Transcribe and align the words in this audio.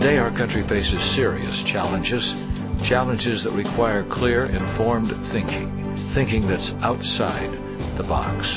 Today, 0.00 0.16
our 0.16 0.32
country 0.32 0.64
faces 0.66 0.96
serious 1.12 1.60
challenges, 1.68 2.24
challenges 2.88 3.44
that 3.44 3.52
require 3.52 4.00
clear, 4.08 4.48
informed 4.48 5.12
thinking, 5.28 5.68
thinking 6.16 6.48
that's 6.48 6.72
outside 6.80 7.52
the 8.00 8.08
box. 8.08 8.48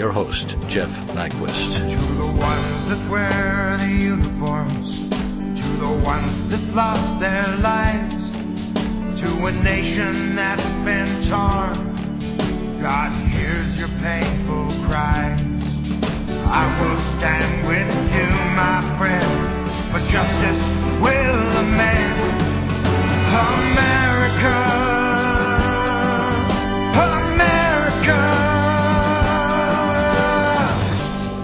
Your 0.00 0.16
host, 0.16 0.48
Jeff 0.72 0.88
Nyquist. 1.12 1.92
To 1.92 2.04
the 2.16 2.32
ones 2.40 2.88
that 2.88 3.04
wear 3.12 3.76
the 3.76 3.92
uniforms, 4.00 4.88
to 5.60 5.68
the 5.76 5.92
ones 6.00 6.40
that 6.48 6.64
lost 6.72 7.20
their 7.20 7.60
lives, 7.60 8.32
to 9.20 9.28
a 9.44 9.52
nation 9.60 10.40
that's 10.40 10.72
been 10.88 11.20
torn, 11.28 12.80
God 12.80 13.12
hears 13.28 13.76
your 13.76 13.92
painful 14.00 14.72
cries. 14.88 15.36
I 16.48 16.64
will 16.80 16.96
stand 17.20 17.68
with 17.68 17.92
you, 18.08 18.24
my 18.56 18.80
friend, 18.96 19.55
for 19.92 20.00
justice 20.10 20.58
will 21.00 21.42
amend 21.62 22.18
America. 23.30 24.56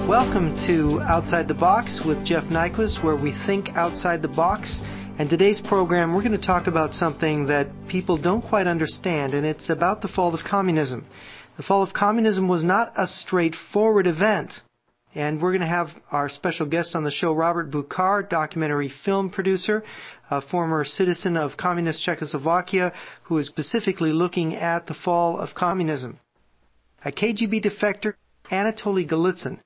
Welcome 0.09 0.57
to 0.67 1.01
Outside 1.03 1.47
the 1.47 1.55
Box 1.55 2.01
with 2.05 2.25
Jeff 2.25 2.45
Nyquist, 2.45 3.05
where 3.05 3.17
we 3.17 3.33
think 3.47 3.71
outside 3.77 4.23
the 4.23 4.29
box. 4.29 4.81
And 5.19 5.31
today's 5.31 5.61
program, 5.61 6.15
we're 6.15 6.23
going 6.23 6.39
to 6.39 6.47
talk 6.47 6.67
about 6.67 6.95
something 6.95 7.47
that 7.47 7.69
people 7.89 8.17
don't 8.17 8.43
quite 8.43 8.67
understand, 8.67 9.35
and 9.35 9.47
it's 9.47 9.71
about 9.71 10.01
the 10.01 10.09
fall 10.09 10.35
of 10.35 10.41
communism. 10.49 11.07
The 11.57 11.63
fall 11.63 11.83
of 11.83 11.93
communism 11.93 12.49
was 12.49 12.65
not 12.65 12.93
a 12.97 13.07
straightforward 13.07 14.07
event. 14.07 14.53
And 15.15 15.43
we're 15.43 15.51
going 15.51 15.61
to 15.61 15.66
have 15.66 15.91
our 16.11 16.30
special 16.30 16.65
guest 16.65 16.97
on 16.97 17.05
the 17.05 17.11
show, 17.11 17.34
Robert 17.34 17.70
Buchar, 17.70 18.27
documentary 18.27 18.89
film 18.89 19.29
producer, 19.29 19.84
a 20.31 20.41
former 20.41 20.84
citizen 20.84 21.37
of 21.37 21.59
communist 21.59 22.03
Czechoslovakia, 22.03 22.95
who 23.25 23.37
is 23.37 23.47
specifically 23.47 24.12
looking 24.12 24.55
at 24.55 24.87
the 24.87 24.95
fall 24.95 25.39
of 25.39 25.55
communism. 25.55 26.19
A 27.05 27.12
KGB 27.12 27.62
defector, 27.62 28.14
Anatoly 28.50 29.06
Golitsyn. 29.06 29.59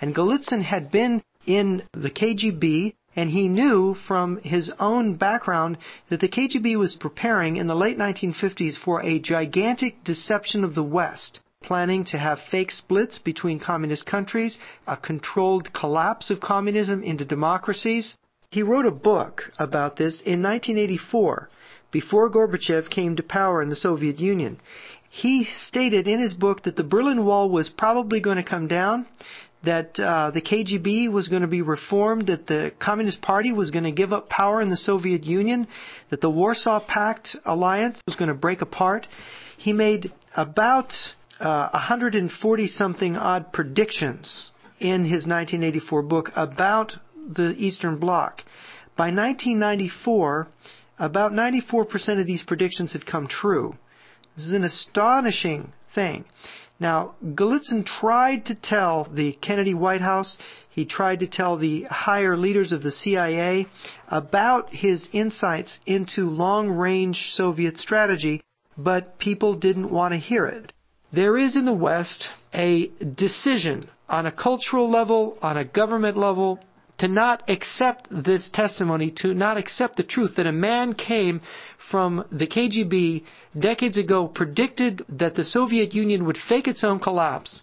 And 0.00 0.12
Golitsyn 0.12 0.62
had 0.62 0.90
been 0.90 1.22
in 1.46 1.84
the 1.92 2.10
KGB, 2.10 2.94
and 3.14 3.30
he 3.30 3.46
knew 3.46 3.94
from 3.94 4.38
his 4.38 4.72
own 4.80 5.14
background 5.14 5.78
that 6.08 6.18
the 6.18 6.28
KGB 6.28 6.76
was 6.76 6.96
preparing 6.96 7.56
in 7.56 7.68
the 7.68 7.76
late 7.76 7.96
1950s 7.96 8.76
for 8.76 9.00
a 9.02 9.20
gigantic 9.20 10.02
deception 10.02 10.64
of 10.64 10.74
the 10.74 10.82
West 10.82 11.38
planning 11.64 12.04
to 12.04 12.18
have 12.18 12.38
fake 12.50 12.70
splits 12.70 13.18
between 13.18 13.58
communist 13.58 14.04
countries, 14.06 14.58
a 14.86 14.96
controlled 14.96 15.72
collapse 15.72 16.30
of 16.30 16.40
communism 16.40 17.02
into 17.02 17.24
democracies. 17.24 18.16
He 18.50 18.62
wrote 18.62 18.86
a 18.86 18.90
book 18.90 19.50
about 19.58 19.96
this 19.96 20.20
in 20.20 20.42
1984, 20.42 21.48
before 21.90 22.30
Gorbachev 22.30 22.90
came 22.90 23.16
to 23.16 23.22
power 23.22 23.62
in 23.62 23.70
the 23.70 23.76
Soviet 23.76 24.20
Union. 24.20 24.58
He 25.10 25.44
stated 25.44 26.06
in 26.06 26.20
his 26.20 26.34
book 26.34 26.64
that 26.64 26.76
the 26.76 26.84
Berlin 26.84 27.24
Wall 27.24 27.48
was 27.48 27.68
probably 27.68 28.20
going 28.20 28.36
to 28.36 28.42
come 28.42 28.66
down, 28.66 29.06
that 29.64 29.98
uh, 29.98 30.30
the 30.32 30.42
KGB 30.42 31.10
was 31.10 31.28
going 31.28 31.42
to 31.42 31.48
be 31.48 31.62
reformed, 31.62 32.26
that 32.26 32.46
the 32.46 32.72
Communist 32.78 33.22
Party 33.22 33.52
was 33.52 33.70
going 33.70 33.84
to 33.84 33.92
give 33.92 34.12
up 34.12 34.28
power 34.28 34.60
in 34.60 34.68
the 34.68 34.76
Soviet 34.76 35.24
Union, 35.24 35.66
that 36.10 36.20
the 36.20 36.30
Warsaw 36.30 36.80
Pact 36.86 37.36
alliance 37.44 38.02
was 38.06 38.16
going 38.16 38.28
to 38.28 38.34
break 38.34 38.60
apart. 38.60 39.06
He 39.56 39.72
made 39.72 40.12
about 40.36 40.92
Uh, 41.40 41.68
140 41.70 42.66
something 42.68 43.16
odd 43.16 43.52
predictions 43.52 44.52
in 44.78 45.04
his 45.04 45.26
1984 45.26 46.02
book 46.02 46.30
about 46.36 46.96
the 47.28 47.54
Eastern 47.56 47.98
Bloc. 47.98 48.42
By 48.96 49.10
1994, 49.10 50.46
about 50.98 51.32
94% 51.32 52.20
of 52.20 52.26
these 52.26 52.42
predictions 52.44 52.92
had 52.92 53.04
come 53.04 53.26
true. 53.26 53.74
This 54.36 54.46
is 54.46 54.52
an 54.52 54.62
astonishing 54.62 55.72
thing. 55.94 56.24
Now, 56.78 57.14
Golitsyn 57.24 57.84
tried 57.84 58.46
to 58.46 58.54
tell 58.54 59.08
the 59.12 59.32
Kennedy 59.32 59.74
White 59.74 60.00
House, 60.00 60.38
he 60.70 60.84
tried 60.84 61.20
to 61.20 61.26
tell 61.26 61.56
the 61.56 61.84
higher 61.84 62.36
leaders 62.36 62.72
of 62.72 62.82
the 62.82 62.90
CIA 62.90 63.66
about 64.08 64.70
his 64.70 65.08
insights 65.12 65.78
into 65.86 66.28
long 66.28 66.68
range 66.70 67.30
Soviet 67.32 67.76
strategy, 67.76 68.42
but 68.76 69.18
people 69.18 69.54
didn't 69.54 69.90
want 69.90 70.12
to 70.12 70.18
hear 70.18 70.46
it. 70.46 70.72
There 71.14 71.38
is 71.38 71.54
in 71.54 71.64
the 71.64 71.72
West 71.72 72.28
a 72.52 72.88
decision 73.14 73.88
on 74.08 74.26
a 74.26 74.32
cultural 74.32 74.90
level, 74.90 75.38
on 75.40 75.56
a 75.56 75.64
government 75.64 76.16
level, 76.16 76.58
to 76.98 77.06
not 77.06 77.44
accept 77.48 78.08
this 78.10 78.48
testimony, 78.48 79.12
to 79.22 79.32
not 79.32 79.56
accept 79.56 79.96
the 79.96 80.02
truth 80.02 80.34
that 80.34 80.48
a 80.48 80.52
man 80.70 80.94
came 80.94 81.40
from 81.78 82.24
the 82.32 82.48
KGB 82.48 83.22
decades 83.56 83.96
ago, 83.96 84.26
predicted 84.26 85.04
that 85.08 85.36
the 85.36 85.44
Soviet 85.44 85.94
Union 85.94 86.24
would 86.24 86.36
fake 86.36 86.66
its 86.66 86.82
own 86.82 86.98
collapse. 86.98 87.62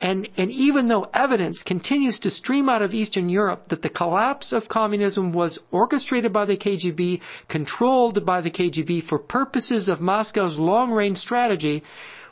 And, 0.00 0.28
and 0.36 0.52
even 0.52 0.86
though 0.86 1.10
evidence 1.12 1.64
continues 1.64 2.20
to 2.20 2.30
stream 2.30 2.68
out 2.68 2.82
of 2.82 2.94
Eastern 2.94 3.28
Europe 3.28 3.70
that 3.70 3.82
the 3.82 3.90
collapse 3.90 4.52
of 4.52 4.68
communism 4.68 5.32
was 5.32 5.58
orchestrated 5.72 6.32
by 6.32 6.44
the 6.44 6.56
KGB, 6.56 7.20
controlled 7.48 8.24
by 8.24 8.40
the 8.40 8.52
KGB 8.52 9.08
for 9.08 9.18
purposes 9.18 9.88
of 9.88 10.00
Moscow's 10.00 10.56
long 10.56 10.92
range 10.92 11.18
strategy, 11.18 11.82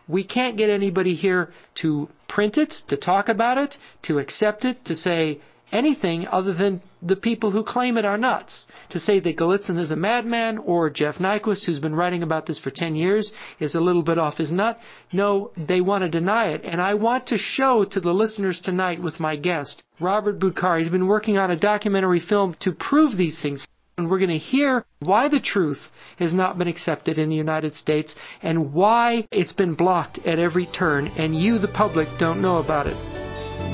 we 0.08 0.24
can't 0.24 0.56
get 0.56 0.70
anybody 0.70 1.14
here 1.14 1.50
to 1.82 2.08
print 2.28 2.56
it, 2.58 2.72
to 2.88 2.96
talk 2.96 3.28
about 3.28 3.58
it, 3.58 3.76
to 4.02 4.18
accept 4.18 4.64
it, 4.64 4.84
to 4.84 4.94
say 4.94 5.40
anything 5.72 6.26
other 6.28 6.54
than 6.54 6.80
the 7.02 7.16
people 7.16 7.50
who 7.50 7.62
claim 7.62 7.96
it 7.96 8.04
are 8.04 8.18
nuts. 8.18 8.66
To 8.90 9.00
say 9.00 9.20
that 9.20 9.36
Golitsyn 9.36 9.78
is 9.78 9.90
a 9.90 9.96
madman 9.96 10.58
or 10.58 10.90
Jeff 10.90 11.16
Nyquist, 11.16 11.66
who's 11.66 11.80
been 11.80 11.94
writing 11.94 12.22
about 12.22 12.46
this 12.46 12.58
for 12.58 12.70
10 12.70 12.94
years, 12.94 13.32
is 13.58 13.74
a 13.74 13.80
little 13.80 14.02
bit 14.02 14.18
off 14.18 14.38
his 14.38 14.52
nut. 14.52 14.78
No, 15.12 15.50
they 15.56 15.80
want 15.80 16.02
to 16.02 16.08
deny 16.08 16.48
it. 16.48 16.62
And 16.64 16.80
I 16.80 16.94
want 16.94 17.26
to 17.28 17.38
show 17.38 17.84
to 17.84 18.00
the 18.00 18.12
listeners 18.12 18.60
tonight 18.60 19.02
with 19.02 19.20
my 19.20 19.36
guest, 19.36 19.82
Robert 20.00 20.38
Buchar. 20.38 20.80
He's 20.80 20.90
been 20.90 21.08
working 21.08 21.36
on 21.36 21.50
a 21.50 21.56
documentary 21.56 22.20
film 22.20 22.56
to 22.60 22.72
prove 22.72 23.16
these 23.16 23.40
things. 23.42 23.66
And 23.98 24.10
we're 24.10 24.18
going 24.18 24.28
to 24.28 24.36
hear 24.36 24.84
why 24.98 25.28
the 25.28 25.40
truth 25.40 25.88
has 26.18 26.34
not 26.34 26.58
been 26.58 26.68
accepted 26.68 27.18
in 27.18 27.30
the 27.30 27.34
United 27.34 27.74
States 27.74 28.14
and 28.42 28.74
why 28.74 29.26
it's 29.30 29.54
been 29.54 29.74
blocked 29.74 30.18
at 30.26 30.38
every 30.38 30.66
turn, 30.66 31.06
and 31.16 31.34
you, 31.34 31.58
the 31.58 31.68
public, 31.68 32.06
don't 32.18 32.42
know 32.42 32.58
about 32.58 32.86
it. 32.86 32.96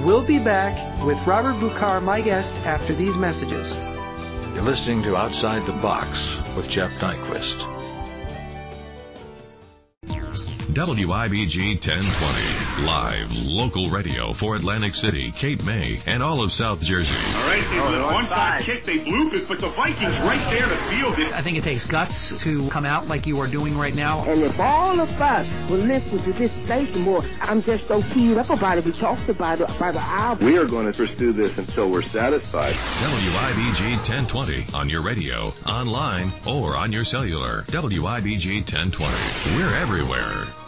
We'll 0.07 0.25
be 0.25 0.39
back 0.39 1.05
with 1.05 1.19
Robert 1.27 1.55
Buchar, 1.55 2.01
my 2.01 2.23
guest, 2.23 2.55
after 2.63 2.95
these 2.97 3.17
messages. 3.17 3.67
You're 4.55 4.63
listening 4.63 5.03
to 5.03 5.17
Outside 5.17 5.67
the 5.67 5.81
Box 5.83 6.07
with 6.57 6.71
Jeff 6.71 6.93
Nyquist. 7.01 7.82
WIBG 10.71 11.83
1020, 11.83 12.87
live 12.87 13.27
local 13.51 13.91
radio 13.91 14.33
for 14.39 14.55
Atlantic 14.55 14.95
City, 14.95 15.35
Cape 15.35 15.61
May, 15.67 15.99
and 16.07 16.23
all 16.23 16.43
of 16.43 16.53
South 16.55 16.79
Jersey. 16.81 17.19
All 17.35 17.51
right, 17.51 17.67
they 17.67 17.83
oh, 17.83 18.15
one 18.15 18.31
side 18.31 18.63
kick, 18.65 18.87
they 18.87 19.03
bloop 19.03 19.35
it, 19.35 19.51
but 19.51 19.59
the 19.59 19.75
Vikings 19.75 20.15
right 20.23 20.41
there 20.55 20.71
to 20.71 20.79
field 20.87 21.19
it. 21.19 21.35
I 21.35 21.43
think 21.43 21.59
it 21.59 21.67
takes 21.67 21.85
guts 21.85 22.15
to 22.47 22.71
come 22.73 22.87
out 22.87 23.11
like 23.11 23.27
you 23.27 23.43
are 23.43 23.51
doing 23.51 23.77
right 23.77 23.93
now. 23.93 24.23
And 24.23 24.41
if 24.47 24.55
all 24.63 25.03
of 25.03 25.11
us 25.19 25.51
will 25.69 25.83
listen 25.83 26.23
to 26.23 26.33
this 26.39 26.55
station 26.65 27.03
more, 27.03 27.27
I'm 27.43 27.61
just 27.67 27.91
so 27.91 28.01
keyed 28.15 28.39
up 28.39 28.49
about 28.55 28.79
it. 28.79 28.87
We 28.87 28.95
talked 28.95 29.29
about 29.29 29.61
it 29.61 29.69
by 29.83 29.91
the 29.91 30.01
hour. 30.01 30.39
We 30.41 30.57
are 30.57 30.67
going 30.67 30.87
to 30.87 30.95
pursue 30.95 31.35
this 31.35 31.59
until 31.59 31.91
we're 31.91 32.07
satisfied. 32.07 32.79
WIBG 33.03 34.07
1020 34.31 34.79
on 34.79 34.89
your 34.89 35.03
radio, 35.03 35.51
online, 35.67 36.31
or 36.47 36.79
on 36.79 36.95
your 36.95 37.05
cellular. 37.05 37.67
WIBG 37.75 38.63
1020. 38.71 39.59
We're 39.59 39.75
everywhere. 39.75 40.62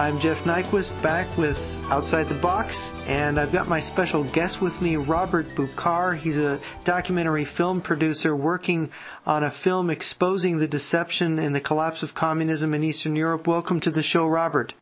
I'm 0.00 0.18
Jeff 0.18 0.38
Nyquist 0.46 1.02
back 1.02 1.36
with 1.36 1.58
Outside 1.92 2.34
the 2.34 2.40
Box, 2.40 2.74
and 3.06 3.38
I've 3.38 3.52
got 3.52 3.68
my 3.68 3.80
special 3.80 4.24
guest 4.32 4.56
with 4.62 4.72
me, 4.80 4.96
Robert 4.96 5.44
Buchar. 5.54 6.16
He's 6.18 6.38
a 6.38 6.58
documentary 6.86 7.44
film 7.44 7.82
producer 7.82 8.34
working 8.34 8.90
on 9.26 9.44
a 9.44 9.52
film 9.62 9.90
exposing 9.90 10.58
the 10.58 10.66
deception 10.66 11.38
and 11.38 11.54
the 11.54 11.60
collapse 11.60 12.02
of 12.02 12.14
communism 12.14 12.72
in 12.72 12.82
Eastern 12.82 13.14
Europe. 13.14 13.46
Welcome 13.46 13.78
to 13.80 13.90
the 13.90 14.02
show, 14.02 14.26
Robert. 14.26 14.72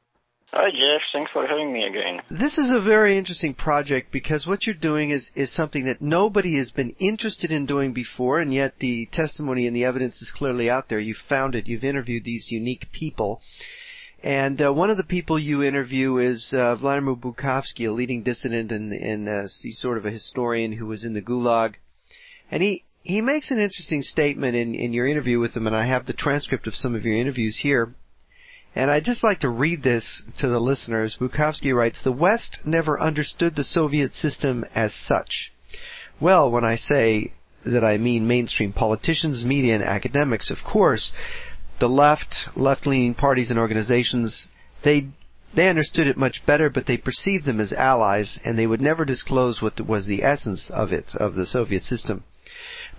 Hi, 0.52 0.70
Jeff. 0.70 1.02
Thanks 1.12 1.32
for 1.32 1.44
having 1.44 1.72
me 1.72 1.84
again. 1.84 2.20
This 2.30 2.56
is 2.56 2.70
a 2.70 2.80
very 2.80 3.18
interesting 3.18 3.54
project 3.54 4.12
because 4.12 4.46
what 4.46 4.66
you're 4.66 4.76
doing 4.76 5.10
is, 5.10 5.32
is 5.34 5.52
something 5.52 5.86
that 5.86 6.00
nobody 6.00 6.58
has 6.58 6.70
been 6.70 6.94
interested 7.00 7.50
in 7.50 7.66
doing 7.66 7.92
before, 7.92 8.38
and 8.38 8.54
yet 8.54 8.74
the 8.78 9.08
testimony 9.12 9.66
and 9.66 9.74
the 9.74 9.84
evidence 9.84 10.22
is 10.22 10.30
clearly 10.30 10.70
out 10.70 10.88
there. 10.88 11.00
You've 11.00 11.16
found 11.28 11.56
it. 11.56 11.66
You've 11.66 11.82
interviewed 11.82 12.22
these 12.22 12.52
unique 12.52 12.86
people 12.92 13.40
and 14.22 14.60
uh, 14.60 14.72
one 14.72 14.90
of 14.90 14.96
the 14.96 15.04
people 15.04 15.38
you 15.38 15.62
interview 15.62 16.16
is 16.16 16.52
uh, 16.52 16.74
Vladimir 16.76 17.14
Bukovsky, 17.14 17.86
a 17.86 17.92
leading 17.92 18.22
dissident 18.24 18.72
and, 18.72 18.92
and 18.92 19.28
uh, 19.28 19.42
he's 19.62 19.80
sort 19.80 19.96
of 19.96 20.06
a 20.06 20.10
historian 20.10 20.72
who 20.72 20.86
was 20.86 21.04
in 21.04 21.14
the 21.14 21.22
Gulag. 21.22 21.74
And 22.50 22.62
he, 22.62 22.84
he 23.02 23.20
makes 23.20 23.50
an 23.50 23.60
interesting 23.60 24.02
statement 24.02 24.56
in, 24.56 24.74
in 24.74 24.92
your 24.92 25.06
interview 25.06 25.38
with 25.38 25.54
him, 25.54 25.66
and 25.66 25.76
I 25.76 25.86
have 25.86 26.06
the 26.06 26.12
transcript 26.12 26.66
of 26.66 26.74
some 26.74 26.94
of 26.94 27.04
your 27.04 27.16
interviews 27.16 27.60
here. 27.62 27.94
And 28.74 28.90
I'd 28.90 29.04
just 29.04 29.24
like 29.24 29.40
to 29.40 29.48
read 29.48 29.82
this 29.82 30.22
to 30.38 30.48
the 30.48 30.60
listeners. 30.60 31.16
Bukovsky 31.20 31.74
writes, 31.74 32.02
The 32.02 32.12
West 32.12 32.58
never 32.64 33.00
understood 33.00 33.54
the 33.54 33.64
Soviet 33.64 34.14
system 34.14 34.64
as 34.74 34.94
such. 34.94 35.52
Well, 36.20 36.50
when 36.50 36.64
I 36.64 36.76
say 36.76 37.32
that 37.64 37.84
I 37.84 37.98
mean 37.98 38.26
mainstream 38.26 38.72
politicians, 38.72 39.44
media, 39.44 39.74
and 39.76 39.84
academics, 39.84 40.50
of 40.50 40.58
course, 40.64 41.12
the 41.80 41.88
left, 41.88 42.48
left-leaning 42.56 43.14
parties 43.14 43.50
and 43.50 43.58
organizations, 43.58 44.48
they 44.84 45.08
they 45.54 45.68
understood 45.68 46.06
it 46.06 46.18
much 46.18 46.44
better, 46.44 46.68
but 46.68 46.86
they 46.86 46.98
perceived 46.98 47.46
them 47.46 47.58
as 47.58 47.72
allies, 47.72 48.38
and 48.44 48.58
they 48.58 48.66
would 48.66 48.82
never 48.82 49.04
disclose 49.06 49.62
what 49.62 49.80
was 49.80 50.06
the 50.06 50.22
essence 50.22 50.70
of 50.70 50.92
it, 50.92 51.14
of 51.14 51.34
the 51.34 51.46
Soviet 51.46 51.82
system. 51.82 52.24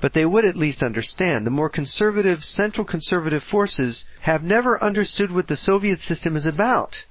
But 0.02 0.14
they 0.14 0.26
would 0.26 0.46
at 0.46 0.58
least 0.58 0.82
understand. 0.82 1.46
The 1.46 1.52
more 1.52 1.70
conservative, 1.70 2.44
central 2.44 2.86
conservative 2.86 3.44
forces 3.44 4.06
have 4.22 4.42
never 4.42 4.84
understood 4.84 5.32
what 5.32 5.48
the 5.48 5.58
Soviet 5.58 6.00
system 6.00 6.36
is 6.36 6.46
about. 6.46 7.04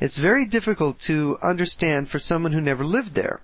It's 0.00 0.18
very 0.18 0.46
difficult 0.46 0.98
to 1.06 1.38
understand 1.42 2.08
for 2.08 2.18
someone 2.18 2.52
who 2.52 2.60
never 2.60 2.84
lived 2.84 3.14
there. 3.14 3.40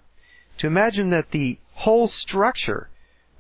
To 0.59 0.67
imagine 0.67 1.11
that 1.11 1.31
the 1.31 1.59
whole 1.75 2.09
structure 2.09 2.89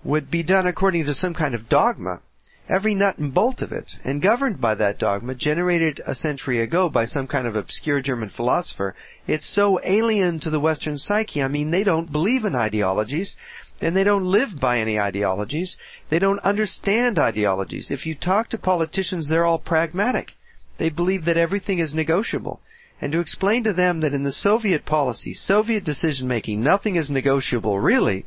would 0.04 0.30
be 0.30 0.42
done 0.42 0.66
according 0.66 1.06
to 1.06 1.14
some 1.14 1.34
kind 1.34 1.54
of 1.54 1.68
dogma 1.68 2.20
every 2.68 2.94
nut 2.94 3.16
and 3.18 3.32
bolt 3.32 3.62
of 3.62 3.70
it, 3.70 3.92
and 4.04 4.20
governed 4.20 4.60
by 4.60 4.74
that 4.74 4.98
dogma, 4.98 5.34
generated 5.34 6.00
a 6.06 6.14
century 6.14 6.60
ago 6.60 6.88
by 6.88 7.04
some 7.04 7.26
kind 7.26 7.46
of 7.46 7.54
obscure 7.54 8.00
German 8.00 8.28
philosopher, 8.28 8.94
it's 9.26 9.46
so 9.54 9.78
alien 9.84 10.40
to 10.40 10.50
the 10.50 10.60
Western 10.60 10.98
psyche. 10.98 11.42
I 11.42 11.48
mean, 11.48 11.70
they 11.70 11.84
don't 11.84 12.10
believe 12.10 12.44
in 12.44 12.54
ideologies, 12.54 13.36
and 13.80 13.96
they 13.96 14.04
don't 14.04 14.24
live 14.24 14.58
by 14.60 14.80
any 14.80 14.98
ideologies. 14.98 15.76
They 16.10 16.18
don't 16.18 16.40
understand 16.40 17.18
ideologies. 17.18 17.90
If 17.90 18.06
you 18.06 18.14
talk 18.14 18.48
to 18.48 18.58
politicians, 18.58 19.28
they're 19.28 19.44
all 19.44 19.58
pragmatic. 19.58 20.32
They 20.78 20.90
believe 20.90 21.24
that 21.26 21.36
everything 21.36 21.78
is 21.78 21.94
negotiable. 21.94 22.60
And 23.00 23.12
to 23.12 23.20
explain 23.20 23.64
to 23.64 23.72
them 23.72 24.00
that 24.00 24.14
in 24.14 24.24
the 24.24 24.32
Soviet 24.32 24.86
policy, 24.86 25.34
Soviet 25.34 25.84
decision 25.84 26.26
making, 26.26 26.62
nothing 26.62 26.96
is 26.96 27.10
negotiable, 27.10 27.78
really, 27.78 28.24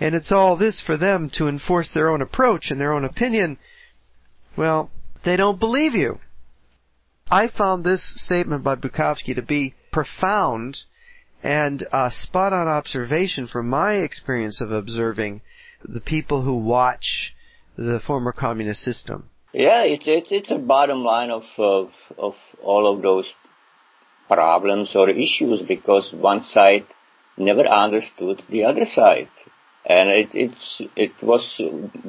and 0.00 0.14
it's 0.14 0.32
all 0.32 0.56
this 0.56 0.80
for 0.80 0.96
them 0.96 1.30
to 1.34 1.46
enforce 1.46 1.92
their 1.92 2.08
own 2.10 2.22
approach 2.22 2.70
and 2.70 2.80
their 2.80 2.92
own 2.92 3.04
opinion, 3.04 3.58
well, 4.56 4.90
they 5.24 5.36
don't 5.36 5.60
believe 5.60 5.94
you. 5.94 6.18
I 7.30 7.48
found 7.48 7.84
this 7.84 8.02
statement 8.16 8.64
by 8.64 8.74
Bukovsky 8.76 9.34
to 9.34 9.42
be 9.42 9.74
profound 9.92 10.78
and 11.42 11.86
a 11.92 12.10
spot 12.10 12.52
on 12.52 12.66
observation 12.66 13.46
from 13.46 13.68
my 13.68 13.94
experience 13.94 14.60
of 14.60 14.70
observing 14.70 15.40
the 15.82 16.00
people 16.00 16.42
who 16.42 16.56
watch 16.56 17.34
the 17.76 18.00
former 18.06 18.32
communist 18.32 18.82
system. 18.82 19.30
Yeah, 19.52 19.82
it's 19.84 20.06
it's, 20.06 20.28
it's 20.30 20.50
a 20.50 20.58
bottom 20.58 21.02
line 21.02 21.30
of, 21.30 21.44
of 21.56 21.90
of 22.18 22.34
all 22.62 22.86
of 22.86 23.02
those 23.02 23.32
problems 24.28 24.94
or 24.94 25.08
issues 25.08 25.62
because 25.62 26.12
one 26.12 26.42
side 26.42 26.84
never 27.36 27.66
understood 27.66 28.42
the 28.48 28.64
other 28.64 28.84
side 28.84 29.28
and 29.90 30.08
it 30.20 30.30
it's 30.44 30.66
it 31.04 31.14
was 31.30 31.44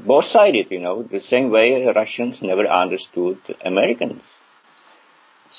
both 0.10 0.26
sided 0.26 0.68
you 0.76 0.82
know 0.86 0.98
the 1.16 1.22
same 1.32 1.48
way 1.56 1.68
russians 2.02 2.42
never 2.50 2.66
understood 2.84 3.40
americans 3.72 4.24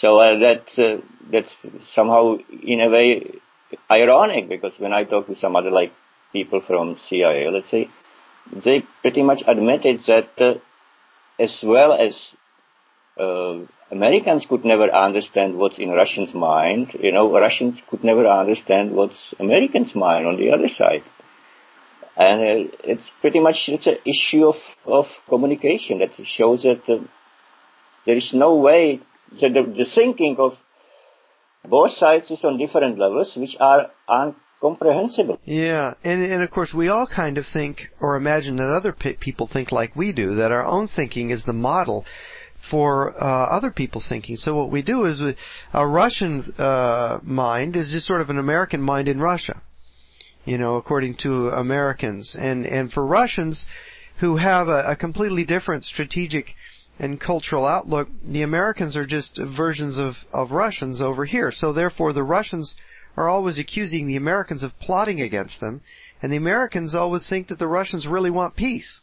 so 0.01 0.09
uh, 0.19 0.39
that's 0.45 0.79
uh, 0.79 0.99
that's 1.33 1.55
somehow 1.97 2.25
in 2.75 2.81
a 2.87 2.91
way 2.97 3.09
ironic 3.99 4.45
because 4.55 4.77
when 4.85 4.93
i 4.99 5.03
talk 5.05 5.27
to 5.27 5.37
some 5.45 5.57
other 5.61 5.73
like 5.81 5.93
people 6.37 6.61
from 6.69 6.97
cia 7.07 7.49
let's 7.57 7.73
say 7.75 7.83
they 8.67 8.79
pretty 9.03 9.25
much 9.31 9.43
admitted 9.55 9.99
that 10.13 10.31
uh, 10.51 10.55
as 11.47 11.55
well 11.75 11.93
as 12.07 12.15
uh, 13.25 13.59
Americans 13.97 14.47
could 14.49 14.65
never 14.65 14.89
understand 15.07 15.55
what's 15.61 15.79
in 15.79 15.91
Russians' 15.91 16.33
mind. 16.33 16.97
You 16.99 17.13
know, 17.13 17.25
Russians 17.31 17.83
could 17.89 18.03
never 18.11 18.27
understand 18.27 18.93
what's 18.99 19.35
Americans' 19.39 19.95
mind 19.95 20.27
on 20.27 20.39
the 20.39 20.51
other 20.51 20.71
side 20.81 21.05
and 22.17 22.41
uh, 22.41 22.77
it's 22.85 23.03
pretty 23.21 23.41
much 23.41 23.69
it's 23.69 23.87
an 23.87 23.99
issue 24.05 24.47
of, 24.47 24.57
of 24.85 25.07
communication 25.29 25.99
that 25.99 26.11
shows 26.25 26.63
that 26.63 26.83
uh, 26.89 27.03
there 28.07 28.17
is 28.17 28.31
no 28.35 28.57
way 28.57 29.01
that 29.41 29.55
the, 29.55 29.63
the 29.63 29.87
thinking 29.95 30.37
of 30.39 30.53
both 31.65 31.93
sides 31.93 32.31
is 32.31 32.45
on 32.45 32.59
different 32.59 32.99
levels 32.99 33.37
which 33.37 33.57
are 33.61 33.91
incomprehensible. 34.11 35.39
Yeah, 35.45 35.95
and 36.05 36.23
and 36.23 36.43
of 36.43 36.51
course 36.51 36.75
we 36.75 36.89
all 36.89 37.07
kind 37.07 37.39
of 37.39 37.47
think 37.47 37.89
or 38.01 38.17
imagine 38.17 38.57
that 38.57 38.69
other 38.69 38.93
pe- 38.93 39.17
people 39.17 39.47
think 39.47 39.73
like 39.73 39.97
we 39.97 40.13
do, 40.13 40.35
that 40.37 40.53
our 40.53 40.65
own 40.65 40.89
thinking 40.89 41.31
is 41.31 41.45
the 41.45 41.53
model 41.53 42.05
for 42.71 43.11
uh, 43.11 43.47
other 43.47 43.71
people's 43.71 44.09
thinking. 44.09 44.37
So 44.37 44.55
what 44.55 44.71
we 44.71 44.83
do 44.83 45.05
is 45.05 45.21
we, 45.21 45.37
a 45.73 45.87
Russian 45.87 46.53
uh, 46.59 47.19
mind 47.23 47.75
is 47.75 47.91
just 47.91 48.07
sort 48.07 48.21
of 48.21 48.31
an 48.31 48.39
American 48.39 48.83
mind 48.83 49.09
in 49.09 49.19
Russia 49.19 49.63
you 50.45 50.59
know, 50.59 50.77
according 50.77 51.17
to 51.23 51.49
Americans. 51.49 52.37
And, 52.39 52.67
and 52.67 52.93
for 52.93 53.05
Russians 53.05 53.67
who 54.21 54.37
have 54.37 54.69
a, 54.69 54.91
a 54.91 54.97
completely 54.97 55.45
different 55.45 55.85
strategic 55.85 56.55
and 56.99 57.21
cultural 57.21 57.67
outlook, 57.67 58.09
the 58.25 58.43
Americans 58.43 58.97
are 58.97 59.07
just 59.07 59.39
versions 59.39 59.99
of, 59.99 60.15
of 60.33 60.53
Russians 60.53 61.01
over 61.01 61.25
here. 61.25 61.51
So 61.51 61.73
therefore 61.73 62.13
the 62.13 62.23
Russians 62.23 62.77
are 63.17 63.29
always 63.29 63.59
accusing 63.59 64.07
the 64.07 64.17
Americans 64.17 64.63
of 64.63 64.79
plotting 64.79 65.21
against 65.21 65.61
them, 65.61 65.83
and 66.23 66.33
the 66.33 66.37
Americans 66.37 66.95
always 66.95 67.29
think 67.29 67.49
that 67.49 67.59
the 67.59 67.67
Russians 67.67 68.07
really 68.07 68.31
want 68.31 68.57
peace 68.57 69.03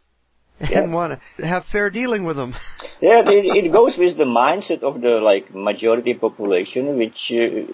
and 0.59 0.94
want 0.94 1.19
to 1.38 1.45
have 1.45 1.63
fair 1.71 1.89
dealing 1.89 2.25
with 2.25 2.36
them. 2.36 2.56
yeah, 3.01 3.21
it, 3.25 3.65
it, 3.65 3.71
goes 3.71 3.97
with 3.97 4.18
the 4.18 4.25
mindset 4.25 4.81
of 4.81 5.01
the 5.01 5.19
like 5.21 5.53
majority 5.53 6.13
population, 6.13 6.97
which 6.97 7.31
uh, 7.31 7.71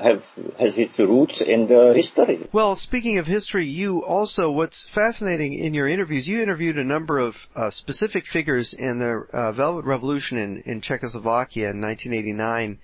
have 0.00 0.22
has 0.58 0.78
its 0.78 0.98
roots 0.98 1.40
in 1.40 1.68
the 1.68 1.92
history. 1.94 2.48
Well, 2.52 2.76
speaking 2.76 3.18
of 3.18 3.26
history, 3.26 3.66
you 3.66 4.02
also 4.02 4.50
what's 4.50 4.88
fascinating 4.94 5.54
in 5.54 5.74
your 5.74 5.88
interviews, 5.88 6.26
you 6.26 6.42
interviewed 6.42 6.78
a 6.78 6.84
number 6.84 7.18
of 7.18 7.34
uh, 7.54 7.70
specific 7.70 8.24
figures 8.26 8.74
in 8.76 8.98
the 8.98 9.26
uh, 9.32 9.52
Velvet 9.52 9.84
Revolution 9.84 10.38
in, 10.38 10.62
in 10.64 10.80
Czechoslovakia 10.80 11.70
in 11.70 11.80
1989 11.80 12.78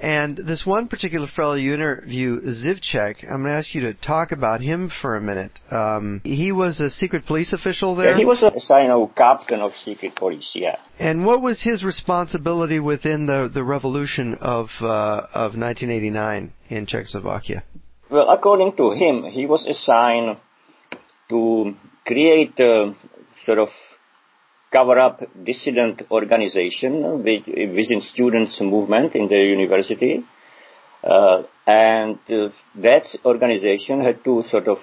and 0.00 0.36
this 0.36 0.66
one 0.66 0.88
particular 0.88 1.26
fellow 1.26 1.54
you 1.54 1.74
interview, 1.74 2.40
Zifčák, 2.40 3.22
I'm 3.22 3.42
going 3.42 3.44
to 3.44 3.52
ask 3.52 3.74
you 3.74 3.82
to 3.82 3.94
talk 3.94 4.32
about 4.32 4.60
him 4.60 4.90
for 4.90 5.16
a 5.16 5.20
minute. 5.20 5.52
Um, 5.70 6.20
he 6.24 6.52
was 6.52 6.80
a 6.80 6.90
secret 6.90 7.26
police 7.26 7.52
official 7.52 7.96
there? 7.96 8.10
Yeah, 8.10 8.18
he 8.18 8.24
was 8.24 8.42
a 8.42 8.48
assigned 8.48 9.14
captain 9.14 9.60
of 9.60 9.72
secret 9.74 10.14
police, 10.14 10.52
yeah. 10.54 10.76
And 10.98 11.24
what 11.24 11.40
was 11.40 11.62
his 11.62 11.84
responsibility 11.84 12.80
within 12.80 13.26
the, 13.26 13.50
the 13.52 13.64
revolution 13.64 14.34
of, 14.34 14.68
uh, 14.80 15.26
of 15.34 15.56
1989 15.56 16.52
in 16.68 16.86
Czechoslovakia? 16.86 17.64
Well, 18.10 18.28
according 18.28 18.76
to 18.76 18.92
him, 18.92 19.24
he 19.24 19.46
was 19.46 19.66
assigned 19.66 20.38
to 21.28 21.74
create 22.06 22.58
a 22.60 22.94
sort 23.44 23.58
of 23.58 23.68
cover 24.72 24.98
up 24.98 25.22
dissident 25.44 26.02
organization 26.10 27.22
within 27.22 28.00
students 28.00 28.60
movement 28.60 29.14
in 29.14 29.28
the 29.28 29.38
university. 29.38 30.24
Uh, 31.02 31.42
and 31.66 32.18
uh, 32.30 32.48
that 32.74 33.06
organization 33.24 34.00
had 34.02 34.24
to 34.24 34.42
sort 34.42 34.66
of 34.66 34.78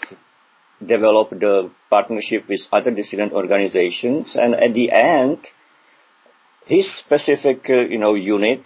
develop 0.85 1.29
the 1.31 1.69
partnership 1.89 2.47
with 2.47 2.61
other 2.71 2.91
dissident 2.91 3.33
organizations. 3.33 4.35
And 4.35 4.55
at 4.55 4.73
the 4.73 4.91
end, 4.91 5.39
his 6.65 6.89
specific, 6.97 7.69
uh, 7.69 7.81
you 7.81 7.97
know, 7.97 8.15
unit 8.15 8.63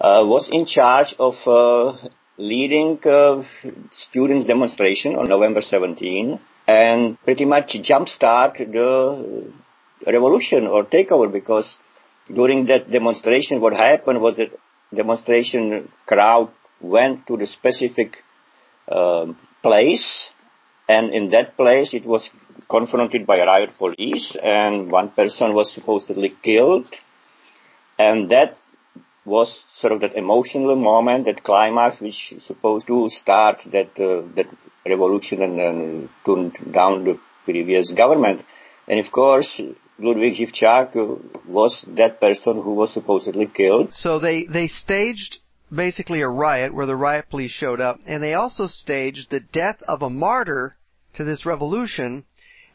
uh, 0.00 0.24
was 0.26 0.48
in 0.50 0.66
charge 0.66 1.14
of 1.18 1.34
uh, 1.46 1.96
leading 2.38 2.98
uh, 3.04 3.42
students' 3.92 4.46
demonstration 4.46 5.16
on 5.16 5.28
November 5.28 5.60
17 5.60 6.38
and 6.66 7.22
pretty 7.24 7.44
much 7.44 7.76
jumpstart 7.82 8.58
the 8.58 9.52
revolution 10.06 10.66
or 10.66 10.84
takeover 10.84 11.30
because 11.32 11.78
during 12.32 12.66
that 12.66 12.90
demonstration 12.90 13.60
what 13.60 13.72
happened 13.72 14.20
was 14.20 14.36
that 14.36 14.50
demonstration 14.94 15.90
crowd 16.06 16.50
went 16.80 17.26
to 17.26 17.36
the 17.36 17.46
specific 17.46 18.16
uh, 18.88 19.26
place 19.62 20.32
and 20.88 21.12
in 21.12 21.30
that 21.30 21.56
place 21.56 21.94
it 21.94 22.04
was 22.04 22.30
confronted 22.68 23.26
by 23.26 23.38
riot 23.38 23.70
police 23.78 24.36
and 24.42 24.90
one 24.90 25.10
person 25.10 25.54
was 25.54 25.72
supposedly 25.72 26.34
killed 26.42 26.86
and 27.98 28.30
that 28.30 28.56
was 29.26 29.64
sort 29.74 29.92
of 29.92 30.00
that 30.00 30.14
emotional 30.14 30.76
moment, 30.76 31.24
that 31.26 31.42
climax, 31.42 32.00
which 32.00 32.32
is 32.32 32.46
supposed 32.46 32.86
to 32.86 33.08
start 33.10 33.58
that 33.72 33.90
uh, 33.98 34.22
that 34.36 34.46
revolution 34.86 35.42
and, 35.42 35.58
and 35.60 36.08
tune 36.24 36.52
down 36.72 37.04
the 37.04 37.18
previous 37.44 37.92
government. 37.92 38.42
And 38.86 39.04
of 39.04 39.10
course, 39.10 39.60
Ludwig 39.98 40.34
Zifčák 40.34 40.94
was 41.46 41.84
that 41.96 42.20
person 42.20 42.62
who 42.62 42.74
was 42.74 42.92
supposedly 42.92 43.46
killed. 43.46 43.94
So 43.94 44.18
they, 44.18 44.44
they 44.44 44.68
staged 44.68 45.38
basically 45.74 46.20
a 46.20 46.28
riot 46.28 46.74
where 46.74 46.86
the 46.86 46.96
riot 46.96 47.26
police 47.30 47.50
showed 47.50 47.80
up, 47.80 48.00
and 48.06 48.22
they 48.22 48.34
also 48.34 48.66
staged 48.66 49.30
the 49.30 49.40
death 49.40 49.82
of 49.88 50.02
a 50.02 50.10
martyr 50.10 50.76
to 51.14 51.24
this 51.24 51.46
revolution. 51.46 52.24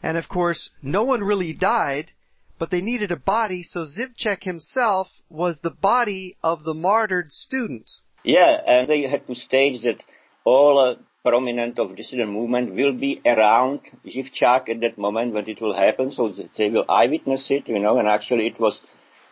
And 0.02 0.16
of 0.16 0.28
course, 0.28 0.70
no 0.82 1.04
one 1.04 1.22
really 1.22 1.52
died, 1.52 2.10
but 2.58 2.70
they 2.70 2.80
needed 2.80 3.12
a 3.12 3.16
body, 3.16 3.62
so 3.62 3.86
Zifčák 3.86 4.42
himself 4.42 5.08
was 5.28 5.60
the 5.60 5.70
body 5.70 6.36
of 6.42 6.64
the 6.64 6.74
martyred 6.74 7.30
student. 7.30 7.90
Yeah, 8.24 8.60
and 8.66 8.88
they 8.88 9.02
had 9.02 9.26
to 9.26 9.34
stage 9.34 9.82
that 9.82 10.02
all 10.44 10.78
uh, 10.78 10.94
prominent 11.24 11.78
of 11.78 11.96
dissident 11.96 12.30
movement 12.30 12.74
will 12.74 12.92
be 12.92 13.20
around 13.24 13.80
Zifčák 14.06 14.68
at 14.68 14.80
that 14.80 14.98
moment 14.98 15.32
when 15.32 15.48
it 15.48 15.60
will 15.60 15.74
happen, 15.74 16.10
so 16.10 16.32
they 16.58 16.68
will 16.68 16.84
eyewitness 16.88 17.50
it, 17.50 17.68
you 17.68 17.78
know, 17.78 17.98
and 17.98 18.08
actually 18.08 18.46
it 18.48 18.58
was 18.58 18.80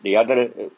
the 0.02 0.16
other 0.16 0.44
uh, 0.44 0.68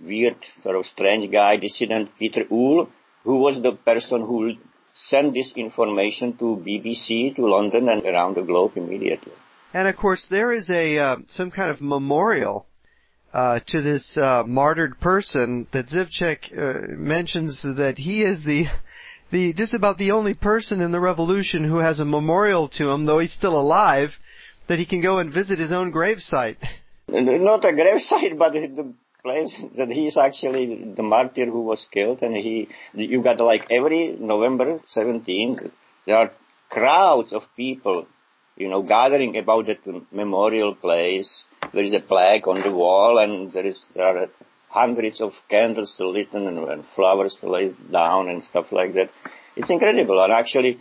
weird, 0.00 0.36
sort 0.62 0.76
of 0.76 0.86
strange 0.86 1.30
guy, 1.30 1.56
dissident 1.56 2.10
Peter 2.18 2.44
Uhl, 2.50 2.88
who 3.24 3.38
was 3.38 3.62
the 3.62 3.72
person 3.72 4.22
who 4.22 4.54
sent 4.94 5.34
this 5.34 5.52
information 5.54 6.36
to 6.38 6.62
BBC, 6.66 7.36
to 7.36 7.46
London, 7.46 7.88
and 7.88 8.04
around 8.04 8.34
the 8.34 8.42
globe 8.42 8.72
immediately. 8.76 9.32
And 9.74 9.88
of 9.88 9.96
course, 9.96 10.26
there 10.30 10.52
is 10.52 10.68
a 10.70 10.98
uh, 10.98 11.16
some 11.26 11.50
kind 11.50 11.70
of 11.70 11.80
memorial 11.80 12.66
uh, 13.32 13.60
to 13.68 13.80
this 13.80 14.18
uh, 14.18 14.44
martyred 14.46 15.00
person 15.00 15.66
that 15.72 15.86
Zifčák 15.88 16.52
uh, 16.52 16.96
mentions 16.96 17.62
that 17.62 17.96
he 17.96 18.22
is 18.22 18.44
the 18.44 18.66
the 19.32 19.52
just 19.52 19.74
about 19.74 19.98
the 19.98 20.12
only 20.12 20.34
person 20.34 20.80
in 20.80 20.92
the 20.92 21.00
revolution 21.00 21.64
who 21.64 21.78
has 21.78 21.98
a 21.98 22.04
memorial 22.04 22.68
to 22.68 22.90
him, 22.90 23.06
though 23.06 23.18
he's 23.18 23.32
still 23.32 23.58
alive, 23.58 24.10
that 24.68 24.78
he 24.78 24.86
can 24.86 25.00
go 25.02 25.18
and 25.18 25.32
visit 25.32 25.58
his 25.58 25.72
own 25.72 25.92
gravesite. 25.92 26.58
Not 27.08 27.64
a 27.64 27.72
gravesite, 27.72 28.38
but 28.44 28.52
the 28.52 28.94
place 29.22 29.52
that 29.76 29.88
he 29.88 30.06
is 30.06 30.16
actually 30.16 30.92
the 30.96 31.02
martyr 31.02 31.46
who 31.46 31.62
was 31.62 31.86
killed, 31.92 32.22
and 32.22 32.36
he 32.36 32.68
you 32.94 33.22
got 33.22 33.40
like 33.40 33.66
every 33.70 34.16
November 34.18 34.80
17th 34.96 35.70
there 36.06 36.16
are 36.16 36.30
crowds 36.68 37.32
of 37.32 37.42
people 37.56 38.06
you 38.56 38.68
know, 38.68 38.82
gathering 38.82 39.36
about 39.36 39.66
that 39.66 39.80
memorial 40.12 40.74
place. 40.74 41.44
There 41.72 41.84
is 41.84 41.92
a 41.92 42.00
plaque 42.00 42.46
on 42.46 42.62
the 42.62 42.72
wall, 42.72 43.18
and 43.18 43.52
there 43.52 43.66
is 43.66 43.84
there 43.94 44.04
are 44.04 44.28
hundreds 44.72 45.20
of 45.20 45.32
candles 45.48 45.94
lit 45.98 46.32
and, 46.32 46.58
and 46.58 46.84
flowers 46.96 47.36
laid 47.42 47.76
down 47.92 48.28
and 48.28 48.42
stuff 48.42 48.66
like 48.72 48.94
that. 48.94 49.10
It's 49.54 49.70
incredible, 49.70 50.22
and 50.22 50.32
actually, 50.32 50.80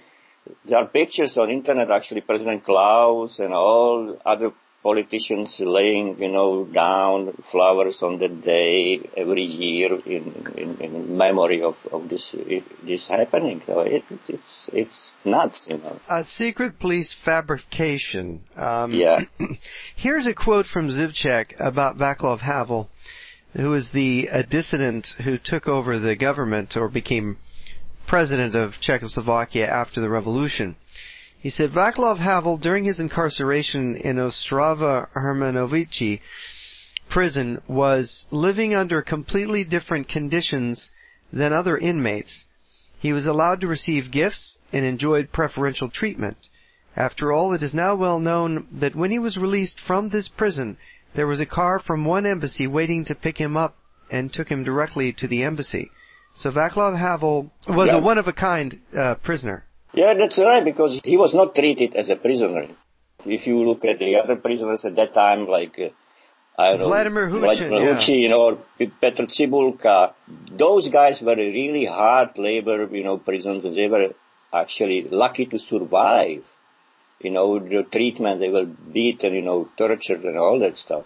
there 0.66 0.78
are 0.78 0.88
pictures 0.88 1.38
on 1.38 1.50
internet. 1.50 1.92
Actually, 1.92 2.22
President 2.22 2.64
Klaus 2.64 3.40
and 3.40 3.54
all 3.54 4.18
other 4.26 4.52
politicians 4.84 5.58
laying, 5.60 6.18
you 6.20 6.32
know, 6.32 6.66
down 6.66 7.34
flowers 7.52 8.02
on 8.02 8.18
the 8.18 8.28
day 8.28 9.00
every 9.16 9.44
year 9.44 9.94
in, 10.06 10.54
in, 10.58 10.78
in 10.82 11.18
memory 11.18 11.62
of, 11.62 11.76
of 11.92 12.10
this 12.10 12.36
this 12.84 13.08
happening. 13.08 13.62
So 13.66 13.82
it, 13.82 14.04
it's 14.28 14.70
it's 14.74 15.12
nuts, 15.24 15.68
you 15.70 15.78
know. 15.78 16.00
A 16.10 16.26
secret 16.26 16.80
police 16.80 17.16
fabrication. 17.24 18.44
Um, 18.56 18.94
yeah. 18.94 19.22
here's 19.96 20.28
a 20.28 20.34
quote 20.34 20.66
from 20.66 20.90
Zifčák 20.90 21.54
about 21.60 21.98
Vaclav 21.98 22.40
Havel, 22.40 22.90
who 23.54 23.70
was 23.70 23.92
the 23.92 24.28
a 24.28 24.44
dissident 24.44 25.08
who 25.24 25.38
took 25.38 25.68
over 25.68 26.00
the 26.00 26.16
government 26.16 26.76
or 26.78 26.88
became 26.90 27.38
president 28.08 28.56
of 28.56 28.74
Czechoslovakia 28.80 29.68
after 29.68 30.02
the 30.02 30.10
revolution. 30.10 30.76
He 31.40 31.50
said 31.50 31.72
Vaclav 31.72 32.20
Havel, 32.20 32.58
during 32.58 32.84
his 32.84 33.00
incarceration 33.00 33.96
in 33.96 34.18
Ostrava 34.18 35.10
Hermanovichi 35.16 36.22
prison, 37.10 37.62
was 37.68 38.26
living 38.32 38.76
under 38.76 39.02
completely 39.02 39.64
different 39.64 40.08
conditions 40.08 40.92
than 41.34 41.52
other 41.52 41.78
inmates. 41.78 42.46
He 43.00 43.12
was 43.12 43.26
allowed 43.26 43.62
to 43.62 43.68
receive 43.68 44.12
gifts 44.12 44.60
and 44.72 44.86
enjoyed 44.86 45.32
preferential 45.32 45.90
treatment. 45.90 46.38
After 46.96 47.32
all, 47.32 47.54
it 47.54 47.64
is 47.64 47.74
now 47.74 47.96
well 47.96 48.20
known 48.20 48.68
that 48.72 48.96
when 48.96 49.12
he 49.12 49.20
was 49.20 49.38
released 49.38 49.80
from 49.80 50.10
this 50.10 50.28
prison, 50.28 50.78
there 51.16 51.28
was 51.28 51.40
a 51.40 51.46
car 51.46 51.80
from 51.80 52.06
one 52.06 52.26
embassy 52.26 52.68
waiting 52.68 53.06
to 53.06 53.16
pick 53.16 53.38
him 53.38 53.58
up 53.58 53.76
and 54.12 54.32
took 54.32 54.50
him 54.50 54.64
directly 54.64 55.14
to 55.14 55.28
the 55.28 55.44
embassy. 55.44 55.92
So 56.36 56.52
Vaclav 56.52 56.98
Havel 56.98 57.52
was 57.68 57.88
yeah. 57.88 57.98
a 57.98 58.02
one 58.02 58.18
of 58.18 58.28
a 58.28 58.34
kind 58.34 58.80
uh, 58.98 59.16
prisoner. 59.16 59.66
Yeah, 59.94 60.14
that's 60.14 60.40
right, 60.40 60.64
because 60.64 61.00
he 61.04 61.18
was 61.18 61.34
not 61.34 61.54
treated 61.54 61.96
as 61.96 62.10
a 62.10 62.16
prisoner. 62.16 62.68
If 63.26 63.46
you 63.46 63.60
look 63.64 63.84
at 63.84 64.00
the 64.00 64.16
other 64.16 64.38
prisoners 64.38 64.82
at 64.86 64.96
that 64.96 65.14
time, 65.14 65.48
like, 65.48 65.78
uh, 65.78 65.90
I 66.62 66.78
don't 66.78 66.88
Vladimir 66.88 67.30
know, 67.30 67.36
Hučín, 67.36 67.70
Vladimir 67.70 67.96
Hučín 67.96 68.32
or 68.32 68.58
Petr 68.80 69.30
Cibulka, 69.30 70.14
those 70.58 70.90
guys 70.90 71.22
were 71.22 71.36
really 71.36 71.86
hard 71.86 72.38
labor, 72.38 72.88
you 72.92 73.04
know, 73.04 73.18
prisoners. 73.18 73.64
They 73.64 73.88
were 73.88 74.10
actually 74.54 75.08
lucky 75.10 75.46
to 75.48 75.60
survive. 75.60 76.44
You 77.24 77.32
know, 77.32 77.60
the 77.60 77.84
treatment, 77.92 78.40
they 78.40 78.50
were 78.50 78.66
beaten, 78.66 79.34
you 79.34 79.42
know, 79.42 79.70
tortured 79.78 80.24
and 80.24 80.38
all 80.38 80.60
that 80.60 80.78
stuff. 80.78 81.06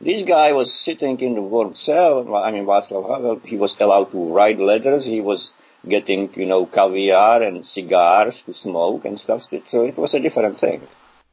This 0.00 0.22
guy 0.26 0.52
was 0.52 0.72
sitting 0.84 1.20
in 1.20 1.34
the 1.34 1.42
warm 1.42 1.74
cell. 1.74 2.34
I 2.34 2.50
mean, 2.52 2.64
Václav 2.64 3.08
Havel, 3.10 3.40
he 3.44 3.56
was 3.56 3.76
allowed 3.78 4.12
to 4.12 4.32
write 4.32 4.58
letters. 4.58 5.04
He 5.04 5.20
was 5.20 5.52
getting, 5.86 6.30
you 6.34 6.46
know, 6.46 6.66
caviar 6.66 7.42
and 7.42 7.66
cigars 7.66 8.42
to 8.46 8.54
smoke 8.54 9.04
and 9.04 9.20
stuff. 9.20 9.42
So 9.68 9.84
it 9.84 9.98
was 9.98 10.14
a 10.14 10.20
different 10.20 10.58
thing. 10.58 10.82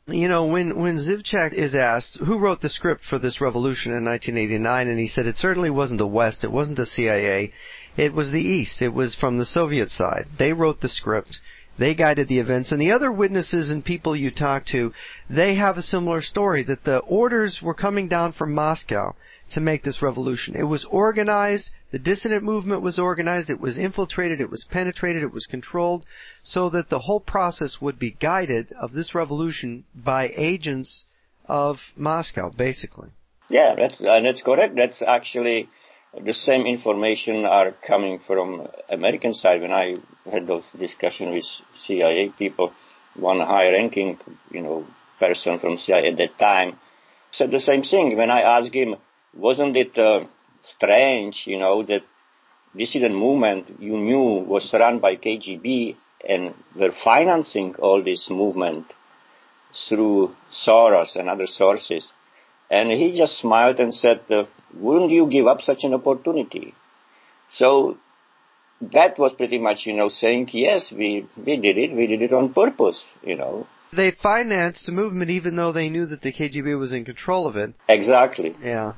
You 0.10 0.29
know, 0.29 0.46
when 0.46 0.79
when 0.79 1.00
Zifčák 1.00 1.51
is 1.53 1.75
asked 1.75 2.20
who 2.20 2.39
wrote 2.39 2.62
the 2.62 2.70
script 2.70 3.03
for 3.03 3.20
this 3.20 3.41
revolution 3.41 3.91
in 3.91 4.06
1989, 4.06 4.88
and 4.88 5.00
he 5.00 5.08
said 5.08 5.25
it 5.25 5.36
certainly 5.36 5.70
wasn't 5.70 5.98
the 5.98 6.08
West, 6.08 6.46
it 6.46 6.51
wasn't 6.51 6.77
the 6.77 6.86
CIA, 6.86 7.51
it 7.98 8.13
was 8.13 8.32
the 8.32 8.41
East, 8.41 8.82
it 8.82 8.94
was 8.94 9.15
from 9.15 9.38
the 9.38 9.46
Soviet 9.46 9.91
side. 9.91 10.27
They 10.39 10.53
wrote 10.53 10.79
the 10.79 10.88
script. 10.88 11.39
They 11.78 11.94
guided 11.94 12.28
the 12.28 12.40
events, 12.40 12.72
and 12.72 12.82
the 12.82 12.92
other 12.92 13.12
witnesses 13.12 13.70
and 13.70 13.86
people 13.86 14.16
you 14.16 14.32
talk 14.32 14.66
to, 14.68 14.94
they 15.30 15.56
have 15.56 15.78
a 15.78 15.84
similar 15.84 16.22
story 16.22 16.64
that 16.64 16.84
the 16.84 17.00
orders 17.00 17.62
were 17.62 17.74
coming 17.76 18.08
down 18.08 18.34
from 18.34 18.54
Moscow 18.54 19.16
to 19.52 19.62
make 19.62 19.84
this 19.84 20.02
revolution. 20.02 20.56
It 20.56 20.64
was 20.64 20.86
organized, 20.86 21.70
the 21.92 22.00
dissident 22.00 22.44
movement 22.44 22.82
was 22.82 23.00
organized, 23.00 23.50
it 23.50 23.62
was 23.62 23.78
infiltrated, 23.78 24.42
it 24.42 24.50
was 24.50 24.66
penetrated, 24.70 25.24
it 25.24 25.32
was 25.32 25.46
controlled, 25.46 26.04
so 26.44 26.70
that 26.72 26.90
the 26.90 27.00
whole 27.00 27.22
process 27.22 27.78
would 27.80 27.98
be 28.00 28.12
guided 28.12 28.74
of 28.74 28.94
this 28.94 29.16
revolution 29.16 29.86
by 29.96 30.34
agents 30.36 31.06
of 31.46 31.78
Moscow, 31.96 32.50
basically. 32.50 33.10
Yeah, 33.50 33.76
that's, 33.76 33.96
and 34.00 34.26
that's 34.26 34.42
correct. 34.42 34.76
That's 34.76 35.02
actually 35.02 35.70
the 36.14 36.34
same 36.34 36.66
information 36.66 37.46
are 37.46 37.72
coming 37.86 38.20
from 38.26 38.68
American 38.90 39.34
side. 39.34 39.62
When 39.62 39.72
I 39.72 39.96
had 40.32 40.48
those 40.48 40.64
discussions 40.78 41.34
with 41.34 41.46
CIA 41.86 42.32
people, 42.38 42.74
one 43.16 43.40
high-ranking, 43.40 44.20
you 44.52 44.62
know, 44.62 44.86
person 45.20 45.60
from 45.60 45.78
CIA 45.78 46.12
at 46.12 46.18
that 46.18 46.40
time 46.40 46.78
said 47.32 47.52
the 47.52 47.60
same 47.60 47.84
thing. 47.84 48.16
When 48.16 48.32
I 48.32 48.42
asked 48.42 48.74
him, 48.74 48.96
wasn't 49.34 49.76
it 49.76 49.98
uh, 49.98 50.26
strange, 50.64 51.44
you 51.46 51.60
know, 51.60 51.84
that 51.84 52.04
dissident 52.76 53.16
movement 53.16 53.80
you 53.80 53.98
knew 53.98 54.46
was 54.46 54.74
run 54.74 55.00
by 55.00 55.16
KGB 55.16 55.96
and 56.28 56.54
were 56.76 56.94
financing 57.04 57.76
all 57.76 58.04
this 58.04 58.30
movement 58.30 58.86
through 59.88 60.36
Soros 60.52 61.16
and 61.16 61.30
other 61.30 61.48
sources. 61.48 62.12
And 62.70 62.92
he 62.92 63.18
just 63.18 63.40
smiled 63.40 63.80
and 63.80 63.94
said, 63.94 64.22
uh, 64.30 64.44
wouldn't 64.80 65.12
you 65.12 65.28
give 65.30 65.48
up 65.48 65.62
such 65.62 65.84
an 65.84 65.94
opportunity? 65.94 66.74
So 67.52 67.98
that 68.82 69.18
was 69.18 69.34
pretty 69.34 69.58
much, 69.58 69.86
you 69.86 69.94
know, 69.94 70.10
saying, 70.10 70.50
yes, 70.54 70.92
we, 70.92 71.28
we 71.38 71.58
did 71.58 71.78
it. 71.78 71.96
We 71.96 72.08
did 72.08 72.22
it 72.22 72.34
on 72.34 72.54
purpose, 72.54 73.04
you 73.24 73.36
know. 73.36 73.68
They 73.94 74.12
financed 74.12 74.86
the 74.86 74.92
movement 74.92 75.32
even 75.32 75.56
though 75.56 75.72
they 75.72 75.90
knew 75.90 76.06
that 76.08 76.22
the 76.22 76.34
KGB 76.34 76.78
was 76.78 76.94
in 76.94 77.06
control 77.06 77.48
of 77.48 77.56
it. 77.56 77.74
Exactly. 77.88 78.56
Yeah. 78.62 78.94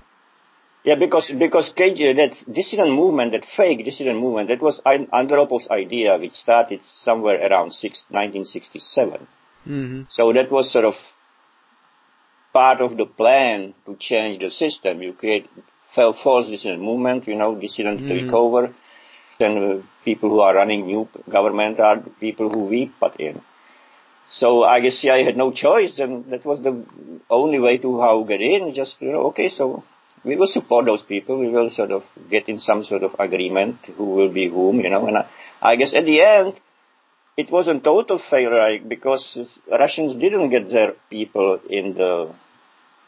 Yeah, 0.84 0.96
because 0.96 1.30
because 1.38 1.74
KG, 1.78 2.16
that 2.16 2.54
dissident 2.54 2.94
movement, 2.94 3.34
that 3.34 3.46
fake 3.58 3.84
dissident 3.84 4.20
movement, 4.20 4.48
that 4.48 4.62
was 4.62 4.80
Andropov's 4.86 5.68
idea, 5.70 6.18
which 6.18 6.34
started 6.34 6.80
somewhere 7.04 7.38
around 7.46 7.74
six, 7.74 8.04
1967. 8.10 9.28
Mm-hmm. 9.68 10.02
So 10.10 10.32
that 10.32 10.50
was 10.50 10.72
sort 10.72 10.86
of 10.86 10.96
part 12.53 12.82
of 12.82 12.98
the 12.98 13.06
plan 13.06 13.74
to 13.86 13.96
change 14.00 14.41
the 14.41 14.51
system. 14.51 15.01
You 15.01 15.13
create 15.13 15.50
false 15.96 16.48
dissident 16.48 16.82
movement, 16.82 17.27
you 17.27 17.36
know, 17.36 17.56
dissident 17.56 18.01
mm-hmm. 18.01 18.25
take 18.25 18.34
over, 18.34 18.74
then 19.39 19.58
uh, 19.58 19.82
people 20.06 20.29
who 20.29 20.39
are 20.41 20.56
running 20.56 20.86
new 20.86 21.08
government 21.29 21.79
are 21.79 22.01
people 22.20 22.50
who 22.50 22.65
we 22.65 22.91
put 23.00 23.20
in. 23.20 23.41
So 24.29 24.63
I 24.63 24.79
guess 24.79 25.00
CIA 25.00 25.24
had 25.24 25.38
no 25.38 25.51
choice, 25.51 25.98
and 25.98 26.25
that 26.32 26.46
was 26.46 26.62
the 26.62 26.86
only 27.29 27.60
way 27.60 27.77
to 27.79 28.00
how 28.00 28.24
get 28.24 28.41
in. 28.41 28.75
Just 28.75 28.98
you 29.00 29.12
know, 29.12 29.22
okay, 29.29 29.50
so 29.50 29.84
we 30.24 30.36
will 30.36 30.48
support 30.48 30.86
those 30.86 31.01
people. 31.01 31.39
We 31.39 31.50
will 31.50 31.72
sort 31.72 31.91
of 31.91 32.03
get 32.29 32.48
in 32.48 32.60
some 32.60 32.84
sort 32.84 33.01
of 33.03 33.15
agreement 33.18 33.77
who 33.98 34.06
will 34.06 34.32
be 34.32 34.48
whom, 34.48 34.82
you 34.82 34.89
know. 34.89 35.08
And 35.08 35.18
I, 35.18 35.29
I 35.62 35.75
guess 35.77 35.96
at 35.96 36.06
the 36.06 36.22
end, 36.22 36.60
it 37.39 37.50
was 37.50 37.67
a 37.67 37.79
total 37.79 38.19
failure 38.29 38.79
because 38.86 39.24
Russians 39.72 40.19
didn't 40.19 40.50
get 40.50 40.69
their 40.69 40.91
people 41.10 41.60
in 41.69 41.93
the 41.93 42.34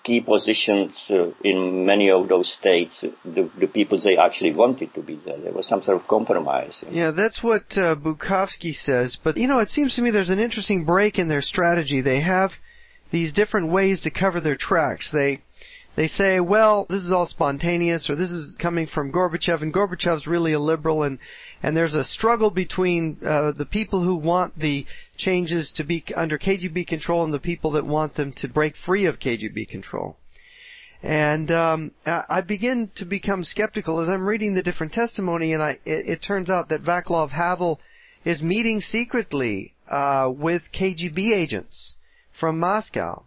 key 0.05 0.21
positions 0.21 0.93
uh, 1.09 1.31
in 1.43 1.85
many 1.85 2.09
of 2.09 2.29
those 2.29 2.51
states, 2.59 3.01
the, 3.01 3.51
the, 3.59 3.67
people 3.67 4.01
they 4.01 4.17
actually 4.17 4.53
wanted 4.53 4.93
to 4.95 5.01
be 5.01 5.19
there. 5.25 5.37
There 5.37 5.53
was 5.53 5.67
some 5.67 5.83
sort 5.83 6.01
of 6.01 6.07
compromise. 6.07 6.75
Yeah, 6.89 7.11
that's 7.11 7.43
what 7.43 7.65
uh, 7.77 7.95
Bukovsky 7.95 8.73
says. 8.73 9.17
But, 9.23 9.37
you 9.37 9.47
know, 9.47 9.59
it 9.59 9.69
seems 9.69 9.95
to 9.95 10.01
me 10.01 10.09
there's 10.09 10.31
an 10.31 10.39
interesting 10.39 10.85
break 10.85 11.19
in 11.19 11.27
their 11.27 11.43
strategy. 11.43 12.01
They 12.01 12.21
have 12.21 12.51
these 13.11 13.33
different 13.33 13.71
ways 13.71 13.99
to 14.01 14.11
cover 14.11 14.39
their 14.39 14.57
tracks. 14.57 15.11
They 15.11 15.41
they 15.95 16.07
say, 16.07 16.39
well, 16.39 16.85
this 16.89 17.03
is 17.03 17.11
all 17.11 17.27
spontaneous, 17.27 18.09
or 18.09 18.15
this 18.15 18.31
is 18.31 18.55
coming 18.57 18.87
from 18.87 19.11
Gorbachev, 19.11 19.61
and 19.61 19.73
Gorbachev's 19.73 20.25
really 20.25 20.53
a 20.53 20.59
liberal, 20.59 21.03
and 21.03 21.19
and 21.63 21.77
there's 21.77 21.93
a 21.93 22.03
struggle 22.03 22.49
between 22.49 23.17
uh, 23.25 23.51
the 23.51 23.65
people 23.65 24.03
who 24.03 24.15
want 24.15 24.57
the 24.57 24.85
changes 25.17 25.71
to 25.75 25.83
be 25.83 26.03
under 26.15 26.37
KGB 26.37 26.87
control 26.87 27.23
and 27.23 27.33
the 27.33 27.39
people 27.39 27.71
that 27.71 27.85
want 27.85 28.15
them 28.15 28.33
to 28.37 28.47
break 28.47 28.75
free 28.75 29.05
of 29.05 29.19
KGB 29.19 29.67
control. 29.69 30.17
And 31.03 31.49
um, 31.49 31.91
I 32.05 32.41
begin 32.41 32.91
to 32.95 33.05
become 33.05 33.43
skeptical 33.43 33.99
as 33.99 34.09
I'm 34.09 34.25
reading 34.25 34.53
the 34.53 34.61
different 34.61 34.93
testimony, 34.93 35.53
and 35.53 35.61
I, 35.61 35.71
it, 35.83 36.09
it 36.09 36.23
turns 36.25 36.49
out 36.49 36.69
that 36.69 36.83
Vaclav 36.83 37.31
Havel 37.31 37.79
is 38.23 38.43
meeting 38.43 38.79
secretly 38.81 39.73
uh, 39.89 40.31
with 40.31 40.61
KGB 40.71 41.33
agents 41.33 41.95
from 42.39 42.59
Moscow 42.59 43.23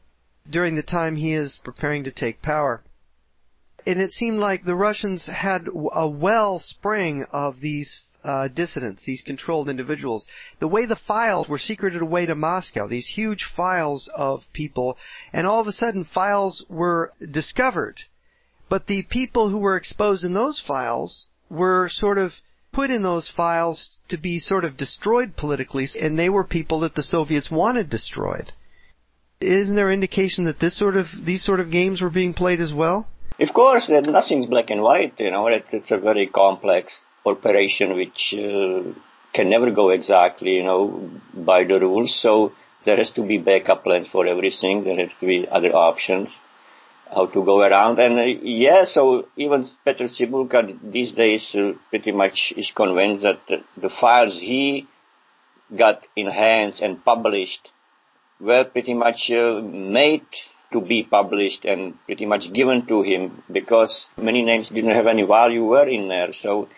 during 0.48 0.76
the 0.76 0.82
time 0.82 1.16
he 1.16 1.34
is 1.34 1.60
preparing 1.64 2.04
to 2.04 2.12
take 2.12 2.42
power. 2.42 2.82
And 3.86 4.00
it 4.00 4.12
seemed 4.12 4.38
like 4.38 4.64
the 4.64 4.76
Russians 4.76 5.26
had 5.26 5.68
a 5.92 6.08
wellspring 6.08 7.26
of 7.32 7.60
these 7.60 8.02
uh, 8.24 8.48
dissidents, 8.48 9.04
these 9.04 9.22
controlled 9.22 9.68
individuals. 9.68 10.26
The 10.58 10.68
way 10.68 10.86
the 10.86 10.96
files 10.96 11.48
were 11.48 11.58
secreted 11.58 12.02
away 12.02 12.26
to 12.26 12.34
Moscow, 12.34 12.86
these 12.88 13.06
huge 13.06 13.44
files 13.44 14.10
of 14.14 14.44
people, 14.52 14.96
and 15.32 15.46
all 15.46 15.60
of 15.60 15.66
a 15.66 15.72
sudden 15.72 16.04
files 16.04 16.64
were 16.68 17.12
discovered. 17.30 18.00
But 18.68 18.86
the 18.86 19.02
people 19.02 19.50
who 19.50 19.58
were 19.58 19.76
exposed 19.76 20.24
in 20.24 20.32
those 20.32 20.60
files 20.60 21.26
were 21.50 21.88
sort 21.90 22.18
of 22.18 22.32
put 22.72 22.90
in 22.90 23.02
those 23.02 23.30
files 23.30 24.00
to 24.08 24.16
be 24.16 24.40
sort 24.40 24.64
of 24.64 24.76
destroyed 24.76 25.36
politically, 25.36 25.86
and 26.00 26.18
they 26.18 26.28
were 26.28 26.44
people 26.44 26.80
that 26.80 26.94
the 26.94 27.02
Soviets 27.02 27.50
wanted 27.50 27.88
destroyed. 27.90 28.52
Isn't 29.40 29.76
there 29.76 29.92
indication 29.92 30.44
that 30.46 30.60
this 30.60 30.78
sort 30.78 30.96
of 30.96 31.06
these 31.24 31.44
sort 31.44 31.60
of 31.60 31.70
games 31.70 32.00
were 32.00 32.10
being 32.10 32.34
played 32.34 32.60
as 32.60 32.72
well? 32.72 33.08
Of 33.38 33.52
course, 33.52 33.88
nothing's 33.88 34.46
black 34.46 34.70
and 34.70 34.80
white. 34.80 35.14
You 35.18 35.30
know, 35.30 35.46
it's 35.48 35.90
a 35.90 35.98
very 35.98 36.26
complex 36.26 36.92
operation 37.24 37.96
which 37.96 38.34
uh, 38.34 38.82
can 39.32 39.50
never 39.50 39.70
go 39.70 39.90
exactly, 39.90 40.54
you 40.54 40.64
know, 40.64 41.10
by 41.34 41.64
the 41.64 41.80
rules. 41.80 42.20
So 42.20 42.52
there 42.84 42.96
has 42.96 43.10
to 43.12 43.22
be 43.22 43.38
backup 43.38 43.84
plans 43.84 44.08
for 44.10 44.26
everything. 44.26 44.84
There 44.84 44.96
has 44.96 45.10
to 45.20 45.26
be 45.26 45.46
other 45.48 45.74
options 45.74 46.28
how 47.12 47.26
to 47.26 47.44
go 47.44 47.60
around. 47.60 47.98
And 47.98 48.18
uh, 48.18 48.40
yeah, 48.42 48.84
so 48.84 49.28
even 49.36 49.68
Petr 49.86 50.08
Cibulka 50.08 50.78
these 50.92 51.12
days 51.12 51.54
uh, 51.54 51.72
pretty 51.90 52.12
much 52.12 52.52
is 52.56 52.70
convinced 52.74 53.22
that 53.22 53.40
the, 53.48 53.64
the 53.80 53.90
files 53.90 54.34
he 54.38 54.86
got 55.76 56.06
in 56.16 56.26
hands 56.26 56.80
and 56.80 57.04
published 57.04 57.68
were 58.40 58.64
pretty 58.64 58.94
much 58.94 59.30
uh, 59.30 59.60
made 59.62 60.26
to 60.72 60.80
be 60.80 61.04
published 61.04 61.64
and 61.64 61.94
pretty 62.06 62.26
much 62.26 62.52
given 62.52 62.84
to 62.86 63.02
him 63.02 63.42
because 63.50 64.06
many 64.16 64.42
names 64.42 64.68
didn't 64.68 64.90
have 64.90 65.06
any 65.06 65.22
value 65.22 65.64
were 65.64 65.88
in 65.88 66.08
there. 66.08 66.32
So 66.32 66.68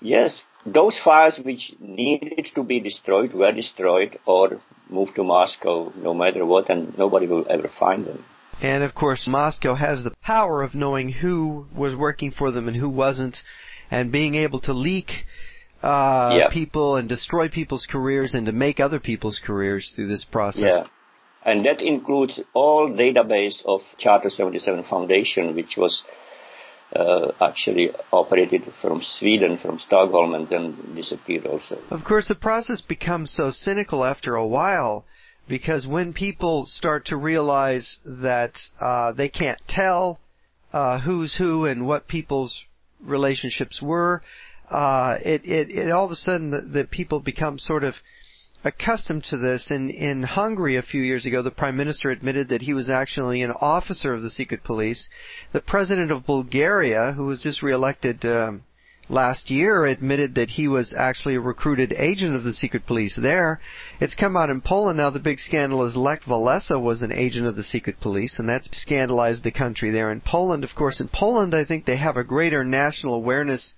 Yes, 0.00 0.42
those 0.64 0.98
files 1.02 1.38
which 1.42 1.74
needed 1.80 2.48
to 2.54 2.62
be 2.62 2.80
destroyed 2.80 3.32
were 3.32 3.52
destroyed 3.52 4.18
or 4.26 4.60
moved 4.88 5.16
to 5.16 5.24
Moscow 5.24 5.92
no 5.96 6.14
matter 6.14 6.44
what, 6.44 6.70
and 6.70 6.96
nobody 6.96 7.26
will 7.26 7.46
ever 7.48 7.68
find 7.78 8.06
them. 8.06 8.24
And 8.60 8.82
of 8.82 8.94
course, 8.94 9.28
Moscow 9.28 9.74
has 9.74 10.02
the 10.02 10.14
power 10.22 10.62
of 10.62 10.74
knowing 10.74 11.10
who 11.10 11.66
was 11.74 11.94
working 11.94 12.32
for 12.32 12.50
them 12.50 12.66
and 12.68 12.76
who 12.76 12.88
wasn't, 12.88 13.38
and 13.90 14.10
being 14.10 14.34
able 14.34 14.60
to 14.62 14.72
leak 14.72 15.10
uh, 15.82 16.36
yeah. 16.36 16.48
people 16.50 16.96
and 16.96 17.08
destroy 17.08 17.48
people's 17.48 17.86
careers 17.86 18.34
and 18.34 18.46
to 18.46 18.52
make 18.52 18.80
other 18.80 18.98
people's 18.98 19.40
careers 19.44 19.92
through 19.94 20.08
this 20.08 20.24
process. 20.24 20.62
Yeah. 20.64 20.86
And 21.44 21.64
that 21.66 21.80
includes 21.80 22.40
all 22.52 22.90
database 22.90 23.64
of 23.64 23.82
Charter 23.96 24.28
77 24.28 24.84
Foundation, 24.84 25.54
which 25.54 25.76
was 25.76 26.02
uh, 26.94 27.32
actually 27.40 27.90
operated 28.12 28.62
from 28.80 29.02
Sweden, 29.02 29.58
from 29.58 29.78
Stockholm, 29.78 30.34
and 30.34 30.48
then 30.48 30.94
disappeared 30.94 31.46
also. 31.46 31.78
Of 31.90 32.04
course, 32.04 32.28
the 32.28 32.34
process 32.34 32.80
becomes 32.80 33.30
so 33.30 33.50
cynical 33.50 34.04
after 34.04 34.34
a 34.36 34.46
while 34.46 35.04
because 35.48 35.86
when 35.86 36.12
people 36.12 36.66
start 36.66 37.06
to 37.06 37.16
realize 37.16 37.98
that 38.04 38.52
uh, 38.80 39.12
they 39.12 39.28
can't 39.28 39.60
tell 39.68 40.18
uh, 40.72 41.00
who's 41.00 41.36
who 41.36 41.64
and 41.64 41.86
what 41.86 42.08
people's 42.08 42.64
relationships 43.00 43.80
were, 43.82 44.22
uh, 44.70 45.16
it, 45.24 45.44
it, 45.44 45.70
it 45.70 45.90
all 45.90 46.04
of 46.04 46.10
a 46.10 46.16
sudden 46.16 46.50
the, 46.50 46.60
the 46.60 46.84
people 46.84 47.20
become 47.20 47.58
sort 47.58 47.84
of 47.84 47.94
accustomed 48.64 49.24
to 49.24 49.36
this. 49.36 49.70
In 49.70 49.90
in 49.90 50.22
Hungary 50.22 50.76
a 50.76 50.82
few 50.82 51.02
years 51.02 51.26
ago, 51.26 51.42
the 51.42 51.50
prime 51.50 51.76
minister 51.76 52.10
admitted 52.10 52.48
that 52.48 52.62
he 52.62 52.74
was 52.74 52.90
actually 52.90 53.42
an 53.42 53.52
officer 53.60 54.12
of 54.12 54.22
the 54.22 54.30
secret 54.30 54.64
police. 54.64 55.08
The 55.52 55.60
president 55.60 56.10
of 56.10 56.26
Bulgaria, 56.26 57.12
who 57.12 57.26
was 57.26 57.40
just 57.40 57.62
reelected 57.62 58.24
um, 58.24 58.62
last 59.08 59.48
year, 59.48 59.86
admitted 59.86 60.34
that 60.34 60.50
he 60.50 60.68
was 60.68 60.92
actually 60.92 61.36
a 61.36 61.40
recruited 61.40 61.92
agent 61.92 62.34
of 62.34 62.42
the 62.42 62.52
secret 62.52 62.84
police 62.86 63.16
there. 63.16 63.60
It's 64.00 64.14
come 64.14 64.36
out 64.36 64.50
in 64.50 64.60
Poland 64.60 64.98
now. 64.98 65.10
The 65.10 65.20
big 65.20 65.38
scandal 65.38 65.84
is 65.86 65.96
Lech 65.96 66.22
Walesa 66.24 66.80
was 66.80 67.00
an 67.02 67.12
agent 67.12 67.46
of 67.46 67.56
the 67.56 67.62
secret 67.62 68.00
police, 68.00 68.38
and 68.38 68.48
that's 68.48 68.68
scandalized 68.76 69.44
the 69.44 69.52
country 69.52 69.90
there. 69.90 70.10
In 70.10 70.20
Poland, 70.20 70.64
of 70.64 70.74
course, 70.74 71.00
in 71.00 71.08
Poland, 71.08 71.54
I 71.54 71.64
think 71.64 71.84
they 71.84 71.96
have 71.96 72.16
a 72.16 72.24
greater 72.24 72.64
national 72.64 73.14
awareness 73.14 73.74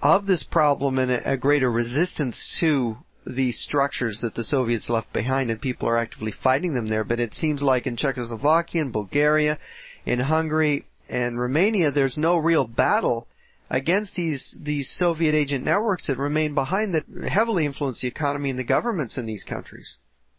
of 0.00 0.26
this 0.26 0.44
problem 0.44 0.98
and 0.98 1.10
a, 1.10 1.32
a 1.32 1.36
greater 1.36 1.70
resistance 1.70 2.58
to 2.60 2.98
the 3.26 3.52
structures 3.52 4.20
that 4.22 4.34
the 4.34 4.44
Soviets 4.44 4.88
left 4.88 5.12
behind, 5.12 5.50
and 5.50 5.60
people 5.60 5.88
are 5.88 5.98
actively 5.98 6.32
fighting 6.32 6.74
them 6.74 6.88
there. 6.88 7.04
But 7.04 7.20
it 7.20 7.34
seems 7.34 7.62
like 7.62 7.86
in 7.86 7.96
Czechoslovakia, 7.96 8.82
in 8.82 8.92
Bulgaria, 8.92 9.58
in 10.04 10.20
Hungary, 10.20 10.84
and 11.08 11.38
Romania, 11.38 11.90
there's 11.90 12.18
no 12.18 12.36
real 12.36 12.66
battle 12.66 13.26
against 13.70 14.14
these 14.14 14.56
these 14.60 14.90
Soviet 14.90 15.34
agent 15.34 15.64
networks 15.64 16.06
that 16.06 16.18
remain 16.18 16.54
behind 16.54 16.94
that 16.94 17.04
heavily 17.28 17.66
influence 17.66 18.00
the 18.00 18.08
economy 18.08 18.50
and 18.50 18.58
the 18.58 18.64
governments 18.64 19.18
in 19.18 19.26
these 19.26 19.44
countries. 19.44 19.96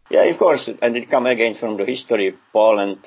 Yeah, 0.09 0.23
of 0.23 0.37
course, 0.37 0.69
and 0.81 0.95
it 0.95 1.09
comes 1.09 1.29
again 1.29 1.55
from 1.55 1.77
the 1.77 1.85
history 1.85 2.27
of 2.27 2.35
Poland 2.53 2.99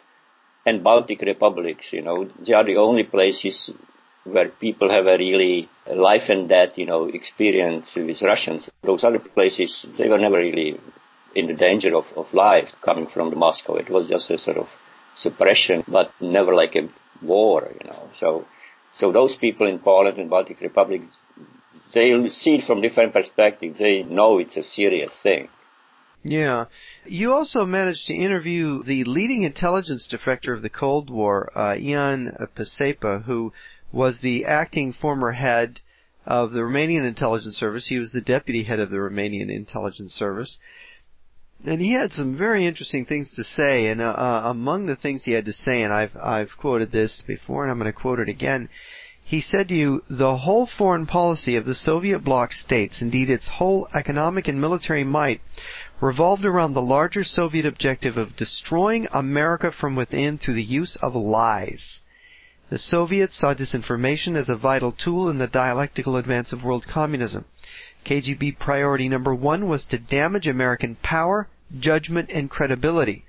and 0.67 0.83
Baltic 0.83 1.21
republics. 1.23 1.87
You 1.93 2.03
know, 2.03 2.29
they 2.45 2.53
are 2.53 2.65
the 2.65 2.77
only 2.77 3.05
places 3.05 3.71
where 4.33 4.49
people 4.49 4.91
have 4.91 5.07
a 5.07 5.19
really 5.19 5.69
life 5.87 6.29
and 6.29 6.49
death, 6.49 6.71
you 6.77 6.87
know, 6.87 7.05
experience 7.07 7.87
with 7.95 8.23
Russians. 8.23 8.69
Those 8.83 9.05
other 9.05 9.19
places, 9.19 9.87
they 9.97 10.09
were 10.09 10.19
never 10.19 10.39
really 10.39 10.79
in 11.35 11.47
the 11.47 11.55
danger 11.55 11.95
of, 11.97 12.07
of 12.17 12.33
life 12.33 12.69
coming 12.85 13.07
from 13.07 13.31
the 13.31 13.37
Moscow. 13.37 13.77
It 13.77 13.91
was 13.91 14.09
just 14.09 14.31
a 14.31 14.39
sort 14.39 14.57
of 14.57 14.69
suppression, 15.17 15.85
but 15.87 16.11
never 16.21 16.55
like 16.55 16.75
a 16.77 16.89
war, 17.23 17.69
you 17.81 17.89
know. 17.89 18.09
So, 18.19 18.47
so 18.97 19.13
those 19.13 19.37
people 19.37 19.67
in 19.67 19.79
Poland 19.79 20.19
and 20.19 20.31
Baltic 20.31 20.61
Republic, 20.61 21.03
they 21.95 22.13
see 22.31 22.57
it 22.57 22.65
from 22.67 22.81
different 22.81 23.13
perspectives. 23.13 23.79
They 23.79 24.03
know 24.03 24.39
it's 24.39 24.57
a 24.57 24.63
serious 24.63 25.13
thing. 25.23 25.49
Yeah. 26.25 26.67
You 27.07 27.33
also 27.33 27.65
managed 27.65 28.07
to 28.07 28.15
interview 28.15 28.83
the 28.83 29.05
leading 29.05 29.45
intelligence 29.45 30.09
defector 30.11 30.53
of 30.53 30.63
the 30.63 30.69
Cold 30.69 31.11
War, 31.11 31.51
uh, 31.55 31.77
Ion 31.77 32.37
Pacepa, 32.57 33.25
who 33.25 33.53
was 33.93 34.21
the 34.21 34.45
acting 34.45 34.93
former 34.93 35.33
head 35.33 35.81
of 36.27 36.53
the 36.53 36.61
Romanian 36.61 37.07
intelligence 37.07 37.57
service. 37.57 37.89
He 37.89 37.99
was 37.99 38.13
the 38.13 38.21
deputy 38.21 38.65
head 38.65 38.81
of 38.81 38.91
the 38.91 38.97
Romanian 38.97 39.51
intelligence 39.51 40.13
service. 40.13 40.59
And 41.65 41.81
he 41.81 41.93
had 41.93 42.13
some 42.13 42.37
very 42.37 42.67
interesting 42.67 43.05
things 43.05 43.33
to 43.35 43.43
say, 43.43 43.89
and 43.89 44.01
uh, 44.01 44.05
uh, 44.05 44.43
among 44.45 44.87
the 44.87 44.95
things 44.95 45.25
he 45.25 45.33
had 45.33 45.47
to 45.47 45.53
say, 45.53 45.83
and 45.83 45.93
I've 45.93 46.17
I've 46.17 46.57
quoted 46.57 46.93
this 46.93 47.25
before, 47.27 47.65
and 47.65 47.73
I'm 47.73 47.79
going 47.79 47.93
to 47.93 47.99
quote 47.99 48.21
it 48.21 48.29
again. 48.29 48.69
He 49.25 49.41
said 49.41 49.69
to 49.69 49.75
you, 49.75 50.03
the 50.09 50.37
whole 50.39 50.67
foreign 50.67 51.07
policy 51.07 51.57
of 51.57 51.67
the 51.67 51.75
Soviet 51.75 52.21
bloc 52.21 52.53
states, 52.53 53.03
indeed 53.03 53.29
its 53.29 53.49
whole 53.49 53.89
economic 53.95 54.49
and 54.49 54.61
military 54.61 55.05
might, 55.05 55.41
revolved 56.01 56.47
around 56.47 56.75
the 56.75 56.81
larger 56.81 57.25
Soviet 57.25 57.67
objective 57.67 58.17
of 58.17 58.37
destroying 58.37 59.09
America 59.13 59.73
from 59.73 59.97
within 59.97 60.39
through 60.39 60.55
the 60.55 60.63
use 60.63 60.97
of 61.03 61.15
lies. 61.15 62.01
The 62.71 62.77
Soviets 62.77 63.39
saw 63.39 63.55
disinformation 63.55 64.37
as 64.37 64.51
a 64.51 64.57
vital 64.57 64.93
tool 64.93 65.31
in 65.31 65.39
the 65.39 65.47
dialectical 65.47 66.19
advance 66.19 66.53
of 66.53 66.63
world 66.63 66.87
communism. 66.87 67.47
KGB 68.05 68.59
priority 68.59 69.09
number 69.09 69.35
one 69.35 69.69
was 69.69 69.87
to 69.87 69.99
damage 69.99 70.47
American 70.47 70.97
power, 71.03 71.49
judgment, 71.79 72.29
and 72.31 72.51
credibility. 72.51 73.25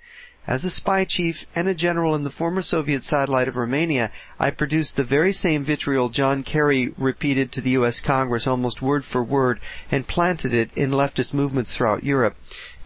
As 0.46 0.66
a 0.66 0.70
spy 0.70 1.06
chief 1.06 1.46
and 1.56 1.70
a 1.70 1.74
general 1.74 2.16
in 2.16 2.26
the 2.26 2.30
former 2.30 2.62
Soviet 2.62 3.06
satellite 3.06 3.48
of 3.48 3.56
Romania, 3.56 4.12
I 4.40 4.52
produced 4.52 4.98
the 4.98 5.04
very 5.06 5.32
same 5.32 5.64
vitriol 5.64 6.10
John 6.10 6.44
Kerry 6.44 6.94
repeated 6.98 7.54
to 7.54 7.62
the 7.62 7.72
U.S. 7.72 8.02
Congress 8.02 8.46
almost 8.46 8.82
word 8.82 9.06
for 9.06 9.24
word 9.24 9.62
and 9.90 10.06
planted 10.08 10.54
it 10.54 10.72
in 10.76 10.92
leftist 10.92 11.34
movements 11.34 11.78
throughout 11.78 12.04
Europe. 12.04 12.36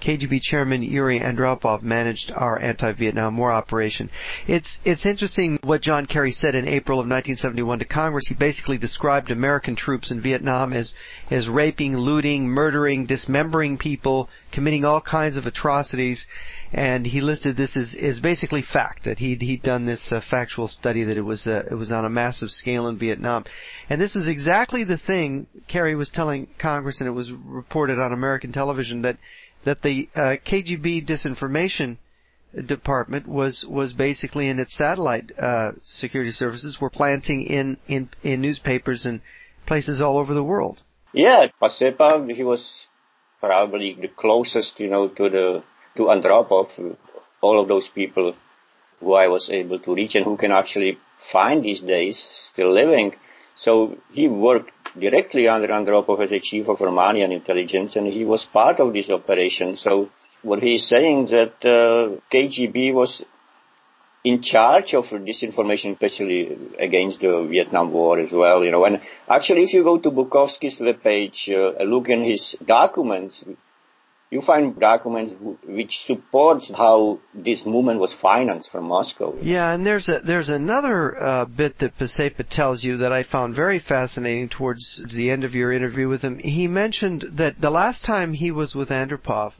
KGB 0.01 0.41
chairman 0.41 0.83
Yuri 0.83 1.19
Andropov 1.19 1.81
managed 1.81 2.31
our 2.35 2.59
anti-Vietnam 2.59 3.37
War 3.37 3.51
operation. 3.51 4.09
It's 4.47 4.77
it's 4.83 5.05
interesting 5.05 5.59
what 5.63 5.81
John 5.81 6.05
Kerry 6.05 6.31
said 6.31 6.55
in 6.55 6.67
April 6.67 6.99
of 6.99 7.05
1971 7.05 7.79
to 7.79 7.85
Congress. 7.85 8.27
He 8.27 8.35
basically 8.35 8.77
described 8.77 9.31
American 9.31 9.75
troops 9.75 10.11
in 10.11 10.21
Vietnam 10.21 10.73
as 10.73 10.93
as 11.31 11.47
raping, 11.47 11.95
looting, 11.95 12.47
murdering, 12.47 13.05
dismembering 13.05 13.77
people, 13.77 14.29
committing 14.51 14.83
all 14.83 15.01
kinds 15.01 15.37
of 15.37 15.45
atrocities. 15.45 16.25
and 16.73 17.05
he 17.05 17.21
listed 17.21 17.55
this 17.55 17.77
as, 17.77 17.95
as 18.01 18.19
basically 18.19 18.63
fact 18.63 19.05
that 19.05 19.19
he'd 19.19 19.41
he'd 19.41 19.61
done 19.61 19.85
this 19.85 20.11
uh, 20.11 20.19
factual 20.29 20.67
study 20.67 21.03
that 21.03 21.17
it 21.17 21.21
was 21.21 21.45
uh, 21.45 21.63
it 21.69 21.75
was 21.75 21.91
on 21.91 22.03
a 22.03 22.09
massive 22.09 22.49
scale 22.49 22.87
in 22.87 22.97
Vietnam, 22.97 23.45
and 23.89 24.01
this 24.01 24.15
is 24.15 24.27
exactly 24.27 24.83
the 24.83 24.97
thing 24.97 25.45
Kerry 25.67 25.95
was 25.95 26.09
telling 26.09 26.47
Congress, 26.59 26.99
and 26.99 27.07
it 27.07 27.11
was 27.11 27.31
reported 27.31 27.99
on 27.99 28.11
American 28.11 28.51
television 28.51 29.03
that 29.03 29.17
that 29.65 29.81
the 29.81 30.09
uh, 30.15 30.35
KGB 30.45 31.07
disinformation 31.07 31.97
department 32.67 33.27
was 33.27 33.65
was 33.67 33.93
basically 33.93 34.47
in 34.47 34.59
its 34.59 34.75
satellite 34.75 35.31
uh, 35.39 35.71
security 35.83 36.31
services 36.31 36.79
were 36.79 36.89
planting 36.89 37.43
in, 37.43 37.77
in 37.87 38.09
in 38.21 38.41
newspapers 38.41 39.05
and 39.05 39.21
places 39.65 40.01
all 40.01 40.17
over 40.17 40.33
the 40.33 40.43
world. 40.43 40.81
Yeah, 41.13 41.47
Pacepa, 41.61 42.31
he 42.35 42.43
was 42.43 42.87
probably 43.39 43.97
the 43.99 44.07
closest, 44.07 44.79
you 44.79 44.89
know, 44.89 45.07
to 45.09 45.29
the 45.29 45.63
to 45.97 46.03
Andropov, 46.03 46.97
all 47.41 47.61
of 47.61 47.67
those 47.67 47.87
people 47.93 48.35
who 48.99 49.13
I 49.13 49.27
was 49.27 49.49
able 49.51 49.79
to 49.79 49.93
reach 49.93 50.15
and 50.15 50.25
who 50.25 50.37
can 50.37 50.51
actually 50.51 50.97
find 51.31 51.63
these 51.63 51.81
days 51.81 52.23
still 52.51 52.73
living. 52.73 53.13
So 53.55 53.97
he 54.11 54.27
worked 54.27 54.71
directly 54.99 55.47
under 55.47 55.67
Andropov 55.67 56.23
as 56.23 56.31
a 56.31 56.39
chief 56.39 56.67
of 56.67 56.77
Romanian 56.77 57.31
intelligence, 57.31 57.95
and 57.95 58.07
he 58.07 58.25
was 58.25 58.47
part 58.51 58.79
of 58.79 58.93
this 58.93 59.09
operation. 59.09 59.77
So 59.77 60.09
what 60.41 60.61
he's 60.61 60.87
saying 60.87 61.27
that 61.27 61.53
uh, 61.63 62.19
KGB 62.31 62.93
was 62.93 63.23
in 64.23 64.41
charge 64.41 64.93
of 64.93 65.05
disinformation, 65.05 65.93
especially 65.93 66.57
against 66.79 67.19
the 67.19 67.45
Vietnam 67.49 67.91
War 67.91 68.19
as 68.19 68.31
well, 68.31 68.63
you 68.63 68.71
know. 68.71 68.85
And 68.85 69.01
actually, 69.27 69.63
if 69.63 69.73
you 69.73 69.83
go 69.83 69.99
to 69.99 70.11
Bukovsky's 70.11 70.79
webpage, 70.79 71.49
uh, 71.49 71.83
look 71.83 72.07
in 72.07 72.23
his 72.23 72.55
documents, 72.65 73.43
you 74.31 74.41
find 74.41 74.79
documents 74.79 75.35
which 75.67 75.91
support 76.07 76.63
how 76.75 77.19
this 77.35 77.65
movement 77.65 77.99
was 77.99 78.15
financed 78.19 78.71
from 78.71 78.85
Moscow. 78.85 79.35
Yeah, 79.41 79.73
and 79.73 79.85
there's 79.85 80.09
a 80.09 80.19
there's 80.25 80.49
another 80.49 81.15
uh, 81.21 81.45
bit 81.45 81.77
that 81.79 81.97
Pacepa 81.97 82.47
tells 82.49 82.83
you 82.83 82.97
that 82.97 83.11
I 83.11 83.23
found 83.23 83.55
very 83.55 83.79
fascinating 83.79 84.49
towards 84.49 85.01
the 85.15 85.29
end 85.29 85.43
of 85.43 85.53
your 85.53 85.71
interview 85.71 86.07
with 86.07 86.21
him. 86.21 86.39
He 86.39 86.67
mentioned 86.67 87.25
that 87.37 87.61
the 87.61 87.69
last 87.69 88.03
time 88.03 88.33
he 88.33 88.49
was 88.49 88.73
with 88.73 88.89
Andropov, 88.89 89.53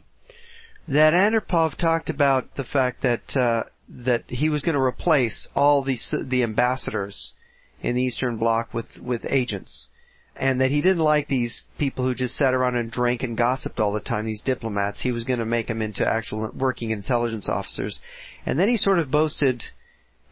that 0.87 1.13
Andropov 1.13 1.77
talked 1.77 2.09
about 2.09 2.55
the 2.55 2.63
fact 2.63 3.03
that 3.03 3.37
uh, 3.37 3.63
that 3.87 4.23
he 4.27 4.49
was 4.49 4.63
going 4.63 4.75
to 4.75 4.81
replace 4.81 5.47
all 5.55 5.83
the 5.83 5.97
the 6.25 6.41
ambassadors 6.41 7.33
in 7.81 7.95
the 7.95 8.01
Eastern 8.01 8.37
Bloc 8.37 8.73
with 8.73 8.97
with 9.01 9.25
agents 9.29 9.89
and 10.35 10.61
that 10.61 10.71
he 10.71 10.81
didn't 10.81 11.03
like 11.03 11.27
these 11.27 11.63
people 11.77 12.05
who 12.05 12.15
just 12.15 12.35
sat 12.35 12.53
around 12.53 12.75
and 12.75 12.91
drank 12.91 13.21
and 13.21 13.37
gossiped 13.37 13.79
all 13.79 13.91
the 13.91 13.99
time, 13.99 14.25
these 14.25 14.41
diplomats. 14.41 15.01
He 15.01 15.11
was 15.11 15.23
going 15.23 15.39
to 15.39 15.45
make 15.45 15.67
them 15.67 15.81
into 15.81 16.07
actual 16.07 16.51
working 16.57 16.89
intelligence 16.89 17.47
officers. 17.47 17.99
And 18.45 18.59
then 18.59 18.67
he 18.67 18.77
sort 18.77 18.99
of 18.99 19.11
boasted, 19.11 19.63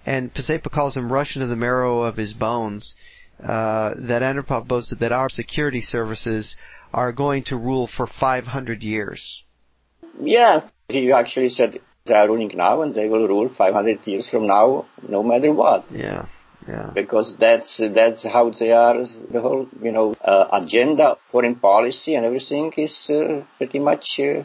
and 0.05 0.33
Pacepa 0.33 0.71
calls 0.71 0.97
him 0.97 1.11
Russian 1.11 1.41
to 1.41 1.47
the 1.47 1.55
marrow 1.55 2.01
of 2.01 2.17
his 2.17 2.33
bones, 2.33 2.95
uh, 3.43 3.93
that 3.95 4.21
Andropov 4.21 4.67
boasted 4.67 4.99
that 4.99 5.11
our 5.11 5.29
security 5.29 5.81
services 5.81 6.55
are 6.93 7.11
going 7.11 7.43
to 7.43 7.57
rule 7.57 7.87
for 7.87 8.07
500 8.07 8.83
years. 8.83 9.43
Yeah, 10.19 10.69
he 10.89 11.11
actually 11.11 11.49
said 11.49 11.79
they 12.05 12.13
are 12.13 12.27
ruling 12.27 12.51
now 12.55 12.81
and 12.81 12.93
they 12.93 13.07
will 13.07 13.27
rule 13.27 13.49
500 13.55 13.99
years 14.05 14.27
from 14.29 14.47
now, 14.47 14.87
no 15.07 15.23
matter 15.23 15.53
what. 15.53 15.85
Yeah. 15.91 16.25
Yeah. 16.67 16.91
Because 16.93 17.33
that's 17.39 17.81
that's 17.93 18.23
how 18.23 18.51
they 18.51 18.71
are. 18.71 19.05
The 19.31 19.41
whole 19.41 19.67
you 19.81 19.91
know 19.91 20.13
uh, 20.23 20.47
agenda, 20.53 21.17
foreign 21.31 21.55
policy, 21.55 22.15
and 22.15 22.25
everything 22.25 22.71
is 22.77 23.09
uh, 23.09 23.43
pretty 23.57 23.79
much 23.79 24.19
uh, 24.19 24.43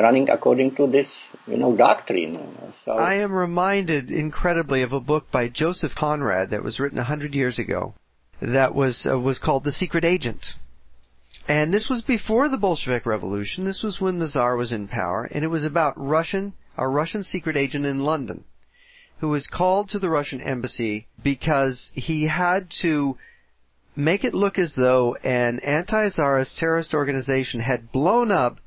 running 0.00 0.30
according 0.30 0.76
to 0.76 0.86
this 0.86 1.14
you 1.46 1.56
know 1.56 1.76
doctrine. 1.76 2.38
So 2.84 2.92
I 2.92 3.16
am 3.16 3.32
reminded 3.32 4.10
incredibly 4.10 4.82
of 4.82 4.92
a 4.92 5.00
book 5.00 5.30
by 5.32 5.48
Joseph 5.48 5.94
Conrad 5.96 6.50
that 6.50 6.62
was 6.62 6.78
written 6.78 6.98
a 6.98 7.04
hundred 7.04 7.34
years 7.34 7.58
ago. 7.58 7.94
That 8.40 8.74
was 8.74 9.06
uh, 9.10 9.18
was 9.18 9.38
called 9.38 9.64
The 9.64 9.72
Secret 9.72 10.04
Agent. 10.04 10.46
And 11.48 11.72
this 11.72 11.88
was 11.88 12.02
before 12.02 12.48
the 12.48 12.58
Bolshevik 12.58 13.06
Revolution. 13.06 13.64
This 13.64 13.82
was 13.82 14.00
when 14.00 14.18
the 14.18 14.26
Tsar 14.26 14.56
was 14.56 14.72
in 14.72 14.88
power, 14.88 15.28
and 15.30 15.44
it 15.44 15.48
was 15.48 15.64
about 15.64 15.94
Russian 15.96 16.54
a 16.78 16.86
Russian 16.86 17.24
secret 17.24 17.56
agent 17.56 17.86
in 17.86 18.00
London 18.00 18.44
who 19.18 19.28
was 19.28 19.46
called 19.46 19.88
to 19.88 19.98
the 19.98 20.10
Russian 20.10 20.40
embassy 20.40 21.06
because 21.22 21.90
he 21.94 22.28
had 22.28 22.70
to 22.82 23.16
make 23.94 24.24
it 24.24 24.34
look 24.34 24.58
as 24.58 24.74
though 24.74 25.14
an 25.24 25.58
anti-czarist 25.60 26.58
terrorist 26.58 26.92
organization 26.92 27.60
had 27.60 27.90
blown 27.90 28.30
up 28.30 28.58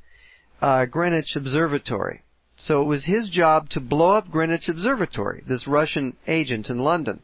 uh, 0.60 0.84
Greenwich 0.86 1.36
Observatory. 1.36 2.22
So 2.56 2.82
it 2.82 2.86
was 2.86 3.06
his 3.06 3.30
job 3.30 3.70
to 3.70 3.80
blow 3.80 4.10
up 4.10 4.30
Greenwich 4.30 4.68
Observatory, 4.68 5.42
this 5.46 5.66
Russian 5.66 6.16
agent 6.26 6.68
in 6.68 6.78
London. 6.78 7.22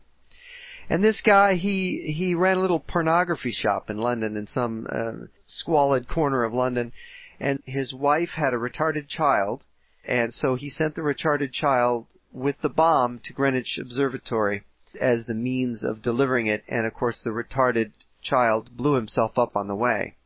And 0.89 1.03
this 1.03 1.21
guy, 1.21 1.57
he 1.57 2.15
he 2.17 2.35
ran 2.35 2.59
a 2.59 2.61
little 2.61 2.79
pornography 2.79 3.51
shop 3.51 3.91
in 3.91 3.99
London, 3.99 4.37
in 4.37 4.47
some 4.47 4.87
uh, 4.89 5.27
squalid 5.47 6.09
corner 6.09 6.45
of 6.45 6.55
London, 6.55 6.93
and 7.41 7.61
his 7.67 7.93
wife 7.93 8.31
had 8.37 8.55
a 8.55 8.57
retarded 8.57 9.09
child, 9.09 9.65
and 10.07 10.33
so 10.33 10.55
he 10.55 10.71
sent 10.71 10.95
the 10.95 11.03
retarded 11.03 11.53
child 11.53 12.07
with 12.33 12.61
the 12.61 12.69
bomb 12.69 13.21
to 13.25 13.33
Greenwich 13.33 13.79
Observatory 13.81 14.65
as 15.01 15.27
the 15.27 15.35
means 15.35 15.85
of 15.85 16.03
delivering 16.03 16.47
it, 16.47 16.65
and 16.69 16.87
of 16.87 16.95
course 16.95 17.21
the 17.23 17.31
retarded 17.31 17.93
child 18.23 18.77
blew 18.77 18.95
himself 18.95 19.39
up 19.39 19.57
on 19.57 19.69
the 19.69 19.75
way. 19.75 20.17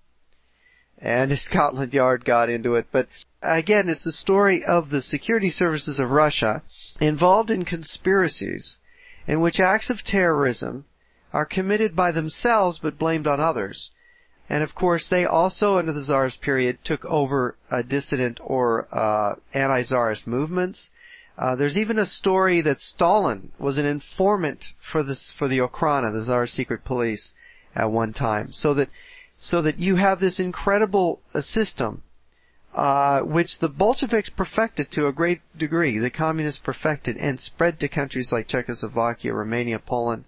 And 0.98 1.36
Scotland 1.38 1.92
Yard 1.92 2.24
got 2.24 2.48
into 2.48 2.74
it, 2.76 2.86
but 2.92 3.08
again, 3.42 3.88
it's 3.88 4.04
the 4.04 4.12
story 4.12 4.64
of 4.64 4.90
the 4.90 5.02
security 5.02 5.50
services 5.50 5.98
of 5.98 6.10
Russia 6.10 6.62
involved 7.00 7.50
in 7.50 7.64
conspiracies 7.64 8.78
in 9.26 9.40
which 9.40 9.60
acts 9.60 9.90
of 9.90 10.04
terrorism 10.04 10.84
are 11.32 11.46
committed 11.46 11.94
by 11.94 12.10
themselves 12.10 12.78
but 12.82 12.98
blamed 12.98 13.26
on 13.26 13.40
others. 13.40 13.90
And 14.48 14.64
of 14.64 14.74
course, 14.74 15.08
they 15.08 15.24
also, 15.24 15.78
under 15.78 15.92
the 15.92 16.02
Tsarist 16.02 16.40
period, 16.40 16.78
took 16.82 17.04
over 17.04 17.56
dissident 17.86 18.40
or 18.42 18.88
uh, 18.90 19.36
anti-Tsarist 19.54 20.26
movements. 20.26 20.90
Uh, 21.40 21.56
there's 21.56 21.78
even 21.78 21.98
a 21.98 22.04
story 22.04 22.60
that 22.60 22.78
Stalin 22.78 23.50
was 23.58 23.78
an 23.78 23.86
informant 23.86 24.62
for 24.92 25.02
this 25.02 25.32
for 25.38 25.48
the 25.48 25.58
Okhrana, 25.58 26.12
the 26.12 26.22
Tsar's 26.22 26.52
secret 26.52 26.84
police, 26.84 27.32
at 27.74 27.90
one 27.90 28.12
time. 28.12 28.52
So 28.52 28.74
that 28.74 28.90
so 29.38 29.62
that 29.62 29.78
you 29.78 29.96
have 29.96 30.20
this 30.20 30.38
incredible 30.38 31.22
uh, 31.32 31.40
system, 31.40 32.02
uh, 32.74 33.22
which 33.22 33.58
the 33.58 33.70
Bolsheviks 33.70 34.28
perfected 34.28 34.90
to 34.92 35.06
a 35.06 35.14
great 35.14 35.40
degree. 35.56 35.98
The 35.98 36.10
communists 36.10 36.60
perfected 36.62 37.16
and 37.16 37.40
spread 37.40 37.80
to 37.80 37.88
countries 37.88 38.30
like 38.30 38.46
Czechoslovakia, 38.46 39.32
Romania, 39.32 39.78
Poland. 39.78 40.26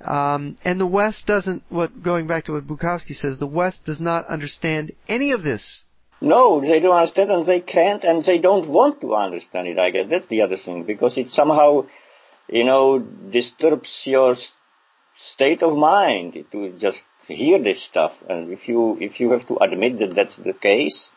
Um, 0.00 0.58
and 0.64 0.80
the 0.80 0.88
West 0.88 1.24
doesn't. 1.24 1.62
What 1.68 2.02
going 2.02 2.26
back 2.26 2.46
to 2.46 2.54
what 2.54 2.66
Bukovsky 2.66 3.14
says, 3.14 3.38
the 3.38 3.46
West 3.46 3.84
does 3.84 4.00
not 4.00 4.26
understand 4.26 4.90
any 5.06 5.30
of 5.30 5.44
this 5.44 5.84
no, 6.22 6.60
they 6.60 6.80
don't 6.80 6.94
understand 6.94 7.30
and 7.30 7.46
they 7.46 7.60
can't 7.60 8.04
and 8.04 8.24
they 8.24 8.38
don't 8.38 8.68
want 8.68 9.00
to 9.00 9.14
understand 9.14 9.68
it, 9.68 9.78
I 9.78 9.90
guess. 9.90 10.06
That's 10.08 10.26
the 10.28 10.42
other 10.42 10.56
thing, 10.56 10.84
because 10.84 11.16
it 11.16 11.30
somehow, 11.30 11.86
you 12.48 12.64
know, 12.64 12.98
disturbs 12.98 14.02
your 14.04 14.36
state 15.34 15.62
of 15.62 15.76
mind 15.76 16.44
to 16.52 16.78
just 16.80 17.02
hear 17.26 17.62
this 17.62 17.84
stuff. 17.84 18.12
And 18.28 18.52
if 18.52 18.68
you, 18.68 18.96
if 19.00 19.20
you 19.20 19.32
have 19.32 19.46
to 19.48 19.56
admit 19.56 19.98
that 19.98 20.14
that's 20.14 20.36
the 20.36 20.52
case, 20.52 21.08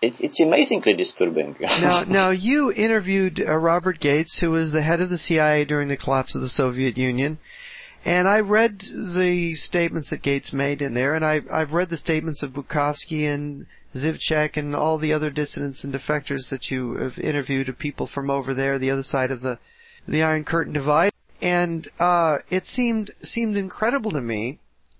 it's, 0.00 0.20
it's 0.20 0.40
amazingly 0.40 0.94
disturbing. 0.94 1.56
now, 1.60 2.04
now 2.04 2.30
you 2.30 2.72
interviewed 2.72 3.40
uh, 3.40 3.56
Robert 3.56 4.00
Gates, 4.00 4.38
who 4.40 4.50
was 4.50 4.72
the 4.72 4.82
head 4.82 5.00
of 5.00 5.10
the 5.10 5.18
CIA 5.18 5.64
during 5.64 5.88
the 5.88 5.96
collapse 5.96 6.34
of 6.34 6.42
the 6.42 6.48
Soviet 6.48 6.96
Union. 6.96 7.38
And 8.04 8.26
I 8.26 8.40
read 8.40 8.80
the 8.80 9.54
statements 9.54 10.10
that 10.10 10.22
Gates 10.22 10.52
made 10.52 10.82
in 10.82 10.94
there, 10.94 11.14
and 11.14 11.24
I, 11.24 11.40
I've 11.52 11.72
read 11.72 11.88
the 11.88 11.96
statements 11.96 12.42
of 12.42 12.50
Bukovsky 12.50 13.32
and 13.32 13.66
Zifčák 13.94 14.56
and 14.56 14.74
all 14.74 14.98
the 14.98 15.12
other 15.12 15.30
dissidents 15.30 15.84
and 15.84 15.92
defectors 15.92 16.48
that 16.50 16.70
you 16.70 16.94
have 16.94 17.18
interviewed 17.18 17.76
people 17.78 18.06
from 18.06 18.30
over 18.30 18.54
there, 18.54 18.78
the 18.78 18.90
other 18.90 19.02
side 19.02 19.30
of 19.30 19.42
the 19.42 19.58
the 20.08 20.22
Iron 20.22 20.44
Curtain 20.44 20.72
divide, 20.72 21.12
and 21.40 21.88
uh, 21.98 22.38
it 22.50 22.66
seemed 22.66 23.10
seemed 23.22 23.56
incredible 23.56 24.10
to 24.10 24.20
me. 24.20 24.58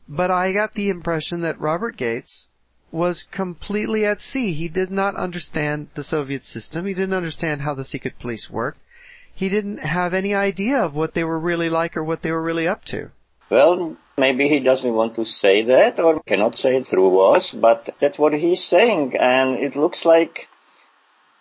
But 0.08 0.30
I 0.30 0.52
got 0.52 0.74
the 0.74 0.90
impression 0.90 1.40
that 1.42 1.60
Robert 1.60 1.96
Gates 1.96 2.48
was 2.90 3.24
completely 3.32 4.04
at 4.04 4.20
sea. 4.20 4.52
He 4.52 4.68
did 4.68 4.90
not 4.90 5.16
understand 5.16 5.88
the 5.94 6.04
Soviet 6.04 6.44
system. 6.44 6.86
He 6.86 6.94
didn't 6.94 7.14
understand 7.14 7.62
how 7.62 7.74
the 7.74 7.84
secret 7.84 8.18
police 8.20 8.48
worked. 8.50 8.78
He 9.34 9.48
didn't 9.48 9.78
have 9.78 10.12
any 10.12 10.34
idea 10.34 10.76
of 10.76 10.94
what 10.94 11.14
they 11.14 11.24
were 11.24 11.38
really 11.38 11.70
like 11.70 11.96
or 11.96 12.04
what 12.04 12.22
they 12.22 12.30
were 12.30 12.42
really 12.42 12.68
up 12.68 12.84
to. 12.86 13.10
Well, 13.48 13.96
maybe 14.22 14.48
he 14.48 14.60
doesn't 14.60 14.94
want 15.00 15.16
to 15.16 15.24
say 15.24 15.56
that 15.74 15.98
or 15.98 16.12
cannot 16.30 16.56
say 16.56 16.72
it 16.76 16.86
through 16.88 17.12
us, 17.34 17.44
but 17.66 17.80
that's 18.00 18.18
what 18.22 18.32
he's 18.44 18.64
saying, 18.74 19.16
and 19.18 19.48
it 19.66 19.74
looks 19.82 20.04
like 20.04 20.34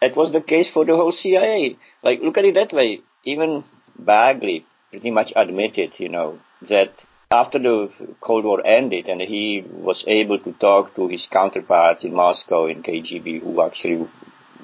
it 0.02 0.16
was 0.16 0.32
the 0.32 0.42
case 0.54 0.70
for 0.76 0.84
the 0.86 0.96
whole 0.96 1.12
CIA. 1.12 1.78
Like, 2.08 2.22
look 2.22 2.38
at 2.40 2.46
it 2.46 2.56
that 2.56 2.74
way. 2.74 2.90
Even 3.24 3.64
Bagley 3.98 4.66
pretty 4.90 5.12
much 5.12 5.32
admitted, 5.36 5.92
you 5.98 6.10
know, 6.10 6.40
that 6.74 6.92
after 7.30 7.60
the 7.60 7.76
Cold 8.20 8.46
War 8.46 8.60
ended 8.66 9.06
and 9.08 9.22
he 9.22 9.64
was 9.90 10.04
able 10.08 10.40
to 10.40 10.52
talk 10.54 10.96
to 10.96 11.08
his 11.08 11.28
counterparts 11.32 12.04
in 12.04 12.14
Moscow 12.16 12.66
in 12.66 12.84
KGB 12.84 13.42
who 13.44 13.62
actually 13.62 14.08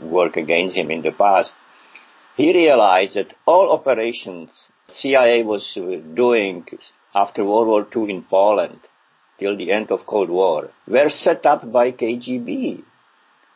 worked 0.01 0.37
against 0.37 0.75
him 0.75 0.89
in 0.89 1.01
the 1.03 1.11
past, 1.11 1.53
he 2.35 2.51
realized 2.61 3.15
that 3.15 3.33
all 3.45 3.71
operations 3.71 4.49
CIA 4.89 5.43
was 5.43 5.65
doing 6.23 6.65
after 7.23 7.43
World 7.43 7.67
War 7.67 7.87
II 7.95 8.13
in 8.13 8.21
Poland 8.23 8.79
till 9.39 9.57
the 9.57 9.71
end 9.71 9.91
of 9.91 10.05
Cold 10.05 10.29
War 10.29 10.69
were 10.87 11.09
set 11.09 11.45
up 11.45 11.71
by 11.71 11.91
KGB. 11.91 12.83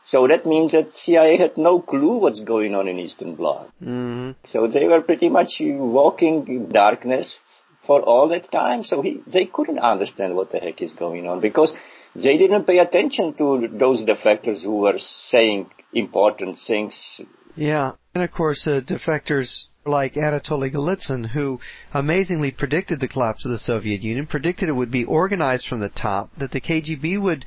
So 0.03 0.27
that 0.27 0.45
means 0.45 0.71
that 0.71 0.95
CIA 0.95 1.37
had 1.37 1.57
no 1.57 1.79
clue 1.79 2.17
what's 2.17 2.41
going 2.41 2.73
on 2.73 2.87
in 2.87 2.97
Eastern 2.99 3.35
Bloc. 3.35 3.67
Mm-hmm. 3.83 4.31
So 4.47 4.67
they 4.67 4.87
were 4.87 5.01
pretty 5.01 5.29
much 5.29 5.61
walking 5.61 6.47
in 6.47 6.69
darkness 6.69 7.37
for 7.85 8.01
all 8.01 8.27
that 8.29 8.51
time. 8.51 8.83
So 8.83 9.01
he, 9.01 9.21
they 9.27 9.45
couldn't 9.45 9.79
understand 9.79 10.35
what 10.35 10.51
the 10.51 10.59
heck 10.59 10.81
is 10.81 10.91
going 10.93 11.27
on 11.27 11.39
because 11.39 11.73
they 12.15 12.37
didn't 12.37 12.65
pay 12.65 12.79
attention 12.79 13.35
to 13.35 13.67
those 13.71 14.03
defectors 14.03 14.63
who 14.63 14.77
were 14.77 14.99
saying 14.99 15.69
important 15.93 16.57
things. 16.67 17.21
Yeah, 17.55 17.93
and 18.13 18.23
of 18.23 18.31
course, 18.31 18.65
uh, 18.67 18.81
defectors 18.81 19.65
like 19.85 20.13
Anatoly 20.13 20.73
Golitsyn, 20.73 21.31
who 21.31 21.59
amazingly 21.93 22.51
predicted 22.51 22.99
the 22.99 23.07
collapse 23.07 23.45
of 23.45 23.51
the 23.51 23.57
Soviet 23.57 24.01
Union, 24.01 24.27
predicted 24.27 24.69
it 24.69 24.73
would 24.75 24.91
be 24.91 25.05
organized 25.05 25.67
from 25.67 25.79
the 25.79 25.89
top, 25.89 26.33
that 26.35 26.51
the 26.51 26.61
KGB 26.61 27.19
would 27.19 27.45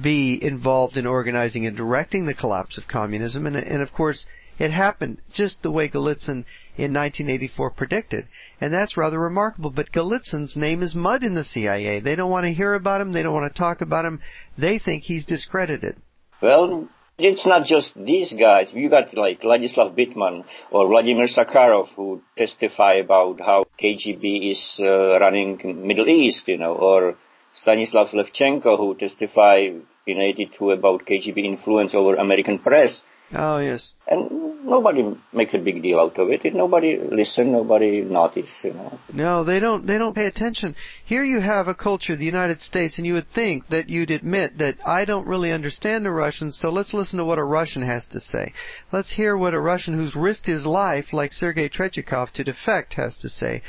be 0.00 0.38
involved 0.42 0.96
in 0.96 1.06
organizing 1.06 1.66
and 1.66 1.76
directing 1.76 2.26
the 2.26 2.34
collapse 2.34 2.78
of 2.78 2.88
communism, 2.88 3.46
and, 3.46 3.56
and 3.56 3.82
of 3.82 3.92
course, 3.92 4.26
it 4.58 4.70
happened 4.70 5.18
just 5.32 5.62
the 5.62 5.70
way 5.70 5.88
Golitsyn 5.88 6.44
in 6.76 6.92
1984 6.92 7.70
predicted. 7.70 8.28
And 8.60 8.72
that's 8.72 8.96
rather 8.96 9.18
remarkable. 9.18 9.70
But 9.70 9.92
Golitsyn's 9.92 10.56
name 10.56 10.82
is 10.82 10.94
mud 10.94 11.22
in 11.24 11.34
the 11.34 11.44
CIA. 11.44 12.00
They 12.00 12.14
don't 12.14 12.30
want 12.30 12.44
to 12.44 12.52
hear 12.52 12.74
about 12.74 13.00
him. 13.00 13.12
They 13.12 13.22
don't 13.22 13.34
want 13.34 13.52
to 13.52 13.58
talk 13.58 13.80
about 13.80 14.04
him. 14.04 14.20
They 14.56 14.78
think 14.78 15.04
he's 15.04 15.24
discredited. 15.24 15.96
Well, 16.40 16.88
it's 17.24 17.46
not 17.46 17.66
just 17.66 17.92
these 17.96 18.32
guys. 18.32 18.68
You 18.72 18.90
got 18.90 19.14
like 19.16 19.42
Ladislav 19.42 19.96
Bittman 19.96 20.44
or 20.70 20.88
Vladimir 20.88 21.26
Sakharov 21.26 21.88
who 21.94 22.22
testify 22.36 22.94
about 22.94 23.40
how 23.40 23.64
KGB 23.82 24.50
is 24.52 24.80
uh, 24.80 25.20
running 25.20 25.60
Middle 25.86 26.08
East, 26.08 26.48
you 26.48 26.58
know, 26.58 26.74
or 26.74 27.16
Stanislav 27.54 28.08
Levchenko 28.08 28.76
who 28.76 28.94
testify 28.94 29.68
in 30.06 30.18
82 30.18 30.70
about 30.70 31.06
KGB 31.06 31.44
influence 31.44 31.94
over 31.94 32.16
American 32.16 32.58
press. 32.58 33.02
Oh 33.34 33.58
yes. 33.58 33.92
And 34.06 34.41
nobody 34.62 35.16
makes 35.32 35.54
a 35.54 35.58
big 35.58 35.82
deal 35.82 36.00
out 36.00 36.18
of 36.18 36.30
it. 36.30 36.42
Nobody 36.54 36.98
listen. 36.98 37.52
Nobody 37.52 38.00
notice. 38.02 38.48
You 38.62 38.74
know. 38.74 38.98
No, 39.12 39.44
they 39.44 39.60
don't. 39.60 39.86
They 39.86 39.98
don't 39.98 40.14
pay 40.14 40.26
attention. 40.26 40.74
Here 41.04 41.24
you 41.24 41.40
have 41.40 41.68
a 41.68 41.74
culture, 41.74 42.16
the 42.16 42.24
United 42.24 42.60
States, 42.60 42.98
and 42.98 43.06
you 43.06 43.14
would 43.14 43.30
think 43.34 43.68
that 43.68 43.88
you'd 43.88 44.10
admit 44.10 44.58
that 44.58 44.76
I 44.86 45.04
don't 45.04 45.26
really 45.26 45.52
understand 45.52 46.04
the 46.04 46.10
Russians. 46.10 46.58
So 46.58 46.70
let's 46.70 46.94
listen 46.94 47.18
to 47.18 47.24
what 47.24 47.38
a 47.38 47.44
Russian 47.44 47.82
has 47.82 48.06
to 48.06 48.20
say. 48.20 48.52
Let's 48.92 49.14
hear 49.14 49.36
what 49.36 49.54
a 49.54 49.60
Russian 49.60 49.94
who's 49.94 50.16
risked 50.16 50.46
his 50.46 50.64
life, 50.64 51.12
like 51.12 51.32
Sergei 51.32 51.68
Tretyakov, 51.68 52.30
to 52.32 52.44
defect 52.44 52.94
has 52.94 53.16
to 53.18 53.28
say. 53.28 53.62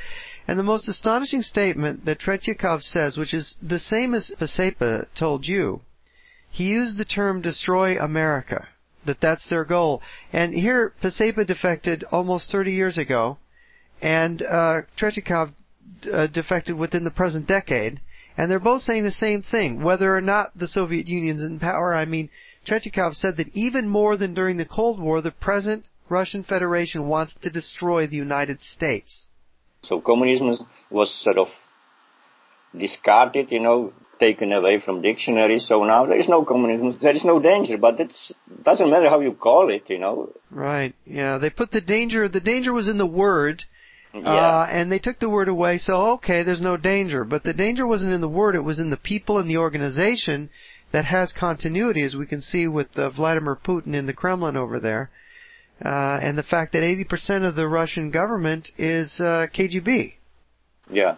And 0.47 0.59
the 0.59 0.63
most 0.63 0.89
astonishing 0.89 1.41
statement 1.41 2.05
that 2.05 2.19
Tretyakov 2.19 2.83
says, 2.83 3.17
which 3.17 3.33
is 3.33 3.55
the 3.61 3.79
same 3.79 4.13
as 4.13 4.31
Pacepa 4.39 5.07
told 5.15 5.47
you, 5.47 5.81
he 6.51 6.65
used 6.65 6.97
the 6.97 7.05
term 7.05 7.41
"destroy 7.41 7.97
America." 7.97 8.67
That 9.05 9.21
that's 9.21 9.49
their 9.49 9.65
goal. 9.65 10.01
And 10.31 10.53
here, 10.53 10.93
Pacepa 11.01 11.45
defected 11.45 12.03
almost 12.11 12.51
30 12.51 12.71
years 12.71 12.97
ago, 12.97 13.37
and 14.01 14.41
uh, 14.41 14.81
uh, 16.11 16.27
defected 16.27 16.77
within 16.77 17.03
the 17.03 17.11
present 17.11 17.47
decade, 17.47 18.01
and 18.37 18.49
they're 18.49 18.59
both 18.59 18.81
saying 18.81 19.03
the 19.03 19.11
same 19.11 19.41
thing. 19.41 19.83
Whether 19.83 20.15
or 20.15 20.21
not 20.21 20.57
the 20.57 20.67
Soviet 20.67 21.07
Union's 21.07 21.43
in 21.43 21.59
power, 21.59 21.93
I 21.93 22.05
mean, 22.05 22.29
Tretyakov 22.65 23.15
said 23.15 23.37
that 23.37 23.55
even 23.55 23.87
more 23.87 24.17
than 24.17 24.33
during 24.33 24.57
the 24.57 24.65
Cold 24.65 24.99
War, 24.99 25.21
the 25.21 25.31
present 25.31 25.87
Russian 26.09 26.43
Federation 26.43 27.07
wants 27.07 27.35
to 27.41 27.49
destroy 27.49 28.07
the 28.07 28.15
United 28.15 28.61
States. 28.61 29.27
So 29.83 29.99
communism 29.99 30.67
was 30.89 31.13
sort 31.23 31.37
of 31.37 31.47
discarded, 32.77 33.51
you 33.51 33.59
know, 33.59 33.93
taken 34.19 34.51
away 34.51 34.79
from 34.79 35.01
dictionaries. 35.01 35.67
So 35.67 35.83
now 35.83 36.05
there 36.05 36.19
is 36.19 36.29
no 36.29 36.43
communism, 36.45 36.97
there 37.01 37.15
is 37.15 37.23
no 37.23 37.39
danger, 37.39 37.77
but 37.77 37.99
it 37.99 38.11
doesn't 38.63 38.89
matter 38.89 39.09
how 39.09 39.19
you 39.19 39.33
call 39.33 39.69
it, 39.69 39.83
you 39.87 39.99
know. 39.99 40.31
Right. 40.49 40.93
Yeah. 41.05 41.37
They 41.37 41.49
put 41.49 41.71
the 41.71 41.81
danger. 41.81 42.27
The 42.27 42.39
danger 42.39 42.73
was 42.73 42.87
in 42.87 42.97
the 42.97 43.07
word. 43.07 43.63
Yeah. 44.13 44.21
Uh, 44.21 44.67
and 44.69 44.91
they 44.91 44.99
took 44.99 45.19
the 45.19 45.29
word 45.29 45.47
away, 45.47 45.79
so 45.79 45.93
okay, 46.17 46.43
there's 46.43 46.61
no 46.61 46.77
danger. 46.77 47.23
But 47.23 47.43
the 47.43 47.53
danger 47.53 47.87
wasn't 47.87 48.13
in 48.13 48.21
the 48.21 48.29
word, 48.29 48.53
it 48.53 48.63
was 48.63 48.77
in 48.77 48.91
the 48.91 48.97
people 48.97 49.39
and 49.39 49.49
the 49.49 49.57
organization 49.57 50.51
that 50.91 51.05
has 51.05 51.33
continuity, 51.33 52.03
as 52.03 52.15
we 52.15 52.27
can 52.27 52.39
see 52.39 52.67
with 52.67 52.95
uh, 52.95 53.09
Vladimir 53.09 53.55
Putin 53.55 53.95
in 53.95 54.05
the 54.05 54.13
Kremlin 54.13 54.55
over 54.55 54.79
there. 54.79 55.09
Uh, 55.83 56.19
and 56.21 56.37
the 56.37 56.43
fact 56.43 56.73
that 56.73 56.83
80% 56.83 57.43
of 57.43 57.55
the 57.55 57.67
Russian 57.67 58.11
government 58.11 58.69
is 58.77 59.19
uh, 59.19 59.47
KGB. 59.51 60.13
Yeah 60.91 61.15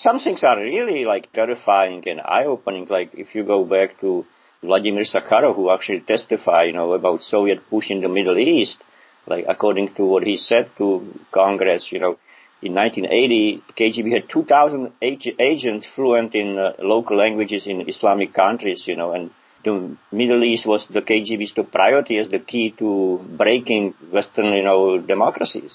some 0.00 0.20
things 0.20 0.42
are 0.44 0.58
really 0.58 1.04
like 1.04 1.32
terrifying 1.32 2.02
and 2.06 2.20
eye-opening. 2.20 2.86
Like 2.88 3.10
if 3.14 3.34
you 3.34 3.44
go 3.44 3.64
back 3.64 4.00
to 4.00 4.24
Vladimir 4.62 5.04
Sakharov, 5.04 5.56
who 5.56 5.70
actually 5.70 6.00
testified, 6.00 6.68
you 6.68 6.72
know, 6.74 6.92
about 6.92 7.22
Soviet 7.22 7.68
push 7.68 7.90
in 7.90 8.00
the 8.00 8.08
Middle 8.08 8.38
East, 8.38 8.78
like 9.26 9.44
according 9.48 9.94
to 9.94 10.04
what 10.04 10.22
he 10.22 10.36
said 10.36 10.70
to 10.78 11.14
Congress, 11.32 11.88
you 11.90 11.98
know, 11.98 12.18
in 12.62 12.74
1980, 12.74 13.62
KGB 13.78 14.12
had 14.12 14.30
2,000 14.30 14.92
agents 15.02 15.86
fluent 15.94 16.34
in 16.34 16.58
uh, 16.58 16.72
local 16.78 17.16
languages 17.16 17.66
in 17.66 17.86
Islamic 17.88 18.32
countries, 18.32 18.84
you 18.86 18.96
know, 18.96 19.12
and 19.12 19.30
the 19.62 19.96
Middle 20.10 20.42
East 20.42 20.64
was 20.66 20.86
the 20.88 21.02
KGB's 21.02 21.52
priority 21.70 22.18
as 22.18 22.30
the 22.30 22.38
key 22.38 22.70
to 22.78 23.20
breaking 23.36 23.94
Western, 24.10 24.46
you 24.54 24.62
know, 24.62 24.98
democracies. 24.98 25.72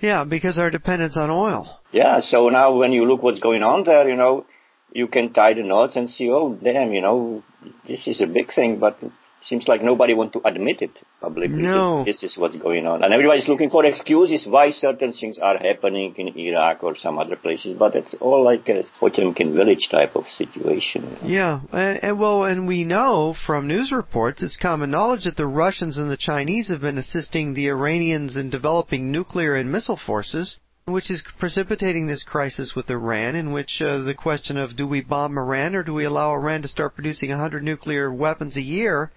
Yeah, 0.00 0.24
because 0.24 0.58
our 0.58 0.70
dependence 0.70 1.16
on 1.16 1.30
oil. 1.30 1.78
Yeah, 1.92 2.20
so 2.20 2.48
now 2.48 2.76
when 2.76 2.92
you 2.92 3.04
look 3.04 3.22
what's 3.22 3.40
going 3.40 3.62
on 3.62 3.84
there, 3.84 4.08
you 4.08 4.16
know, 4.16 4.46
you 4.92 5.06
can 5.06 5.32
tie 5.32 5.54
the 5.54 5.62
knots 5.62 5.96
and 5.96 6.10
see, 6.10 6.28
oh, 6.30 6.54
damn, 6.54 6.92
you 6.92 7.00
know, 7.00 7.42
this 7.86 8.06
is 8.06 8.20
a 8.20 8.26
big 8.26 8.52
thing, 8.52 8.78
but 8.78 8.98
seems 9.46 9.66
like 9.68 9.82
nobody 9.82 10.14
wants 10.14 10.32
to 10.34 10.40
admit 10.46 10.82
it 10.82 10.90
publicly. 11.20 11.62
No. 11.62 12.04
This 12.04 12.22
is 12.22 12.36
what's 12.36 12.56
going 12.56 12.86
on. 12.86 13.02
And 13.02 13.12
everybody's 13.12 13.48
looking 13.48 13.70
for 13.70 13.84
excuses 13.84 14.46
why 14.46 14.70
certain 14.70 15.12
things 15.12 15.38
are 15.38 15.58
happening 15.58 16.14
in 16.16 16.28
Iraq 16.28 16.82
or 16.82 16.96
some 16.96 17.18
other 17.18 17.36
places, 17.36 17.76
but 17.78 17.94
it's 17.94 18.14
all 18.20 18.44
like 18.44 18.68
a 18.68 18.84
Potemkin 19.00 19.54
village 19.54 19.88
type 19.90 20.16
of 20.16 20.26
situation. 20.28 21.02
You 21.22 21.28
know? 21.28 21.34
Yeah, 21.34 21.60
and, 21.72 22.04
and 22.04 22.20
well, 22.20 22.44
and 22.44 22.66
we 22.66 22.84
know 22.84 23.34
from 23.46 23.66
news 23.66 23.92
reports, 23.92 24.42
it's 24.42 24.56
common 24.56 24.90
knowledge 24.90 25.24
that 25.24 25.36
the 25.36 25.46
Russians 25.46 25.98
and 25.98 26.10
the 26.10 26.16
Chinese 26.16 26.68
have 26.68 26.80
been 26.80 26.98
assisting 26.98 27.54
the 27.54 27.68
Iranians 27.68 28.36
in 28.36 28.50
developing 28.50 29.10
nuclear 29.10 29.56
and 29.56 29.70
missile 29.70 29.98
forces 29.98 30.58
which 30.84 31.10
is 31.12 31.22
precipitating 31.38 32.08
this 32.08 32.24
crisis 32.24 32.74
with 32.74 32.90
Iran, 32.90 33.36
in 33.36 33.52
which 33.52 33.80
uh, 33.80 33.98
the 33.98 34.14
question 34.14 34.56
of 34.56 34.76
do 34.76 34.86
we 34.86 35.00
bomb 35.00 35.38
Iran 35.38 35.76
or 35.76 35.84
do 35.84 35.94
we 35.94 36.04
allow 36.04 36.32
Iran 36.32 36.62
to 36.62 36.68
start 36.68 36.96
producing 36.96 37.30
100 37.30 37.62
nuclear 37.62 38.12
weapons 38.12 38.56
a 38.56 38.62
year 38.62 39.12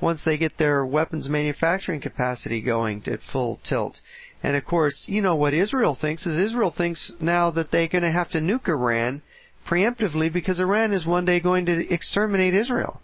once 0.00 0.24
they 0.24 0.38
get 0.38 0.58
their 0.58 0.84
weapons 0.84 1.28
manufacturing 1.28 2.00
capacity 2.00 2.60
going 2.60 3.02
at 3.06 3.20
full 3.32 3.60
tilt. 3.64 4.00
And 4.42 4.56
of 4.56 4.64
course, 4.64 5.06
you 5.08 5.20
know 5.20 5.34
what 5.34 5.54
Israel 5.54 5.96
thinks 6.00 6.26
is 6.26 6.38
Israel 6.38 6.72
thinks 6.76 7.12
now 7.20 7.50
that 7.52 7.70
they're 7.70 7.88
going 7.88 8.04
to 8.04 8.10
have 8.10 8.30
to 8.30 8.38
nuke 8.38 8.68
Iran 8.68 9.22
preemptively 9.68 10.32
because 10.32 10.60
Iran 10.60 10.92
is 10.92 11.06
one 11.06 11.24
day 11.24 11.40
going 11.40 11.66
to 11.66 11.92
exterminate 11.92 12.54
Israel. 12.54 13.00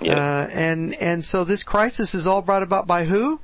Yeah. 0.00 0.14
Uh, 0.14 0.48
and 0.50 0.94
and 0.94 1.24
so 1.24 1.44
this 1.44 1.62
crisis 1.62 2.14
is 2.14 2.26
all 2.26 2.42
brought 2.42 2.62
about 2.62 2.86
by 2.86 3.04
who? 3.04 3.40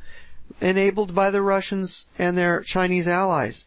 Enabled 0.61 1.15
by 1.15 1.31
the 1.31 1.41
Russians 1.41 2.07
and 2.19 2.37
their 2.37 2.63
Chinese 2.67 3.09
allies, 3.09 3.65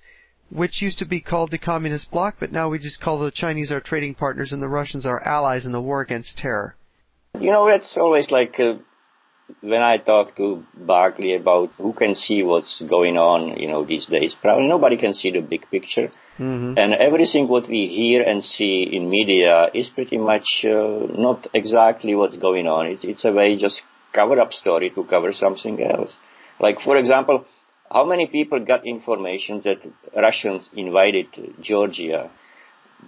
which 0.51 0.82
used 0.82 0.99
to 0.99 1.06
be 1.06 1.19
called 1.19 1.49
the 1.49 1.58
Communist 1.58 2.12
Bloc, 2.12 2.36
but 2.39 2.51
now 2.51 2.69
we 2.69 2.78
just 2.78 3.01
call 3.01 3.17
the 3.17 3.32
Chinese 3.32 3.71
our 3.71 3.82
trading 3.82 4.13
partners 4.13 4.51
and 4.51 4.62
the 4.62 4.67
Russians 4.67 5.06
our 5.06 5.19
allies 5.23 5.65
in 5.65 5.71
the 5.71 5.82
war 5.82 6.01
against 6.01 6.38
terror. 6.38 6.75
You 7.39 7.51
know, 7.51 7.67
it's 7.67 7.97
always 7.97 8.30
like 8.30 8.60
uh, 8.60 8.75
when 9.62 9.81
I 9.81 9.97
talk 9.97 10.36
to 10.38 10.63
Barclay 10.75 11.34
about 11.34 11.71
who 11.77 11.93
can 11.93 12.15
see 12.15 12.43
what's 12.43 12.81
going 12.81 13.17
on, 13.17 13.58
you 13.58 13.67
know, 13.67 13.86
these 13.86 14.05
days, 14.08 14.36
probably 14.39 14.67
nobody 14.67 14.97
can 14.97 15.13
see 15.13 15.31
the 15.31 15.41
big 15.41 15.69
picture. 15.69 16.12
Mm-hmm. 16.39 16.77
And 16.77 16.93
everything 16.93 17.47
what 17.47 17.69
we 17.69 17.88
hear 17.88 18.21
and 18.21 18.43
see 18.43 18.84
in 18.84 19.10
media 19.10 19.69
is 19.73 19.89
pretty 19.89 20.17
much 20.17 20.65
uh, 20.65 21.08
not 21.17 21.47
exactly 21.53 22.15
what's 22.15 22.38
going 22.38 22.67
on. 22.67 22.88
It, 22.88 22.99
it's 23.03 23.23
a 23.23 23.31
way 23.31 23.58
just 23.58 23.81
cover 24.13 24.39
up 24.39 24.51
story 24.51 24.89
to 24.91 25.05
cover 25.05 25.31
something 25.34 25.81
else. 25.81 26.13
Like, 26.60 26.81
for 26.81 26.97
example, 26.97 27.45
how 27.89 28.05
many 28.05 28.27
people 28.27 28.60
got 28.60 28.86
information 28.86 29.62
that 29.63 29.79
Russians 30.15 30.67
invaded 30.75 31.27
Georgia, 31.62 32.31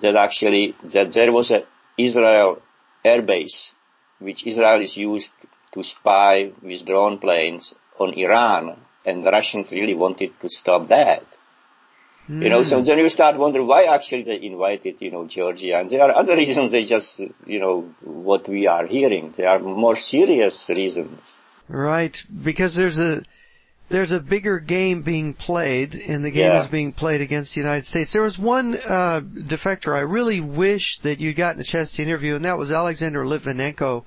that 0.02 0.16
actually, 0.16 0.76
that 0.94 1.14
there 1.14 1.32
was 1.32 1.52
a 1.52 1.64
Israel 1.98 2.62
airbase, 3.04 3.72
which 4.20 4.46
Israel 4.46 4.82
is 4.82 4.96
used 4.96 5.30
to 5.78 5.84
spy 5.84 6.52
with 6.62 6.86
drone 6.86 7.18
planes 7.20 7.74
on 8.00 8.14
Iran, 8.14 8.78
and 9.06 9.24
the 9.24 9.32
Russians 9.32 9.68
really 9.72 9.94
wanted 9.94 10.32
to 10.42 10.50
stop 10.50 10.88
that. 10.90 11.24
Mm. 12.30 12.44
You 12.44 12.50
know, 12.50 12.64
so 12.64 12.84
then 12.84 12.98
you 12.98 13.10
start 13.10 13.38
wondering 13.38 13.68
why 13.68 13.86
actually 13.86 14.24
they 14.24 14.40
invited, 14.46 14.96
you 15.00 15.12
know, 15.12 15.26
Georgia. 15.28 15.80
And 15.80 15.90
there 15.90 16.02
are 16.02 16.14
other 16.14 16.36
reasons 16.36 16.72
they 16.72 16.86
just, 16.86 17.22
you 17.46 17.60
know, 17.60 17.90
what 18.04 18.50
we 18.50 18.68
are 18.68 18.86
hearing. 18.86 19.34
There 19.38 19.48
are 19.48 19.60
more 19.60 19.96
serious 19.96 20.66
reasons. 20.68 21.20
Right, 21.70 22.16
because 22.44 22.76
there's 22.76 23.00
a 23.00 23.22
there's 23.90 24.12
a 24.12 24.20
bigger 24.20 24.60
game 24.60 25.02
being 25.02 25.34
played, 25.34 25.94
and 25.94 26.24
the 26.24 26.32
game 26.32 26.52
Yeah. 26.52 26.66
is 26.66 26.70
being 26.70 26.92
played 26.92 27.22
against 27.22 27.56
the 27.56 27.62
United 27.62 27.86
States. 27.88 28.12
There 28.12 28.22
was 28.22 28.38
one 28.38 28.76
uh, 28.76 29.22
defector 29.22 29.96
I 29.96 30.02
really 30.02 30.42
wish 30.42 31.00
that 31.04 31.22
you'd 31.22 31.38
gotten 31.38 31.62
a 31.62 31.64
chance 31.64 31.96
to 31.96 32.04
interview, 32.04 32.36
and 32.36 32.44
that 32.44 32.58
was 32.58 32.72
Alexander 32.72 33.24
Litvinenko, 33.24 34.04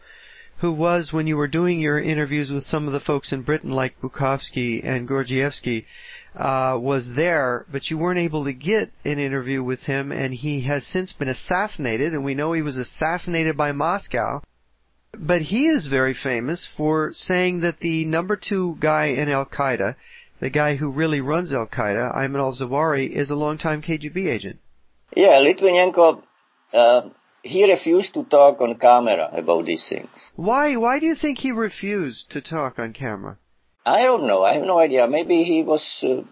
who 0.61 0.73
was, 0.73 1.11
when 1.13 1.27
you 1.27 1.37
were 1.37 1.49
doing 1.49 1.81
your 1.81 1.99
interviews 1.99 2.51
with 2.51 2.65
some 2.65 2.87
of 2.87 2.93
the 2.93 3.01
folks 3.01 3.33
in 3.33 3.43
Britain 3.43 3.71
like 3.71 4.01
Bukovsky 4.01 4.85
and 4.85 5.09
Gordievsky, 5.09 5.87
uh, 6.35 6.79
was 6.81 7.11
there, 7.17 7.65
but 7.73 7.91
you 7.91 7.97
weren't 7.97 8.19
able 8.19 8.45
to 8.45 8.53
get 8.53 8.91
an 9.05 9.19
interview 9.19 9.63
with 9.63 9.81
him, 9.81 10.13
and 10.13 10.35
he 10.35 10.63
has 10.63 10.87
since 10.87 11.13
been 11.13 11.29
assassinated, 11.29 12.13
and 12.13 12.25
we 12.25 12.35
know 12.35 12.53
he 12.53 12.63
was 12.63 12.77
assassinated 12.77 13.57
by 13.57 13.73
Moscow. 13.73 14.43
But 15.19 15.43
he 15.43 15.67
is 15.67 15.89
very 15.89 16.15
famous 16.15 16.69
for 16.77 17.11
saying 17.13 17.61
that 17.61 17.81
the 17.81 18.05
number 18.05 18.37
two 18.37 18.77
guy 18.81 19.07
in 19.07 19.29
Al 19.29 19.47
Qaeda, 19.47 19.97
the 20.41 20.51
guy 20.51 20.77
who 20.77 20.91
really 20.91 21.21
runs 21.21 21.53
Al 21.53 21.67
Qaeda, 21.67 22.15
Ayman 22.15 22.39
al 22.39 22.55
Zawahiri, 22.55 23.11
is 23.11 23.31
a 23.31 23.35
longtime 23.35 23.83
KGB 23.83 24.29
agent. 24.29 24.59
Yeah, 25.17 25.41
Litvinenko, 25.41 26.23
uh, 26.73 27.09
he 27.43 27.71
refused 27.71 28.15
to 28.15 28.25
talk 28.25 28.61
on 28.61 28.77
camera 28.77 29.31
about 29.33 29.65
these 29.65 29.85
things. 29.89 30.09
Why? 30.37 30.77
Why 30.77 30.99
do 30.99 31.07
you 31.07 31.15
think 31.15 31.39
he 31.39 31.53
refused 31.53 32.31
to 32.31 32.41
talk 32.41 32.79
on 32.79 32.93
camera? 32.93 33.39
I 33.85 34.03
don't 34.03 34.27
know. 34.27 34.45
I 34.45 34.55
have 34.55 34.65
no 34.65 34.79
idea. 34.79 35.07
Maybe 35.09 35.45
he 35.45 35.63
was 35.63 36.05
uh, 36.07 36.23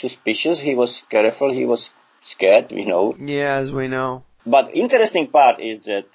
suspicious. 0.00 0.60
He 0.60 0.74
was 0.74 1.02
careful. 1.10 1.52
He 1.52 1.64
was 1.64 1.90
scared. 2.26 2.72
You 2.72 2.86
know. 2.86 3.14
Yeah, 3.18 3.56
as 3.56 3.70
we 3.72 3.88
know. 3.88 4.24
But 4.46 4.74
interesting 4.74 5.28
part 5.28 5.60
is 5.60 5.84
that 5.84 6.06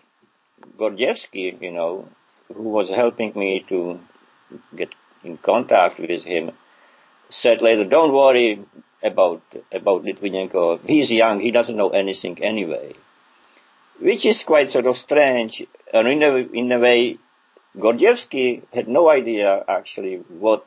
Gordievsky, 0.79 1.61
you 1.61 1.71
know, 1.71 2.07
who 2.53 2.63
was 2.63 2.89
helping 2.89 3.33
me 3.35 3.63
to 3.69 3.99
get 4.75 4.89
in 5.23 5.37
contact 5.37 5.99
with 5.99 6.23
him, 6.23 6.51
said 7.29 7.61
later, 7.61 7.85
"Don't 7.85 8.13
worry 8.13 8.65
about 9.03 9.41
about 9.71 10.03
Litvinenko. 10.03 10.79
He's 10.85 11.11
young. 11.11 11.39
He 11.39 11.51
doesn't 11.51 11.77
know 11.77 11.89
anything 11.89 12.43
anyway." 12.43 12.95
Which 14.01 14.25
is 14.25 14.43
quite 14.45 14.69
sort 14.69 14.85
of 14.85 14.95
strange. 14.95 15.63
And 15.93 16.07
in 16.07 16.23
a, 16.23 16.35
in 16.35 16.71
a 16.71 16.79
way, 16.79 17.17
Gordievsky 17.77 18.63
had 18.73 18.87
no 18.87 19.09
idea 19.09 19.63
actually 19.67 20.23
what 20.29 20.65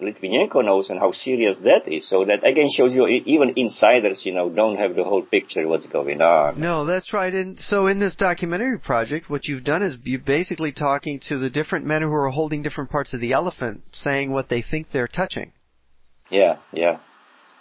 Litvinenko 0.00 0.64
knows 0.64 0.90
and 0.90 0.98
how 0.98 1.12
serious 1.12 1.56
that 1.64 1.88
is. 1.88 2.08
So 2.08 2.24
that 2.24 2.46
again 2.46 2.68
shows 2.70 2.92
you 2.92 3.06
even 3.06 3.54
insiders, 3.56 4.24
you 4.24 4.32
know, 4.32 4.48
don't 4.48 4.76
have 4.76 4.94
the 4.94 5.04
whole 5.04 5.22
picture 5.22 5.66
what's 5.66 5.86
going 5.86 6.20
on. 6.20 6.60
No, 6.60 6.84
that's 6.84 7.12
right. 7.12 7.32
And 7.32 7.58
so 7.58 7.86
in 7.88 7.98
this 7.98 8.14
documentary 8.14 8.78
project, 8.78 9.28
what 9.28 9.46
you've 9.46 9.64
done 9.64 9.82
is 9.82 9.96
you're 10.04 10.20
basically 10.20 10.72
talking 10.72 11.20
to 11.28 11.38
the 11.38 11.50
different 11.50 11.84
men 11.86 12.02
who 12.02 12.12
are 12.12 12.30
holding 12.30 12.62
different 12.62 12.90
parts 12.90 13.12
of 13.12 13.20
the 13.20 13.32
elephant, 13.32 13.82
saying 13.92 14.30
what 14.30 14.48
they 14.48 14.62
think 14.62 14.88
they're 14.92 15.08
touching. 15.08 15.52
Yeah, 16.30 16.58
yeah, 16.72 16.98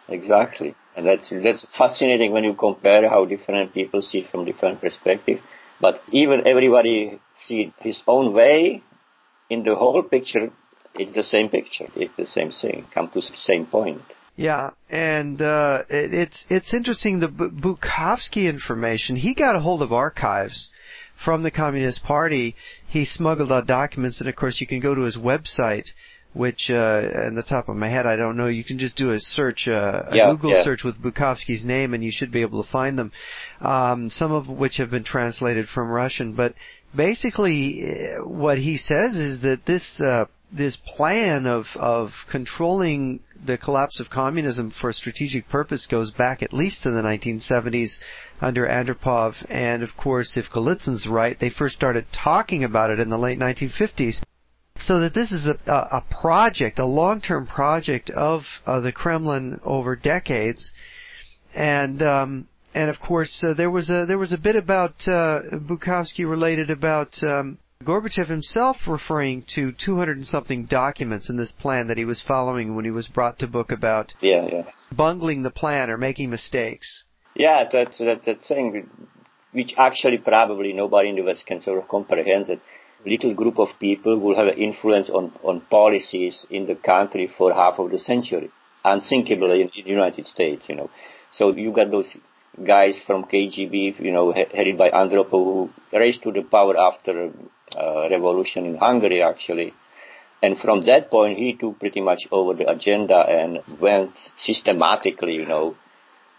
exactly. 0.08 0.76
And 0.97 1.05
that's 1.05 1.29
that's 1.29 1.63
fascinating 1.77 2.31
when 2.31 2.43
you 2.43 2.55
compare 2.55 3.07
how 3.07 3.25
different 3.25 3.71
people 3.71 4.01
see 4.01 4.19
it 4.19 4.31
from 4.31 4.45
different 4.45 4.81
perspectives. 4.81 5.41
But 5.79 6.01
even 6.12 6.47
everybody 6.47 7.19
see 7.45 7.71
his 7.81 8.01
own 8.07 8.33
way 8.33 8.81
in 9.47 9.63
the 9.63 9.75
whole 9.75 10.01
picture. 10.01 10.51
It's 10.95 11.13
the 11.13 11.23
same 11.23 11.49
picture. 11.49 11.86
It's 11.95 12.17
the 12.17 12.25
same 12.25 12.51
thing. 12.51 12.88
Come 12.91 13.10
to 13.10 13.21
the 13.21 13.38
same 13.45 13.67
point. 13.67 14.01
Yeah, 14.36 14.71
and 14.89 15.39
uh, 15.39 15.83
it, 15.89 16.13
it's 16.13 16.45
it's 16.49 16.73
interesting 16.73 17.19
the 17.19 17.27
Bukovsky 17.27 18.49
information. 18.49 19.15
He 19.15 19.36
got 19.36 19.55
a 19.55 19.60
hold 19.60 19.83
of 19.83 19.93
archives 19.93 20.71
from 21.23 21.43
the 21.43 21.51
Communist 21.51 22.03
Party. 22.03 22.55
He 22.88 23.05
smuggled 23.05 23.51
out 23.51 23.67
documents, 23.67 24.19
and 24.19 24.29
of 24.29 24.36
course, 24.36 24.62
you 24.62 24.67
can 24.67 24.79
go 24.79 24.95
to 24.95 25.01
his 25.01 25.17
website, 25.17 25.89
which, 26.33 26.69
uh, 26.69 27.01
on 27.25 27.35
the 27.35 27.43
top 27.43 27.67
of 27.69 27.75
my 27.75 27.89
head, 27.89 28.05
I 28.05 28.15
don't 28.15 28.37
know. 28.37 28.47
You 28.47 28.63
can 28.63 28.77
just 28.77 28.95
do 28.95 29.11
a 29.11 29.19
search, 29.19 29.67
uh, 29.67 30.03
a 30.07 30.15
Yeah, 30.15 30.31
Google 30.31 30.51
yeah. 30.51 30.63
search 30.63 30.83
with 30.83 31.01
Bukovsky's 31.01 31.65
name, 31.65 31.93
and 31.93 32.03
you 32.03 32.11
should 32.11 32.31
be 32.31 32.41
able 32.41 32.63
to 32.63 32.69
find 32.69 32.97
them. 32.97 33.11
Um, 33.61 34.09
some 34.09 34.31
of 34.31 34.47
which 34.47 34.77
have 34.77 34.91
been 34.91 35.03
translated 35.03 35.67
from 35.67 35.89
Russian, 35.89 36.33
but 36.33 36.53
basically, 36.95 37.83
uh, 37.91 38.27
what 38.27 38.57
he 38.57 38.77
says 38.77 39.15
is 39.15 39.41
that 39.41 39.65
this. 39.65 39.99
Uh, 39.99 40.25
this 40.51 40.77
plan 40.77 41.45
of 41.45 41.65
of 41.75 42.11
controlling 42.31 43.19
the 43.45 43.57
collapse 43.57 43.99
of 43.99 44.09
communism 44.09 44.71
for 44.71 44.89
a 44.89 44.93
strategic 44.93 45.47
purpose 45.49 45.85
goes 45.87 46.09
back 46.11 46.41
at 46.41 46.53
least 46.53 46.83
to 46.83 46.91
the 46.91 47.01
1970s 47.01 47.99
under 48.39 48.65
Andropov, 48.65 49.33
and 49.49 49.83
of 49.83 49.89
course, 49.97 50.37
if 50.37 50.45
Golitsyn's 50.49 51.07
right, 51.07 51.37
they 51.39 51.49
first 51.49 51.75
started 51.75 52.05
talking 52.13 52.63
about 52.63 52.89
it 52.89 52.99
in 52.99 53.09
the 53.09 53.17
late 53.17 53.39
1950s. 53.39 54.21
So 54.79 54.99
that 54.99 55.13
this 55.13 55.31
is 55.31 55.45
a, 55.45 55.57
a, 55.65 56.03
project, 56.21 56.79
a 56.79 56.85
long-term 56.85 57.47
project 57.47 58.09
of 58.11 58.43
uh, 58.65 58.79
the 58.79 58.91
Kremlin 58.91 59.59
over 59.63 59.95
decades, 59.95 60.71
and 61.55 62.01
um, 62.01 62.47
and 62.75 62.89
of 62.89 62.99
course 62.99 63.43
uh, 63.43 63.53
there 63.53 63.71
was 63.71 63.89
a 63.89 64.05
there 64.05 64.19
was 64.19 64.31
a 64.31 64.37
bit 64.37 64.55
about 64.55 64.93
uh, 65.07 65.41
Bukovsky 65.51 66.29
related 66.29 66.69
about 66.69 67.21
um, 67.23 67.57
Gorbachev 67.83 68.27
himself 68.27 68.77
referring 68.87 69.43
to 69.55 69.71
200 69.71 70.17
and 70.17 70.25
something 70.25 70.65
documents 70.65 71.29
in 71.29 71.37
this 71.37 71.51
plan 71.51 71.87
that 71.87 71.97
he 71.97 72.05
was 72.05 72.21
following 72.21 72.75
when 72.75 72.85
he 72.85 72.91
was 72.91 73.07
brought 73.07 73.39
to 73.39 73.47
book 73.47 73.71
about 73.71 74.13
Yeah, 74.19 74.47
yeah. 74.51 74.63
bungling 74.91 75.43
the 75.43 75.51
plan 75.51 75.89
or 75.89 75.97
making 75.97 76.29
mistakes. 76.29 77.05
Yeah, 77.35 77.65
that, 77.71 77.93
that, 77.99 78.25
that 78.25 78.41
thing, 78.41 78.89
which 79.51 79.73
actually 79.77 80.17
probably 80.17 80.73
nobody 80.73 81.09
in 81.09 81.15
the 81.15 81.21
West 81.21 81.45
can 81.45 81.61
sort 81.61 81.77
of 81.77 81.87
comprehend 81.87 82.47
that 82.47 82.59
little 83.05 83.33
group 83.33 83.60
of 83.60 83.69
people 83.79 84.19
will 84.19 84.36
have 84.36 84.47
an 84.47 84.57
influence 84.57 85.10
on, 85.10 85.31
on 85.43 85.62
policies 85.62 86.45
in 86.49 86.67
the 86.67 86.75
country 86.75 87.31
for 87.38 87.53
half 87.53 87.79
of 87.79 87.91
the 87.91 87.99
century. 87.99 88.51
Unthinkable 88.83 89.51
in, 89.51 89.69
in 89.75 89.83
the 89.83 89.89
United 89.89 90.27
States, 90.27 90.65
you 90.67 90.75
know. 90.75 90.89
So 91.31 91.53
you 91.55 91.71
got 91.71 91.91
those 91.91 92.15
guys 92.65 92.99
from 93.05 93.25
KGB, 93.25 93.99
you 93.99 94.12
know, 94.12 94.33
headed 94.33 94.77
by 94.77 94.89
Andropov, 94.89 95.31
who 95.31 95.69
raised 95.93 96.23
to 96.23 96.31
the 96.31 96.41
power 96.41 96.77
after 96.77 97.31
uh, 97.75 98.10
revolution 98.10 98.65
in 98.65 98.77
Hungary, 98.77 99.21
actually. 99.21 99.73
And 100.41 100.57
from 100.57 100.86
that 100.86 101.10
point, 101.10 101.38
he 101.38 101.53
took 101.53 101.79
pretty 101.79 102.01
much 102.01 102.27
over 102.31 102.53
the 102.53 102.69
agenda 102.69 103.17
and 103.17 103.60
went 103.79 104.12
systematically, 104.38 105.33
you 105.33 105.45
know, 105.45 105.75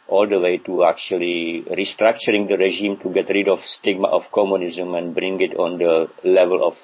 all 0.09 0.27
the 0.27 0.40
way 0.40 0.57
to 0.57 0.85
actually 0.85 1.62
restructuring 1.71 2.49
the 2.49 2.57
regime 2.57 2.97
to 2.99 3.12
get 3.12 3.29
rid 3.29 3.49
of 3.49 3.61
stigma 3.64 4.09
of 4.09 4.23
communism 4.33 4.94
and 4.94 5.14
bring 5.14 5.40
it 5.40 5.55
on 5.57 5.79
the 5.79 6.09
level 6.25 6.66
of 6.66 6.75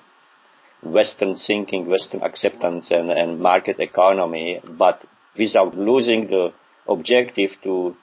Western 0.82 1.36
thinking, 1.36 1.88
Western 1.88 2.22
acceptance 2.22 2.90
and, 2.90 3.10
and 3.10 3.40
market 3.40 3.80
economy, 3.80 4.60
but 4.78 5.02
without 5.38 5.74
losing 5.74 6.26
the 6.26 6.52
objective 6.86 7.50
to 7.62 7.96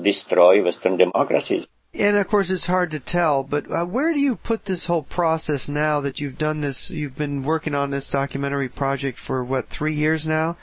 destroy 0.00 0.62
Western 0.62 0.96
democracies. 0.96 1.66
And 1.94 2.16
of 2.16 2.28
course, 2.28 2.50
it's 2.50 2.66
hard 2.66 2.90
to 2.92 3.00
tell, 3.00 3.42
but 3.42 3.64
uh, 3.70 3.84
where 3.86 4.12
do 4.12 4.20
you 4.20 4.36
put 4.36 4.66
this 4.66 4.86
whole 4.86 5.02
process 5.02 5.68
now 5.68 6.02
that 6.02 6.20
you've 6.20 6.38
done 6.38 6.60
this? 6.60 6.90
You've 6.94 7.16
been 7.16 7.42
working 7.42 7.74
on 7.74 7.90
this 7.90 8.10
documentary 8.10 8.68
project 8.68 9.18
for 9.18 9.42
what 9.42 9.68
three 9.68 9.94
years 9.94 10.26
now? 10.26 10.58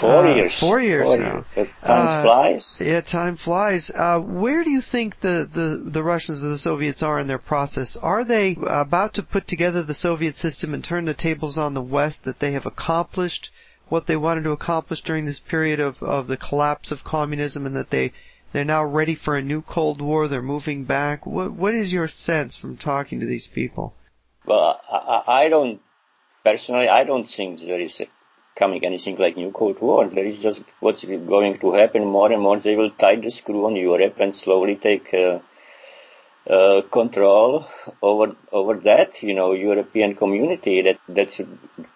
Four 0.00 0.26
Uh, 0.26 0.34
years. 0.34 0.58
Four 0.58 0.80
years 0.80 1.04
Four 1.06 1.18
now. 1.18 1.44
years. 1.54 1.68
Time 1.84 2.06
Uh, 2.06 2.22
flies. 2.22 2.76
Yeah, 2.80 3.00
time 3.02 3.36
flies. 3.36 3.90
Uh, 3.94 4.20
where 4.20 4.64
do 4.64 4.70
you 4.70 4.80
think 4.80 5.20
the, 5.20 5.48
the, 5.52 5.90
the 5.90 6.02
Russians 6.02 6.40
and 6.42 6.52
the 6.52 6.58
Soviets 6.58 7.02
are 7.02 7.18
in 7.20 7.26
their 7.26 7.38
process? 7.38 7.96
Are 8.00 8.24
they 8.24 8.56
about 8.66 9.12
to 9.14 9.22
put 9.22 9.46
together 9.46 9.82
the 9.82 9.94
Soviet 9.94 10.36
system 10.36 10.72
and 10.72 10.82
turn 10.82 11.04
the 11.04 11.14
tables 11.14 11.58
on 11.58 11.74
the 11.74 11.82
West 11.82 12.24
that 12.24 12.38
they 12.40 12.52
have 12.52 12.64
accomplished 12.66 13.50
what 13.88 14.06
they 14.06 14.16
wanted 14.16 14.44
to 14.44 14.50
accomplish 14.52 15.02
during 15.02 15.26
this 15.26 15.40
period 15.40 15.78
of, 15.78 16.02
of 16.02 16.26
the 16.26 16.38
collapse 16.38 16.90
of 16.90 17.04
communism 17.04 17.66
and 17.66 17.76
that 17.76 17.90
they, 17.90 18.12
they're 18.54 18.64
now 18.64 18.82
ready 18.82 19.14
for 19.14 19.36
a 19.36 19.42
new 19.42 19.60
Cold 19.60 20.00
War, 20.00 20.26
they're 20.26 20.40
moving 20.40 20.84
back? 20.84 21.26
What, 21.26 21.52
what 21.52 21.74
is 21.74 21.92
your 21.92 22.08
sense 22.08 22.56
from 22.56 22.78
talking 22.78 23.20
to 23.20 23.26
these 23.26 23.48
people? 23.54 23.92
Well, 24.46 24.80
I, 24.90 24.96
I 24.96 25.42
I 25.44 25.48
don't, 25.50 25.80
personally, 26.42 26.88
I 26.88 27.04
don't 27.04 27.26
think 27.26 27.60
there 27.60 27.80
is 27.80 28.00
a, 28.00 28.06
coming 28.56 28.84
anything 28.84 29.16
like 29.18 29.36
new 29.36 29.50
Cold 29.50 29.80
War. 29.80 30.08
There 30.08 30.26
is 30.26 30.42
just 30.42 30.62
what's 30.80 31.04
going 31.04 31.58
to 31.60 31.72
happen 31.74 32.04
more 32.04 32.30
and 32.30 32.42
more. 32.42 32.60
They 32.60 32.76
will 32.76 32.90
tighten 32.90 33.24
the 33.24 33.30
screw 33.30 33.66
on 33.66 33.76
Europe 33.76 34.16
and 34.20 34.34
slowly 34.36 34.76
take 34.76 35.12
uh, 35.14 35.38
uh, 36.48 36.82
control 36.92 37.66
over 38.02 38.34
over 38.50 38.74
that, 38.80 39.22
you 39.22 39.34
know, 39.34 39.52
European 39.52 40.14
community. 40.14 40.82
That 40.82 40.98
that's 41.08 41.40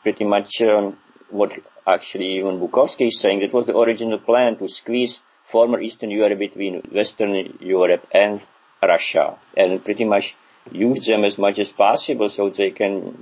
pretty 0.03 0.25
much 0.25 0.61
um, 0.63 0.97
what 1.31 1.53
actually 1.87 2.39
even 2.39 2.61
Bukovsky 2.61 3.09
is 3.09 3.21
saying. 3.21 3.41
That 3.41 3.53
was 3.53 3.67
the 3.67 3.77
original 3.77 4.19
plan 4.19 4.57
to 4.59 4.69
squeeze 4.69 5.19
former 5.51 5.81
Eastern 5.81 6.11
Europe 6.11 6.39
between 6.39 6.83
Western 6.93 7.59
Europe 7.61 8.07
and 8.13 8.41
Russia, 8.83 9.39
and 9.57 9.85
pretty 9.85 10.05
much 10.05 10.35
use 10.73 11.07
them 11.07 11.25
as 11.25 11.39
much 11.39 11.59
as 11.59 11.71
possible 11.73 12.29
so 12.31 12.51
they 12.51 12.71
can 12.71 13.17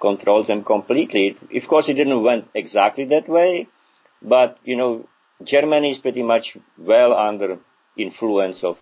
control 0.00 0.44
them 0.44 0.64
completely. 0.64 1.36
Of 1.54 1.68
course, 1.68 1.88
it 1.88 1.94
didn't 1.94 2.22
went 2.22 2.46
exactly 2.54 3.04
that 3.06 3.28
way, 3.28 3.68
but 4.22 4.58
you 4.64 4.76
know, 4.76 5.06
Germany 5.44 5.92
is 5.92 5.98
pretty 5.98 6.22
much 6.22 6.56
well 6.78 7.14
under 7.14 7.58
influence 7.96 8.62
of 8.64 8.78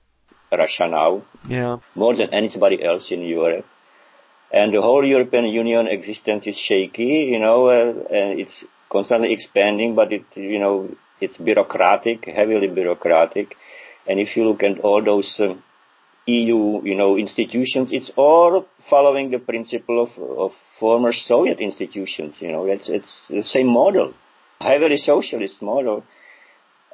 Russia 0.51 0.89
now, 0.89 1.23
Yeah. 1.49 1.79
more 1.95 2.15
than 2.17 2.31
anybody 2.33 2.83
else 2.83 3.11
in 3.11 3.23
Europe. 3.23 3.67
and 4.51 4.73
the 4.73 4.81
whole 4.81 5.05
European 5.05 5.45
Union 5.47 5.87
existence 5.87 6.47
is 6.47 6.57
shaky. 6.57 7.29
You 7.33 7.39
know, 7.39 7.67
uh, 7.67 7.93
and 8.19 8.41
it's 8.41 8.65
constantly 8.91 9.33
expanding, 9.33 9.95
but 9.95 10.13
it, 10.13 10.25
you 10.35 10.59
know, 10.59 10.89
it's 11.21 11.37
bureaucratic, 11.37 12.25
heavily 12.25 12.69
bureaucratic. 12.69 13.57
And 14.07 14.19
if 14.19 14.37
you 14.37 14.45
look 14.49 14.63
at 14.63 14.79
all 14.81 15.03
those 15.03 15.39
uh, 15.39 15.55
EU, 16.29 16.83
you 16.85 16.95
know, 16.95 17.17
institutions, 17.17 17.89
it's 17.93 18.11
all 18.17 18.67
following 18.91 19.31
the 19.31 19.39
principle 19.39 20.03
of, 20.03 20.19
of 20.19 20.53
former 20.79 21.13
Soviet 21.13 21.61
institutions. 21.61 22.35
You 22.41 22.53
know, 22.53 22.67
it's 22.67 22.89
it's 22.89 23.15
the 23.29 23.43
same 23.43 23.69
model, 23.69 24.15
heavily 24.61 24.99
socialist 24.99 25.63
model. 25.63 26.05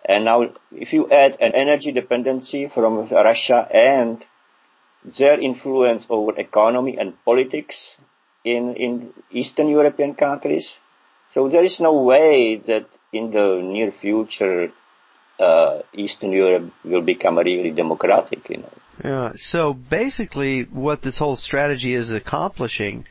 And 0.06 0.24
now, 0.24 0.52
if 0.70 0.92
you 0.92 1.10
add 1.10 1.38
an 1.40 1.52
energy 1.54 1.90
dependency 1.90 2.70
from 2.72 3.08
Russia 3.08 3.66
and 3.72 4.24
their 5.18 5.38
influence 5.40 6.06
over 6.08 6.38
economy 6.38 6.96
and 6.98 7.12
politics 7.24 7.96
in, 8.44 8.74
in 8.76 9.12
Eastern 9.30 9.68
European 9.68 10.14
countries. 10.14 10.70
So 11.32 11.48
there 11.48 11.64
is 11.64 11.80
no 11.80 12.02
way 12.02 12.56
that 12.66 12.86
in 13.12 13.30
the 13.30 13.60
near 13.62 13.92
future 13.92 14.72
uh, 15.38 15.80
Eastern 15.92 16.32
Europe 16.32 16.72
will 16.84 17.02
become 17.02 17.38
really 17.38 17.70
democratic, 17.70 18.48
you 18.48 18.58
know. 18.58 18.72
Yeah. 19.02 19.32
So 19.36 19.72
basically, 19.72 20.62
what 20.64 21.02
this 21.02 21.18
whole 21.18 21.36
strategy 21.36 21.94
is 21.94 22.12
accomplishing 22.12 23.06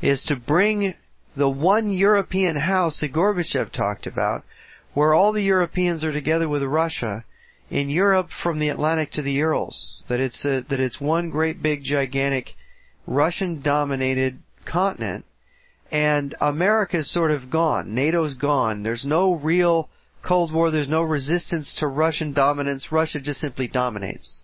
is 0.00 0.24
to 0.24 0.36
bring 0.36 0.94
the 1.36 1.48
one 1.48 1.92
European 1.92 2.56
house 2.56 3.00
that 3.00 3.12
Gorbachev 3.12 3.72
talked 3.72 4.06
about, 4.06 4.44
where 4.94 5.12
all 5.12 5.32
the 5.32 5.42
Europeans 5.42 6.02
are 6.04 6.12
together 6.12 6.48
with 6.48 6.62
Russia, 6.62 7.24
in 7.70 7.90
Europe 7.90 8.28
from 8.42 8.58
the 8.58 8.68
Atlantic 8.68 9.10
to 9.12 9.22
the 9.22 9.32
Urals. 9.32 10.02
That 10.08 10.20
it's 10.20 10.44
a, 10.44 10.64
that 10.70 10.80
it's 10.80 11.00
one 11.00 11.30
great 11.30 11.62
big 11.62 11.82
gigantic 11.82 12.54
Russian 13.06 13.60
dominated 13.60 14.38
continent 14.64 15.24
and 15.90 16.34
America's 16.40 17.12
sort 17.12 17.30
of 17.30 17.50
gone. 17.50 17.94
NATO's 17.94 18.34
gone. 18.34 18.82
There's 18.82 19.04
no 19.04 19.34
real 19.34 19.88
Cold 20.26 20.52
War. 20.52 20.70
There's 20.70 20.88
no 20.88 21.02
resistance 21.02 21.74
to 21.78 21.86
Russian 21.86 22.32
dominance. 22.32 22.90
Russia 22.90 23.20
just 23.20 23.40
simply 23.40 23.68
dominates. 23.68 24.42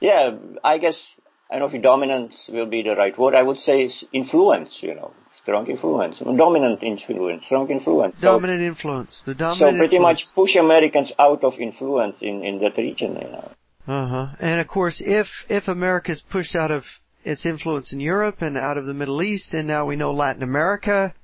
Yeah, 0.00 0.36
I 0.62 0.78
guess 0.78 1.06
I 1.50 1.58
don't 1.58 1.72
know 1.72 1.76
if 1.76 1.82
dominance 1.82 2.48
will 2.52 2.66
be 2.66 2.82
the 2.82 2.94
right 2.94 3.18
word. 3.18 3.34
I 3.34 3.42
would 3.42 3.58
say 3.58 3.90
influence. 4.12 4.78
You 4.82 4.94
know, 4.94 5.12
strong 5.42 5.66
influence, 5.66 6.18
dominant 6.18 6.82
influence, 6.82 7.44
strong 7.46 7.70
influence. 7.70 8.16
Dominant 8.20 8.60
so, 8.60 8.66
influence. 8.66 9.22
The 9.24 9.34
dominant. 9.34 9.58
So 9.58 9.78
pretty 9.78 9.96
influence. 9.96 10.24
much 10.26 10.34
push 10.34 10.56
Americans 10.56 11.12
out 11.18 11.42
of 11.42 11.54
influence 11.58 12.16
in 12.20 12.44
in 12.44 12.58
that 12.60 12.76
region. 12.76 13.14
You 13.14 13.30
know. 13.30 13.50
Uh 13.86 14.06
huh. 14.06 14.26
And 14.40 14.60
of 14.60 14.68
course, 14.68 15.02
if 15.04 15.26
if 15.48 15.68
America 15.68 16.12
is 16.12 16.22
pushed 16.30 16.54
out 16.54 16.70
of 16.70 16.84
its 17.24 17.44
influence 17.46 17.92
in 17.92 18.00
Europe 18.00 18.42
and 18.42 18.56
out 18.56 18.78
of 18.78 18.86
the 18.86 18.94
Middle 18.94 19.22
East, 19.22 19.54
and 19.54 19.66
now 19.66 19.86
we 19.86 19.96
know 19.96 20.12
Latin 20.12 20.42
America. 20.42 21.14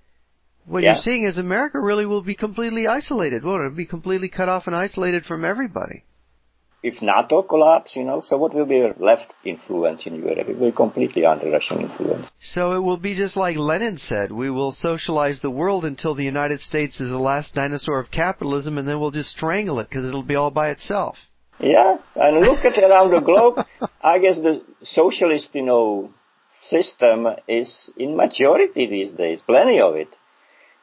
What 0.67 0.83
yeah. 0.83 0.95
you're 0.95 1.03
seeing 1.03 1.25
is 1.25 1.37
America 1.37 1.79
really 1.79 2.07
will 2.07 2.23
be 2.23 2.35
completely 2.35 2.87
isolated. 2.87 3.45
Won't 3.45 3.67
it? 3.67 3.77
Be 3.77 3.85
completely 3.85 4.31
cut 4.31 4.49
off 4.49 4.67
and 4.67 4.75
isolated 4.75 5.27
from 5.27 5.45
everybody 5.45 6.05
if 6.85 7.01
NATO 7.01 7.41
collapses, 7.43 7.97
you 7.97 8.05
know, 8.05 8.23
so 8.29 8.37
what 8.37 8.53
will 8.53 8.67
be 8.67 8.87
left 8.99 9.33
influence 9.43 10.03
in 10.05 10.17
Europe? 10.17 10.47
It 10.51 10.59
will 10.59 10.71
be 10.71 10.77
completely 10.77 11.25
under 11.25 11.51
Russian 11.51 11.81
influence. 11.81 12.27
So 12.41 12.73
it 12.73 12.81
will 12.81 12.99
be 12.99 13.15
just 13.17 13.39
like 13.39 13.57
Lenin 13.57 13.97
said, 13.97 14.31
we 14.31 14.51
will 14.51 14.71
socialize 14.71 15.41
the 15.41 15.51
world 15.51 15.87
until 15.87 16.15
the 16.15 16.25
United 16.25 16.61
States 16.61 17.01
is 17.01 17.09
the 17.09 17.19
last 17.19 17.55
dinosaur 17.55 18.01
of 18.01 18.11
capitalism 18.11 18.77
and 18.77 18.87
then 18.87 19.01
we'll 19.01 19.11
just 19.11 19.31
strangle 19.31 19.81
it 19.81 19.89
because 19.89 20.05
it'll 20.05 20.23
be 20.23 20.35
all 20.35 20.51
by 20.51 20.69
itself. 20.69 21.17
Yeah, 21.59 21.97
and 22.17 22.41
look 22.41 22.63
at 22.67 22.77
around 22.77 23.13
the 23.13 23.21
globe, 23.21 23.65
I 24.03 24.19
guess 24.19 24.37
the 24.37 24.63
socialist, 24.83 25.49
you 25.55 25.63
know, 25.63 26.13
system 26.69 27.27
is 27.49 27.91
in 27.97 28.15
majority 28.15 28.87
these 28.87 29.11
days, 29.11 29.41
plenty 29.41 29.81
of 29.81 29.95
it. 29.95 30.09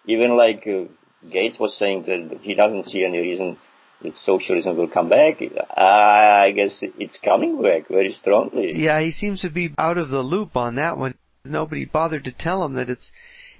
Even 0.07 0.35
like 0.35 0.65
uh, 0.65 0.85
Gates 1.29 1.59
was 1.59 1.77
saying 1.77 2.05
that 2.07 2.39
he 2.41 2.55
doesn't 2.55 2.89
see 2.89 3.05
any 3.05 3.19
reason 3.19 3.57
that 4.03 4.17
socialism 4.17 4.77
will 4.77 4.87
come 4.87 5.09
back. 5.09 5.41
I 5.75 6.51
guess 6.55 6.79
it's 6.81 7.19
coming 7.19 7.61
back 7.61 7.87
very 7.87 8.11
strongly. 8.11 8.71
Yeah, 8.75 9.01
he 9.01 9.11
seems 9.11 9.41
to 9.41 9.49
be 9.49 9.73
out 9.77 9.97
of 9.97 10.09
the 10.09 10.21
loop 10.21 10.55
on 10.55 10.75
that 10.75 10.97
one. 10.97 11.15
Nobody 11.43 11.85
bothered 11.85 12.25
to 12.25 12.31
tell 12.31 12.63
him 12.65 12.73
that 12.75 12.89
it's 12.89 13.11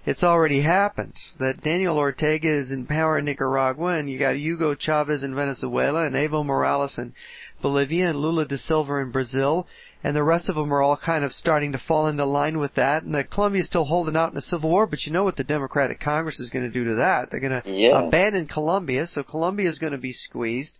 it's 0.04 0.24
already 0.24 0.62
happened. 0.62 1.14
That 1.40 1.62
Daniel 1.62 1.98
Ortega 1.98 2.50
is 2.50 2.72
in 2.72 2.88
power 2.88 3.20
in 3.20 3.26
Nicaragua, 3.26 4.00
and 4.00 4.10
you 4.10 4.18
got 4.18 4.36
Hugo 4.36 4.76
Chavez 4.76 5.24
in 5.24 5.36
Venezuela, 5.36 6.06
and 6.06 6.16
Evo 6.16 6.44
Morales 6.44 6.98
in 6.98 7.14
Bolivia, 7.62 8.10
and 8.10 8.20
Lula 8.20 8.46
da 8.46 8.58
Silva 8.58 8.96
in 8.96 9.12
Brazil, 9.12 9.68
and 10.04 10.16
the 10.16 10.24
rest 10.24 10.50
of 10.50 10.56
them 10.56 10.74
are 10.74 10.82
all 10.82 10.98
kind 10.98 11.24
of 11.24 11.32
starting 11.32 11.72
to 11.74 11.78
fall 11.78 12.08
into 12.08 12.26
line 12.26 12.58
with 12.58 12.74
that. 12.76 13.04
And 13.04 13.14
the 13.14 13.24
Colombia's 13.24 13.68
still 13.68 13.86
holding 13.86 14.16
out 14.16 14.30
in 14.30 14.36
the 14.36 14.42
civil 14.42 14.70
war, 14.70 14.88
but 14.88 15.06
you 15.06 15.12
know 15.12 15.24
what 15.24 15.36
the 15.36 15.44
Democratic 15.44 16.00
Congress 16.00 16.40
is 16.40 16.50
going 16.50 16.66
to 16.66 16.72
do 16.72 16.86
to 16.86 16.96
that? 16.96 17.30
They're 17.30 17.40
going 17.40 17.62
to 17.62 17.70
yeah. 17.70 18.08
abandon 18.08 18.48
Colombia, 18.48 19.08
so 19.08 19.24
Colombia 19.24 19.70
is 19.70 19.80
going 19.80 19.94
to 19.94 20.00
be 20.00 20.14
squeezed. 20.14 20.78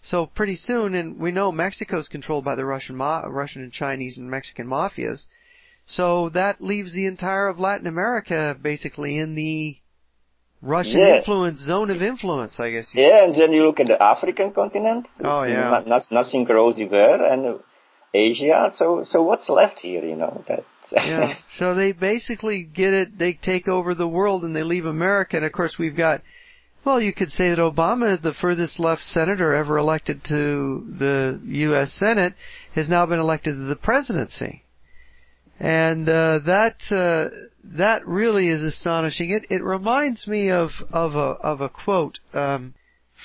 So 0.00 0.26
pretty 0.26 0.56
soon, 0.56 0.94
and 0.94 1.18
we 1.18 1.30
know 1.30 1.52
Mexico's 1.52 2.08
controlled 2.08 2.44
by 2.44 2.56
the 2.56 2.64
Russian, 2.64 2.96
ma- 2.96 3.26
Russian 3.28 3.62
and 3.62 3.72
Chinese 3.72 4.18
and 4.18 4.30
Mexican 4.30 4.66
mafias. 4.66 5.26
So 5.86 6.28
that 6.30 6.60
leaves 6.60 6.94
the 6.94 7.06
entire 7.06 7.48
of 7.48 7.60
Latin 7.60 7.86
America 7.86 8.56
basically 8.60 9.18
in 9.18 9.34
the 9.34 9.76
Russian 10.60 11.00
yeah. 11.00 11.18
influence 11.18 11.60
zone 11.60 11.90
of 11.90 12.02
influence, 12.02 12.58
I 12.58 12.70
guess. 12.70 12.90
Yeah, 12.94 13.24
and 13.24 13.34
then 13.34 13.52
you 13.52 13.66
look 13.66 13.80
at 13.80 13.86
the 13.86 14.00
African 14.00 14.52
continent. 14.52 15.08
Oh 15.22 15.42
yeah, 15.42 15.82
not, 15.86 16.10
nothing 16.10 16.46
rosy 16.46 16.86
there, 16.86 17.22
and 17.24 17.60
Asia. 18.14 18.72
So 18.76 19.04
so 19.08 19.22
what's 19.22 19.48
left 19.48 19.78
here? 19.78 20.04
You 20.04 20.16
know 20.16 20.44
that. 20.48 20.64
yeah. 20.92 21.36
So 21.58 21.74
they 21.74 21.92
basically 21.92 22.62
get 22.62 22.92
it. 22.92 23.18
They 23.18 23.32
take 23.32 23.68
over 23.68 23.94
the 23.94 24.08
world 24.08 24.44
and 24.44 24.54
they 24.54 24.62
leave 24.62 24.84
America. 24.84 25.36
And 25.36 25.46
of 25.46 25.52
course, 25.52 25.76
we've 25.78 25.96
got. 25.96 26.22
Well, 26.84 27.00
you 27.00 27.12
could 27.12 27.30
say 27.30 27.50
that 27.50 27.58
Obama, 27.58 28.20
the 28.20 28.34
furthest 28.34 28.80
left 28.80 29.02
senator 29.02 29.54
ever 29.54 29.78
elected 29.78 30.24
to 30.24 30.84
the 30.98 31.40
U.S. 31.44 31.92
Senate, 31.92 32.34
has 32.74 32.88
now 32.88 33.06
been 33.06 33.20
elected 33.20 33.54
to 33.54 33.64
the 33.66 33.76
presidency. 33.76 34.64
And 35.60 36.08
uh, 36.08 36.40
that 36.40 36.78
uh, 36.90 37.28
that 37.64 38.04
really 38.04 38.48
is 38.48 38.62
astonishing. 38.62 39.30
It 39.30 39.46
it 39.48 39.62
reminds 39.62 40.26
me 40.26 40.50
of 40.50 40.70
of 40.92 41.14
a 41.14 41.36
of 41.40 41.60
a 41.60 41.68
quote 41.68 42.18
um, 42.34 42.74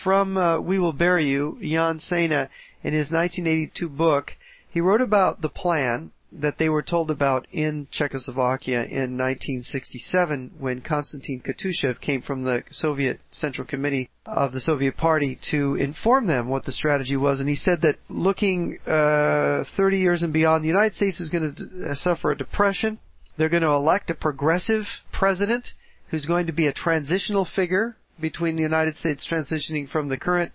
from 0.03 0.37
uh, 0.37 0.59
We 0.59 0.77
Will 0.77 0.93
Bury 0.93 1.25
You, 1.25 1.57
Jan 1.61 1.99
Sejna, 1.99 2.49
in 2.83 2.93
his 2.93 3.11
1982 3.11 3.89
book. 3.89 4.33
He 4.69 4.81
wrote 4.81 5.01
about 5.01 5.41
the 5.41 5.49
plan 5.49 6.11
that 6.31 6.57
they 6.57 6.67
were 6.67 6.81
told 6.81 7.09
about 7.09 7.47
in 7.51 7.87
Czechoslovakia 7.89 8.83
in 8.83 9.17
1967 9.17 10.51
when 10.59 10.81
Konstantin 10.81 11.39
Katushev 11.41 12.01
came 12.01 12.21
from 12.21 12.43
the 12.43 12.63
Soviet 12.69 13.19
Central 13.31 13.65
Committee 13.65 14.09
of 14.25 14.51
the 14.51 14.59
Soviet 14.59 14.97
Party 14.97 15.39
to 15.51 15.75
inform 15.75 16.27
them 16.27 16.49
what 16.49 16.65
the 16.65 16.71
strategy 16.71 17.15
was. 17.15 17.39
And 17.39 17.47
he 17.47 17.55
said 17.55 17.81
that 17.81 17.97
looking 18.09 18.77
uh, 18.85 19.63
30 19.77 19.97
years 19.99 20.21
and 20.21 20.33
beyond, 20.33 20.63
the 20.63 20.69
United 20.69 20.95
States 20.95 21.19
is 21.21 21.29
going 21.29 21.53
to 21.53 21.91
uh, 21.91 21.95
suffer 21.95 22.31
a 22.31 22.37
depression. 22.37 22.99
They're 23.37 23.49
going 23.49 23.63
to 23.63 23.69
elect 23.69 24.09
a 24.09 24.15
progressive 24.15 24.85
president 25.13 25.69
who's 26.09 26.25
going 26.25 26.47
to 26.47 26.53
be 26.53 26.67
a 26.67 26.73
transitional 26.73 27.45
figure 27.45 27.95
between 28.19 28.55
the 28.55 28.63
United 28.63 28.97
States 28.97 29.27
transitioning 29.29 29.87
from 29.87 30.09
the 30.09 30.17
current 30.17 30.51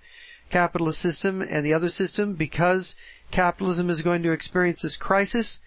capitalist 0.51 1.01
system 1.01 1.41
and 1.41 1.65
the 1.65 1.73
other 1.73 1.89
system 1.89 2.35
because 2.35 2.95
capitalism 3.33 3.91
is 3.91 4.03
going 4.03 4.23
to 4.23 4.33
experience 4.33 4.83
this 4.83 4.97
crisis. 4.97 5.59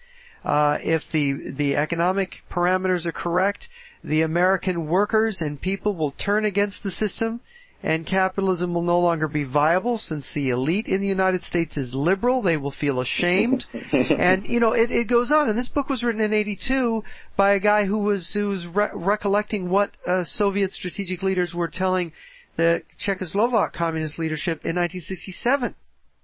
Uh, 0.44 0.78
if 0.80 1.02
the 1.12 1.52
the 1.56 1.76
economic 1.76 2.36
parameters 2.50 3.04
are 3.04 3.12
correct, 3.12 3.68
the 4.04 4.22
American 4.22 4.86
workers 4.86 5.40
and 5.40 5.60
people 5.60 5.96
will 5.96 6.12
turn 6.12 6.44
against 6.44 6.84
the 6.84 6.90
system, 6.90 7.40
and 7.82 8.06
capitalism 8.06 8.72
will 8.72 8.82
no 8.82 9.00
longer 9.00 9.26
be 9.26 9.42
viable 9.44 9.98
since 9.98 10.32
the 10.32 10.50
elite 10.50 10.86
in 10.86 11.00
the 11.00 11.06
United 11.06 11.42
States 11.42 11.76
is 11.76 11.94
liberal. 11.94 12.42
They 12.42 12.56
will 12.56 12.70
feel 12.70 13.00
ashamed, 13.00 13.64
and 13.92 14.46
you 14.46 14.60
know 14.60 14.72
it, 14.72 14.92
it 14.92 15.08
goes 15.08 15.32
on. 15.32 15.48
And 15.48 15.58
this 15.58 15.68
book 15.68 15.88
was 15.88 16.04
written 16.04 16.20
in 16.20 16.32
'82 16.32 17.02
by 17.36 17.54
a 17.54 17.60
guy 17.60 17.84
who 17.86 17.98
was 17.98 18.30
who 18.32 18.48
was 18.48 18.66
re- 18.66 18.90
recollecting 18.94 19.68
what 19.68 19.90
uh, 20.06 20.22
Soviet 20.24 20.70
strategic 20.70 21.22
leaders 21.24 21.52
were 21.54 21.68
telling 21.68 22.12
the 22.56 22.82
Czechoslovak 22.98 23.72
communist 23.72 24.18
leadership 24.18 24.64
in 24.64 24.76
1967. 24.76 25.74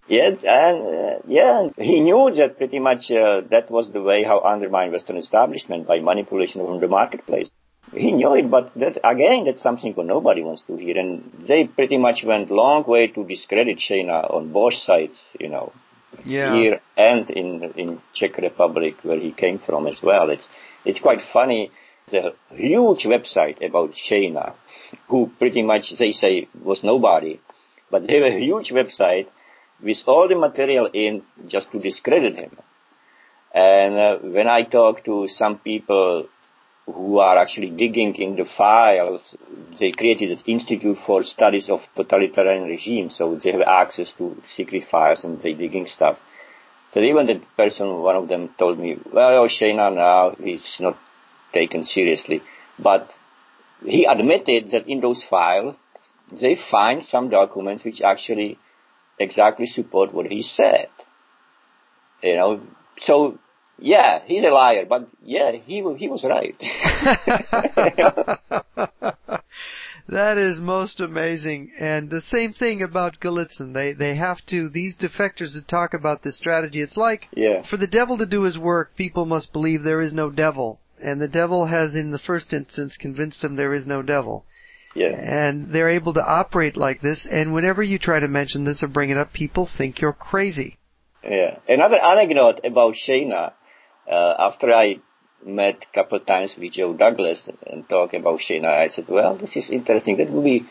Yes, 0.09 0.39
and 0.43 0.87
uh, 0.87 1.19
yeah, 1.29 1.69
he 1.77 2.01
knew 2.01 2.33
that 2.37 2.59
pretty 2.59 2.81
much 2.81 3.11
uh, 3.11 3.43
that 3.51 3.71
was 3.71 3.93
the 3.93 4.03
way 4.03 4.25
how 4.25 4.41
undermine 4.41 4.91
Western 4.91 5.17
establishment 5.17 5.87
by 5.87 6.01
manipulation 6.01 6.65
from 6.67 6.81
the 6.81 6.89
marketplace. 6.89 7.49
He 7.93 8.11
knew 8.11 8.35
it, 8.35 8.51
but 8.51 8.73
that 8.75 8.99
again, 9.05 9.45
that's 9.45 9.63
something 9.63 9.95
that 9.95 10.05
nobody 10.05 10.43
wants 10.43 10.63
to 10.67 10.77
hear. 10.77 10.99
And 10.99 11.31
they 11.47 11.67
pretty 11.67 11.99
much 11.99 12.25
went 12.25 12.51
long 12.51 12.85
way 12.85 13.09
to 13.09 13.25
discredit 13.25 13.79
Sejna 13.79 14.33
on 14.35 14.51
both 14.51 14.75
sides, 14.75 15.19
you 15.39 15.49
know, 15.49 15.73
yeah. 16.25 16.55
here 16.55 16.81
and 16.97 17.31
in 17.31 17.73
in 17.77 18.01
Czech 18.15 18.39
Republic 18.39 18.97
where 19.03 19.21
he 19.21 19.31
came 19.31 19.59
from 19.59 19.87
as 19.87 20.03
well. 20.03 20.31
It's 20.31 20.49
it's 20.85 21.01
quite 21.01 21.21
funny. 21.33 21.71
The 22.11 22.35
huge 22.51 23.05
website 23.05 23.65
about 23.65 23.93
Sejna, 23.93 24.55
who 25.09 25.31
pretty 25.39 25.63
much 25.63 25.93
they 25.97 26.13
say 26.13 26.49
was 26.61 26.83
nobody, 26.83 27.41
but 27.91 28.07
they 28.07 28.15
have 28.15 28.33
a 28.33 28.39
huge 28.41 28.71
website 28.71 29.29
with 29.83 29.99
all 30.07 30.29
the 30.29 30.37
material 30.37 30.89
in 30.93 31.23
just 31.49 31.71
to 31.73 31.81
discredit 31.81 32.37
him. 32.37 32.57
And 33.55 33.95
uh, 33.95 34.19
when 34.19 34.49
I 34.49 34.63
talk 34.63 35.05
to 35.05 35.29
some 35.29 35.59
people 35.59 36.29
who 36.87 37.19
are 37.19 37.39
actually 37.39 37.71
digging 37.71 38.15
in 38.17 38.37
the 38.37 38.45
files, 38.57 39.37
they 39.79 39.93
created 39.93 40.31
an 40.31 40.43
Institute 40.47 40.99
for 41.07 41.23
Studies 41.25 41.69
of 41.69 41.81
Totalitarian 41.95 42.65
Regimes, 42.65 43.17
so 43.17 43.39
they 43.43 43.53
have 43.53 43.61
access 43.61 44.13
to 44.19 44.37
secret 44.57 44.85
files 44.91 45.23
and 45.23 45.41
they 45.43 45.53
digging 45.53 45.87
stuff. 45.87 46.19
But 46.93 47.05
even 47.05 47.27
the 47.27 47.41
person, 47.57 48.01
one 48.01 48.17
of 48.17 48.29
them 48.29 48.51
told 48.59 48.79
me, 48.79 48.97
well, 49.13 49.49
Sejna 49.49 49.95
now, 49.95 50.35
he's 50.43 50.77
not 50.81 50.99
taken 51.53 51.85
seriously. 51.85 52.43
But 52.79 53.11
he 53.85 54.05
admitted 54.05 54.71
that 54.73 54.89
in 54.89 55.01
those 55.01 55.25
files, 55.29 55.77
they 56.31 56.57
find 56.71 57.03
some 57.03 57.31
documents 57.31 57.85
which 57.85 58.01
actually 58.03 58.59
exactly 59.19 59.67
support 59.67 60.15
what 60.15 60.27
he 60.27 60.43
said. 60.43 60.89
You 62.23 62.37
know, 62.37 62.61
so 63.01 63.39
yeah, 63.79 64.21
he's 64.25 64.45
a 64.45 64.51
liar, 64.51 64.87
but 64.89 65.09
yeah, 65.25 65.53
he 65.53 65.83
he 65.99 66.09
was 66.09 66.25
right. 66.25 66.55
that 70.09 70.39
is 70.39 70.61
most 70.61 71.01
amazing. 71.01 71.73
And 71.81 72.11
the 72.11 72.23
same 72.23 72.53
thing 72.53 72.83
about 72.83 73.21
Golitsyn. 73.21 73.75
They 73.75 73.93
they 73.93 74.15
have 74.15 74.45
to 74.47 74.69
these 74.69 74.97
defectors 74.97 75.55
that 75.55 75.67
talk 75.69 75.95
about 75.95 76.23
this 76.23 76.37
strategy. 76.37 76.81
It's 76.81 76.97
like 76.97 77.29
yeah. 77.35 77.63
for 77.69 77.77
the 77.77 77.87
devil 77.87 78.19
to 78.19 78.27
do 78.27 78.43
his 78.43 78.59
work, 78.59 78.97
people 78.97 79.25
must 79.25 79.53
believe 79.53 79.83
there 79.83 80.01
is 80.01 80.13
no 80.13 80.31
devil, 80.31 80.81
and 81.03 81.21
the 81.21 81.29
devil 81.29 81.67
has, 81.67 81.97
in 81.97 82.11
the 82.11 82.19
first 82.19 82.53
instance, 82.53 82.97
convinced 82.97 83.43
them 83.43 83.57
there 83.57 83.75
is 83.75 83.87
no 83.87 84.03
devil. 84.03 84.45
Yeah. 84.95 85.09
And 85.09 85.71
they're 85.73 85.91
able 85.91 86.15
to 86.15 86.25
operate 86.25 86.77
like 86.77 87.01
this. 87.01 87.27
And 87.31 87.55
whenever 87.55 87.83
you 87.83 87.99
try 87.99 88.21
to 88.21 88.29
mention 88.29 88.65
this 88.65 88.83
or 88.83 88.89
bring 88.89 89.11
it 89.11 89.17
up, 89.17 89.33
people 89.33 89.69
think 89.79 90.01
you're 90.01 90.13
crazy. 90.13 90.79
Yeah. 91.25 91.59
Another 91.69 91.99
anecdote 91.99 92.61
about 92.65 92.95
Sejna. 92.95 93.53
Uh, 94.09 94.35
after 94.39 94.73
I 94.73 94.97
met 95.45 95.87
a 95.91 95.95
couple 95.95 96.19
of 96.19 96.27
times 96.27 96.55
with 96.59 96.73
Joe 96.73 96.95
Douglas 96.95 97.49
and 97.67 97.89
talking 97.89 98.21
about 98.21 98.41
Sejna, 98.41 98.67
I 98.67 98.89
said, 98.89 99.07
well, 99.09 99.37
this 99.37 99.57
is 99.57 99.71
interesting. 99.71 100.17
That 100.17 100.31
would 100.31 100.45
be 100.45 100.67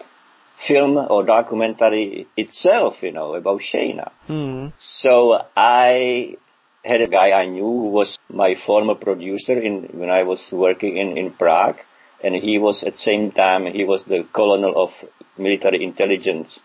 film 0.67 0.97
or 0.97 1.25
documentary 1.25 2.27
itself, 2.37 2.95
you 3.01 3.11
know, 3.11 3.33
about 3.33 3.61
Sejna. 3.61 4.11
Mm-hmm. 4.29 4.75
So 4.77 5.41
I 5.55 6.35
had 6.83 7.01
a 7.01 7.07
guy 7.07 7.31
I 7.31 7.45
knew 7.45 7.61
who 7.61 7.89
was 7.89 8.17
my 8.29 8.55
former 8.65 8.95
producer 8.95 9.59
in 9.59 9.89
when 9.93 10.09
I 10.09 10.23
was 10.23 10.47
working 10.51 10.97
in, 10.97 11.17
in 11.17 11.31
Prague 11.31 11.77
and 12.23 12.35
he 12.35 12.57
was 12.57 12.83
at 12.83 12.93
the 12.93 12.99
same 12.99 13.31
time 13.31 13.65
he 13.65 13.83
was 13.83 14.01
the 14.07 14.27
colonel 14.33 14.73
of 14.83 14.91
military 15.37 15.83
intelligence. 15.83 16.59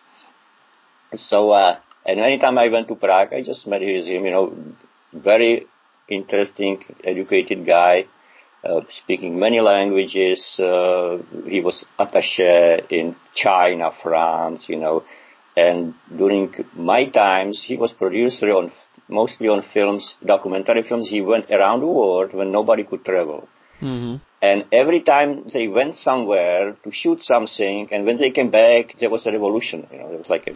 So 1.17 1.51
uh, 1.51 1.79
and 2.05 2.21
anytime 2.21 2.59
I 2.59 2.69
went 2.69 2.89
to 2.89 2.95
Prague, 2.95 3.33
I 3.33 3.43
just 3.43 3.67
met 3.67 3.81
with 3.81 4.07
him. 4.07 4.25
You 4.25 4.31
know, 4.31 4.57
very 5.13 5.67
interesting, 6.09 6.85
educated 7.03 7.67
guy, 7.67 8.07
uh, 8.63 8.81
speaking 9.03 9.39
many 9.39 9.61
languages. 9.61 10.59
Uh, 10.59 11.19
he 11.47 11.61
was 11.61 11.85
attaché 11.99 12.87
in 12.91 13.17
China, 13.35 13.91
France, 14.03 14.69
you 14.69 14.77
know, 14.77 15.05
and 15.57 15.95
during 16.15 16.55
my 16.75 17.07
times, 17.07 17.65
he 17.67 17.77
was 17.77 17.93
producer 17.93 18.51
on 18.53 18.73
mostly 19.09 19.49
on 19.49 19.65
films, 19.73 20.15
documentary 20.25 20.83
films. 20.83 21.09
He 21.09 21.23
went 21.23 21.51
around 21.51 21.81
the 21.81 21.87
world 21.87 22.35
when 22.35 22.53
nobody 22.53 22.85
could 22.85 23.05
travel. 23.05 23.49
Mm-hmm. 23.81 24.17
And 24.43 24.65
every 24.73 25.01
time 25.01 25.45
they 25.53 25.67
went 25.67 25.99
somewhere 25.99 26.77
to 26.85 26.93
shoot 26.93 27.23
something, 27.23 27.89
and 27.91 28.05
when 28.05 28.17
they 28.17 28.31
came 28.31 28.51
back, 28.51 28.95
there 29.01 29.11
was 29.11 29.27
a 29.27 29.33
revolution. 29.33 29.87
You 29.91 29.99
know, 29.99 30.09
there 30.09 30.19
was 30.19 30.31
like 30.31 30.47
a, 30.47 30.53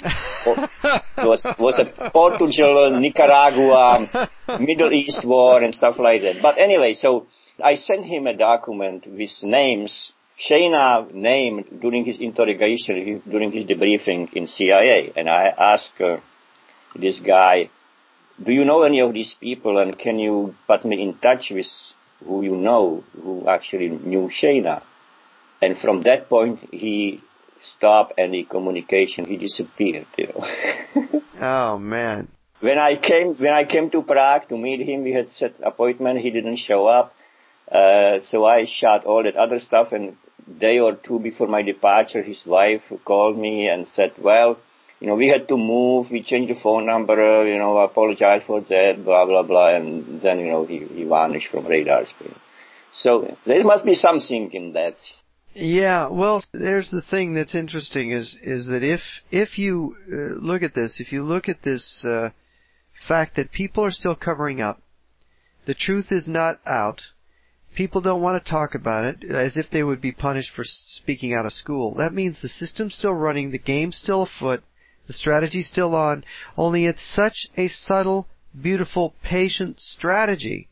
there 1.16 1.28
was 1.28 1.44
was 1.58 1.78
a 1.78 2.10
Portugal, 2.10 2.98
Nicaragua, 3.00 4.28
Middle 4.60 4.92
East 4.92 5.24
war, 5.24 5.62
and 5.62 5.74
stuff 5.74 5.98
like 5.98 6.22
that. 6.22 6.36
But 6.42 6.58
anyway, 6.58 6.94
so 6.94 7.26
I 7.62 7.76
sent 7.76 8.04
him 8.04 8.26
a 8.26 8.36
document 8.36 9.06
with 9.06 9.30
names. 9.42 10.12
Sejna 10.48 11.12
named 11.12 11.80
during 11.82 12.06
his 12.06 12.18
interrogation, 12.18 13.22
during 13.28 13.52
his 13.52 13.66
debriefing 13.66 14.32
in 14.32 14.46
CIA, 14.46 15.12
and 15.14 15.28
I 15.28 15.48
asked 15.48 16.00
uh, 16.00 16.16
this 16.96 17.20
guy, 17.20 17.68
"Do 18.42 18.52
you 18.52 18.64
know 18.64 18.82
any 18.82 19.00
of 19.00 19.12
these 19.12 19.34
people, 19.38 19.78
and 19.78 19.98
can 19.98 20.18
you 20.18 20.54
put 20.66 20.84
me 20.84 21.02
in 21.02 21.18
touch 21.18 21.50
with?" 21.50 21.66
Who 22.24 22.42
you 22.42 22.56
know, 22.56 23.04
who 23.20 23.48
actually 23.48 23.88
knew 23.88 24.30
Sejna. 24.30 24.82
And 25.62 25.78
from 25.78 26.02
that 26.02 26.28
point, 26.28 26.68
he 26.72 27.20
stopped 27.60 28.14
any 28.18 28.44
communication. 28.44 29.26
He 29.26 29.36
disappeared, 29.36 30.06
you 30.16 30.28
know. 30.28 31.22
oh, 31.40 31.78
man. 31.78 32.28
When 32.60 32.78
I 32.78 32.96
came, 32.96 33.34
when 33.34 33.52
I 33.52 33.64
came 33.64 33.90
to 33.90 34.02
Prague 34.02 34.48
to 34.48 34.58
meet 34.58 34.86
him, 34.86 35.02
we 35.02 35.12
had 35.12 35.30
set 35.30 35.54
appointment. 35.62 36.20
He 36.20 36.30
didn't 36.30 36.56
show 36.56 36.86
up. 36.86 37.14
Uh, 37.70 38.18
so 38.28 38.44
I 38.44 38.66
shot 38.66 39.04
all 39.04 39.22
that 39.22 39.36
other 39.36 39.60
stuff 39.60 39.92
and 39.92 40.16
day 40.58 40.78
or 40.80 40.94
two 40.94 41.18
before 41.18 41.46
my 41.46 41.62
departure, 41.62 42.22
his 42.22 42.44
wife 42.44 42.82
called 43.04 43.38
me 43.38 43.68
and 43.68 43.86
said, 43.88 44.12
well, 44.18 44.58
you 45.00 45.06
know, 45.06 45.14
we 45.14 45.28
had 45.28 45.48
to 45.48 45.56
move, 45.56 46.10
we 46.10 46.22
changed 46.22 46.54
the 46.54 46.60
phone 46.60 46.84
number, 46.86 47.46
you 47.48 47.58
know, 47.58 47.78
apologize 47.78 48.42
for 48.46 48.60
that, 48.60 49.02
blah, 49.02 49.24
blah, 49.24 49.42
blah, 49.42 49.74
and 49.74 50.20
then, 50.20 50.38
you 50.38 50.48
know, 50.48 50.66
he, 50.66 50.78
he 50.78 51.04
vanished 51.04 51.50
from 51.50 51.66
radar 51.66 52.06
screen. 52.06 52.34
So 52.92 53.36
there 53.46 53.64
must 53.64 53.84
be 53.84 53.94
something 53.94 54.52
in 54.52 54.74
that. 54.74 54.96
Yeah, 55.54 56.08
well, 56.10 56.44
there's 56.52 56.90
the 56.90 57.02
thing 57.02 57.34
that's 57.34 57.54
interesting 57.54 58.12
is 58.12 58.38
is 58.40 58.66
that 58.66 58.84
if 58.84 59.00
if 59.32 59.58
you 59.58 59.94
uh, 60.06 60.38
look 60.40 60.62
at 60.62 60.74
this, 60.74 61.00
if 61.00 61.12
you 61.12 61.24
look 61.24 61.48
at 61.48 61.62
this 61.62 62.04
uh, 62.04 62.30
fact 63.08 63.34
that 63.34 63.50
people 63.50 63.84
are 63.84 63.90
still 63.90 64.14
covering 64.14 64.60
up, 64.60 64.80
the 65.66 65.74
truth 65.74 66.12
is 66.12 66.28
not 66.28 66.60
out. 66.66 67.02
People 67.74 68.00
don't 68.00 68.22
want 68.22 68.44
to 68.44 68.50
talk 68.50 68.74
about 68.74 69.04
it 69.04 69.24
as 69.28 69.56
if 69.56 69.70
they 69.70 69.82
would 69.82 70.00
be 70.00 70.12
punished 70.12 70.52
for 70.54 70.62
speaking 70.64 71.32
out 71.32 71.46
of 71.46 71.52
school. 71.52 71.94
That 71.94 72.14
means 72.14 72.40
the 72.40 72.48
system's 72.48 72.94
still 72.94 73.14
running, 73.14 73.50
the 73.50 73.58
game's 73.58 73.96
still 73.96 74.22
afoot, 74.22 74.62
the 75.10 75.14
strategy's 75.14 75.66
still 75.66 75.92
on, 75.96 76.22
only 76.56 76.86
it's 76.86 77.02
such 77.02 77.48
a 77.56 77.66
subtle, 77.66 78.28
beautiful, 78.62 79.12
patient 79.24 79.80
strategy. 79.80 80.68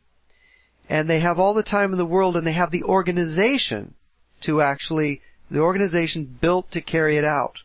And 0.88 1.10
they 1.10 1.18
have 1.18 1.40
all 1.40 1.54
the 1.54 1.64
time 1.64 1.90
in 1.90 1.98
the 1.98 2.06
world 2.06 2.36
and 2.36 2.46
they 2.46 2.52
have 2.52 2.70
the 2.70 2.84
organization 2.84 3.94
to 4.42 4.60
actually, 4.60 5.22
the 5.50 5.58
organization 5.58 6.38
built 6.40 6.70
to 6.70 6.80
carry 6.80 7.16
it 7.18 7.24
out. 7.24 7.56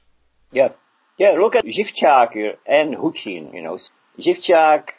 Yeah. 0.52 0.70
Yeah, 1.20 1.34
look 1.34 1.54
at 1.54 1.64
Zifčák 1.64 2.56
and 2.66 2.96
Hučín, 2.96 3.54
you 3.54 3.62
know. 3.62 3.78
Zifčák 4.20 4.90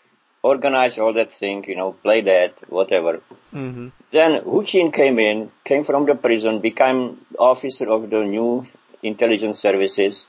organized 0.45 1.01
all 1.01 1.13
that 1.15 1.33
thing, 1.41 1.65
you 1.67 1.75
know, 1.75 1.97
play 2.05 2.21
that, 2.21 2.55
whatever. 2.69 3.21
Mm-hmm. 3.53 3.89
Then 4.13 4.43
Hučín 4.47 4.95
came 4.95 5.19
in, 5.19 5.51
came 5.65 5.85
from 5.85 6.07
the 6.07 6.15
prison, 6.15 6.61
became 6.61 7.27
officer 7.37 7.91
of 7.91 8.11
the 8.11 8.23
new 8.23 8.65
intelligence 9.03 9.59
services, 9.59 10.25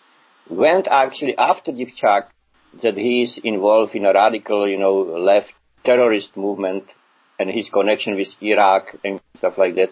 went 0.50 0.88
actually 0.88 1.38
after 1.38 1.72
Zifčák 1.72 2.26
that 2.84 2.98
he 2.98 3.24
is 3.24 3.40
involved 3.44 3.96
in 3.96 4.06
a 4.06 4.14
radical, 4.14 4.68
you 4.68 4.78
know, 4.78 5.02
left 5.02 5.52
terrorist 5.84 6.36
movement 6.36 6.84
and 7.40 7.50
his 7.50 7.70
connection 7.70 8.16
with 8.16 8.30
Iraq 8.42 8.96
and 9.04 9.22
stuff 9.38 9.58
like 9.58 9.76
that. 9.76 9.92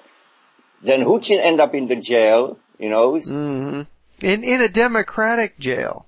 Then 0.85 1.01
Hučín 1.01 1.39
ended 1.41 1.61
up 1.61 1.73
in 1.73 1.87
the 1.87 1.95
jail, 1.95 2.57
you 2.77 2.89
know. 2.89 3.13
Mm-hmm. 3.13 3.81
In 4.19 4.43
in 4.43 4.61
a 4.61 4.69
democratic 4.69 5.57
jail. 5.59 6.05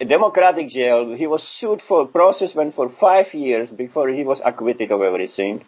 A 0.00 0.04
democratic 0.04 0.68
jail. 0.68 1.14
He 1.16 1.26
was 1.26 1.42
sued 1.42 1.82
for 1.82 2.06
process 2.06 2.54
went 2.54 2.74
for 2.74 2.90
five 2.90 3.32
years 3.34 3.70
before 3.70 4.08
he 4.08 4.24
was 4.24 4.40
acquitted 4.44 4.90
of 4.90 5.02
everything. 5.02 5.64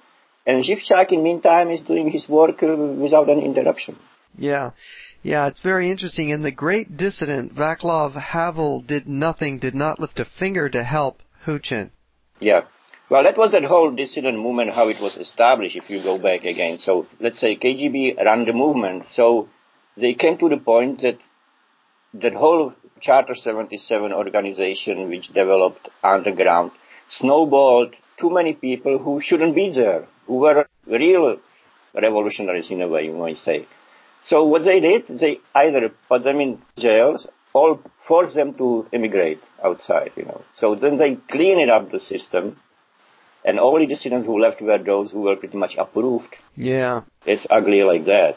And 0.47 0.65
Zifčák 0.65 1.11
in 1.11 1.23
meantime 1.23 1.71
is 1.71 1.81
doing 1.81 2.11
his 2.11 2.29
work 2.29 2.63
uh, 2.63 2.77
without 2.77 3.29
any 3.29 3.45
interruption. 3.45 3.97
Yeah. 4.39 4.71
Yeah, 5.27 5.49
it's 5.49 5.61
very 5.61 5.91
interesting. 5.91 6.31
And 6.31 6.45
the 6.45 6.53
great 6.53 6.97
dissident 6.97 7.53
Vaclav 7.53 8.15
Havel 8.15 8.81
did 8.83 9.09
nothing, 9.09 9.59
did 9.59 9.75
not 9.75 9.99
lift 9.99 10.21
a 10.21 10.25
finger 10.25 10.69
to 10.69 10.85
help 10.85 11.21
Hučín. 11.45 11.91
Yeah. 12.39 12.61
Well, 13.11 13.25
that 13.25 13.37
was 13.37 13.51
that 13.51 13.65
whole 13.65 13.91
dissident 13.91 14.39
movement, 14.39 14.71
how 14.71 14.89
it 14.89 15.01
was 15.01 15.17
established, 15.17 15.75
if 15.75 15.91
you 15.91 16.01
go 16.01 16.17
back 16.17 16.45
again. 16.45 16.79
So, 16.79 17.09
let's 17.19 17.41
say 17.41 17.57
KGB 17.57 18.25
ran 18.25 18.45
the 18.45 18.53
movement. 18.53 19.07
So, 19.15 19.49
they 19.97 20.15
came 20.15 20.39
to 20.39 20.49
the 20.49 20.59
point 20.59 21.03
that 21.03 21.19
that 22.15 22.35
whole 22.35 22.75
Charter 23.01 23.35
77 23.35 24.13
organization, 24.13 25.09
which 25.09 25.27
developed 25.35 25.89
underground, 26.05 26.71
snowballed 27.09 27.97
too 28.21 28.31
many 28.31 28.53
people 28.53 28.99
who 28.99 29.21
shouldn't 29.21 29.57
be 29.57 29.73
there, 29.75 30.07
who 30.29 30.37
were 30.39 30.69
real 30.87 31.39
revolutionaries 31.93 32.71
in 32.71 32.81
a 32.81 32.87
way, 32.87 33.07
you 33.07 33.15
might 33.15 33.39
say. 33.39 33.67
So 34.27 34.45
what 34.45 34.65
they 34.65 34.81
did, 34.81 35.07
they 35.09 35.39
either 35.55 35.91
put 36.09 36.25
them 36.25 36.41
in 36.41 36.61
jails 36.77 37.27
or 37.53 37.81
forced 38.07 38.35
them 38.35 38.55
to 38.55 38.87
immigrate 38.93 39.41
outside, 39.65 40.13
you 40.17 40.25
know. 40.25 40.43
So 40.57 40.75
then 40.75 40.99
they 40.99 41.15
cleaned 41.15 41.71
up 41.71 41.91
the 41.91 42.01
system, 42.01 42.59
and 43.45 43.61
only 43.61 43.87
dissidents 43.87 44.27
who 44.27 44.41
left 44.41 44.61
were 44.61 44.79
those 44.79 45.13
who 45.13 45.23
were 45.23 45.37
pretty 45.37 45.57
much 45.57 45.77
approved. 45.79 46.35
Yeah. 46.57 47.03
It's 47.25 47.47
ugly 47.49 47.83
like 47.85 48.05
that. 48.07 48.37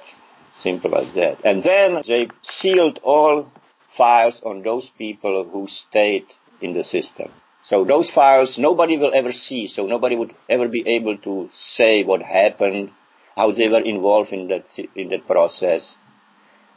Simple 0.62 0.92
like 0.92 1.14
that. 1.16 1.44
And 1.44 1.64
then 1.64 2.04
they 2.08 2.30
sealed 2.44 3.00
all 3.02 3.52
files 3.98 4.42
on 4.46 4.62
those 4.62 4.92
people 4.98 5.50
who 5.52 5.68
stayed 5.68 6.26
in 6.62 6.74
the 6.74 6.84
system. 6.84 7.32
So 7.66 7.86
those 7.86 8.10
files 8.12 8.58
nobody 8.58 8.98
will 8.98 9.14
ever 9.14 9.32
see. 9.32 9.68
So 9.68 9.88
nobody 9.88 10.16
would 10.16 10.36
ever 10.48 10.68
be 10.68 10.84
able 10.86 11.18
to 11.20 11.50
say 11.56 12.04
what 12.04 12.22
happened, 12.22 12.92
how 13.40 13.54
they 13.54 13.70
were 13.70 13.86
involved 13.96 14.34
in 14.34 14.50
that 14.50 14.66
in 15.02 15.08
that 15.10 15.26
process, 15.26 15.84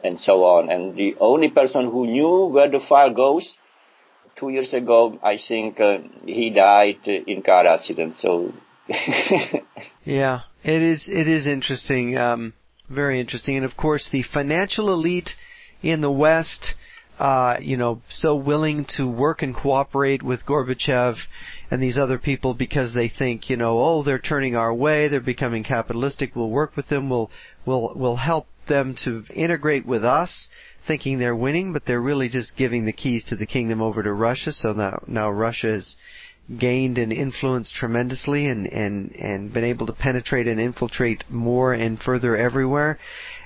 and 0.01 0.17
so 0.27 0.45
on. 0.45 0.71
And 0.71 0.95
the 0.95 1.15
only 1.19 1.49
person 1.49 1.91
who 1.91 2.07
knew 2.07 2.35
where 2.55 2.69
the 2.69 2.79
file 2.79 3.13
goes 3.13 3.53
two 4.37 4.49
years 4.49 4.73
ago, 4.73 5.19
I 5.21 5.37
think 5.45 5.81
uh, 5.81 5.97
he 6.25 6.51
died 6.51 7.05
in 7.05 7.41
car 7.41 7.67
accident. 7.67 8.15
So 8.19 8.53
yeah, 10.05 10.39
it 10.63 10.81
is. 10.81 11.09
It 11.09 11.27
is 11.27 11.45
interesting. 11.47 12.17
Um, 12.17 12.53
very 12.89 13.19
interesting. 13.19 13.57
And 13.57 13.65
of 13.65 13.75
course, 13.75 14.09
the 14.09 14.23
financial 14.23 14.93
elite 14.93 15.31
in 15.81 15.99
the 15.99 16.11
West, 16.11 16.75
uh, 17.19 17.57
you 17.61 17.77
know, 17.77 18.01
so 18.09 18.35
willing 18.35 18.85
to 18.97 19.07
work 19.07 19.41
and 19.41 19.55
cooperate 19.55 20.23
with 20.23 20.45
Gorbachev 20.45 21.15
and 21.69 21.81
these 21.81 21.97
other 21.97 22.17
people 22.17 22.53
because 22.53 22.93
they 22.93 23.07
think, 23.07 23.49
you 23.49 23.57
know, 23.57 23.79
oh, 23.79 24.03
they're 24.03 24.19
turning 24.19 24.55
our 24.55 24.73
way, 24.73 25.07
they're 25.07 25.21
becoming 25.21 25.63
capitalistic. 25.63 26.35
We'll 26.35 26.49
work 26.49 26.75
with 26.75 26.89
them. 26.89 27.09
We'll 27.09 27.29
we'll 27.65 27.93
we'll 27.95 28.17
help 28.17 28.47
them 28.67 28.95
to 29.03 29.23
integrate 29.33 29.85
with 29.85 30.03
us 30.03 30.47
thinking 30.87 31.19
they're 31.19 31.35
winning, 31.35 31.73
but 31.73 31.85
they're 31.85 32.01
really 32.01 32.29
just 32.29 32.57
giving 32.57 32.85
the 32.85 32.93
keys 32.93 33.25
to 33.25 33.35
the 33.35 33.45
kingdom 33.45 33.81
over 33.81 34.03
to 34.03 34.11
Russia. 34.11 34.51
So 34.51 34.73
now, 34.73 35.03
now 35.07 35.31
Russia 35.31 35.75
is 35.75 35.95
gained 36.59 36.97
and 36.97 37.13
influenced 37.13 37.73
tremendously 37.73 38.47
and, 38.47 38.67
and, 38.67 39.11
and 39.15 39.53
been 39.53 39.63
able 39.63 39.87
to 39.87 39.93
penetrate 39.93 40.47
and 40.47 40.59
infiltrate 40.59 41.23
more 41.29 41.73
and 41.73 41.99
further 41.99 42.35
everywhere. 42.35 42.99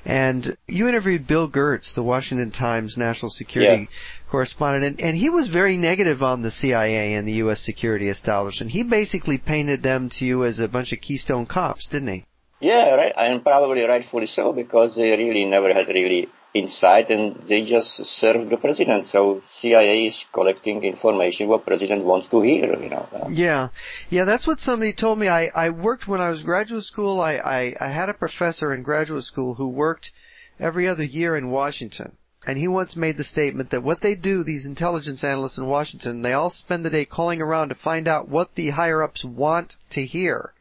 And 0.08 0.56
you 0.68 0.88
interviewed 0.88 1.28
Bill 1.28 1.52
Gertz, 1.52 1.94
the 1.94 2.02
Washington 2.02 2.52
Times 2.52 2.96
national 2.98 3.30
security 3.30 3.90
yeah. 3.92 4.32
correspondent, 4.32 4.86
and, 4.86 5.02
and 5.02 5.18
he 5.18 5.30
was 5.30 5.50
very 5.50 5.76
negative 5.76 6.24
on 6.24 6.44
the 6.44 6.50
CIA 6.50 7.16
and 7.16 7.28
the 7.28 7.44
U.S. 7.44 7.60
security 7.60 8.08
establishment. 8.08 8.72
He 8.72 8.84
basically 8.84 9.38
painted 9.38 9.84
them 9.84 10.10
to 10.14 10.24
you 10.24 10.46
as 10.46 10.62
a 10.62 10.70
bunch 10.70 10.94
of 10.94 11.02
Keystone 11.02 11.46
cops, 11.46 11.90
didn't 11.90 12.08
he? 12.08 12.26
Yeah, 12.62 12.96
right, 12.96 13.12
and 13.18 13.44
probably 13.44 13.82
rightfully 13.82 14.28
so 14.28 14.54
because 14.54 14.96
they 14.96 15.10
really 15.10 15.44
never 15.44 15.74
had 15.74 15.90
really 15.90 16.30
inside 16.54 17.10
and 17.12 17.48
they 17.48 17.66
just 17.66 18.04
serve 18.06 18.50
the 18.50 18.58
president. 18.58 19.08
So 19.08 19.42
CIA 19.60 20.08
is 20.08 20.26
collecting 20.34 20.84
information 20.84 21.48
what 21.48 21.66
president 21.66 22.06
wants 22.06 22.28
to 22.30 22.42
hear, 22.42 22.76
you 22.82 22.90
know. 22.90 23.08
Yeah. 23.30 23.70
Yeah, 24.10 24.26
that's 24.26 24.48
what 24.48 24.60
somebody 24.60 24.94
told 24.94 25.20
me. 25.20 25.28
I, 25.28 25.48
I 25.48 25.70
worked 25.70 26.08
when 26.08 26.22
I 26.22 26.30
was 26.30 26.44
graduate 26.44 26.84
school. 26.84 27.20
I, 27.20 27.36
I, 27.36 27.76
I 27.80 27.92
had 27.92 28.10
a 28.10 28.14
professor 28.14 28.74
in 28.74 28.84
graduate 28.84 29.24
school 29.24 29.56
who 29.56 29.68
worked 29.68 30.12
every 30.60 30.88
other 30.88 31.04
year 31.04 31.38
in 31.38 31.52
Washington. 31.52 32.18
And 32.46 32.58
he 32.58 32.68
once 32.68 32.96
made 32.96 33.18
the 33.18 33.26
statement 33.26 33.72
that 33.72 33.84
what 33.84 34.02
they 34.02 34.16
do, 34.16 34.44
these 34.44 34.66
intelligence 34.66 35.24
analysts 35.24 35.58
in 35.58 35.66
Washington, 35.68 36.22
they 36.22 36.32
all 36.32 36.50
spend 36.50 36.86
the 36.86 36.90
day 36.90 37.04
calling 37.04 37.42
around 37.42 37.70
to 37.70 37.76
find 37.76 38.08
out 38.08 38.30
what 38.30 38.56
the 38.56 38.70
higher 38.70 39.04
ups 39.04 39.24
want 39.26 39.76
to 39.92 40.06
hear. 40.06 40.54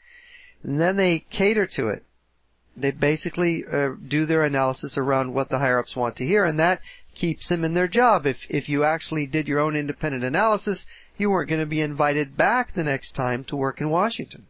And 0.65 0.81
then 0.81 0.97
they 0.97 1.25
cater 1.31 1.67
to 1.77 1.89
it 1.89 2.03
they 2.77 2.91
basically 2.91 3.65
uh, 3.71 3.91
do 4.07 4.27
their 4.27 4.45
analysis 4.45 4.99
around 4.99 5.33
what 5.33 5.49
the 5.49 5.59
higher 5.59 5.79
ups 5.79 5.97
want 5.97 6.17
to 6.17 6.27
hear, 6.27 6.45
and 6.45 6.59
that 6.61 6.81
keeps 7.15 7.49
them 7.49 7.65
in 7.65 7.75
their 7.75 7.89
job. 7.89 8.27
If 8.27 8.37
if 8.49 8.69
you 8.69 8.85
actually 8.85 9.27
did 9.27 9.49
your 9.49 9.61
own 9.61 9.77
independent 9.77 10.25
analysis, 10.25 10.87
you 11.17 11.31
weren't 11.31 11.49
going 11.49 11.61
to 11.61 11.67
be 11.67 11.81
invited 11.81 12.37
back 12.37 12.75
the 12.75 12.85
next 12.85 13.13
time 13.13 13.45
to 13.45 13.57
work 13.57 13.81
in 13.81 13.91
Washington. 13.91 14.47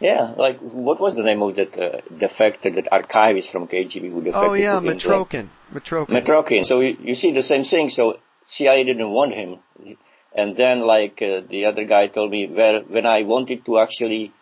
Yeah, 0.00 0.34
like 0.36 0.58
what 0.58 1.00
was 1.00 1.14
the 1.14 1.22
name 1.22 1.42
of 1.42 1.56
that 1.56 1.72
uh, 1.74 2.00
defector, 2.12 2.74
that 2.74 2.88
archivist 2.90 3.50
from 3.50 3.68
KGB 3.68 4.10
who 4.10 4.20
defected? 4.20 4.50
Oh 4.50 4.52
yeah, 4.54 4.80
Mitrokhin. 4.80 5.48
Mitrokhin. 5.72 6.08
Mitrokhin. 6.08 6.64
So 6.64 6.80
you, 6.80 6.96
you, 7.00 7.14
see 7.14 7.32
the 7.32 7.42
same 7.42 7.64
thing. 7.64 7.90
So 7.90 8.18
CIA 8.48 8.84
didn't 8.84 9.10
want 9.10 9.32
him, 9.32 9.60
and 10.34 10.56
then 10.56 10.80
like 10.80 11.22
uh, 11.22 11.42
the 11.48 11.66
other 11.66 11.84
guy 11.84 12.08
told 12.08 12.32
me, 12.32 12.50
well, 12.50 12.82
when 12.88 13.06
I 13.06 13.22
wanted 13.22 13.64
to 13.66 13.78
actually 13.78 14.32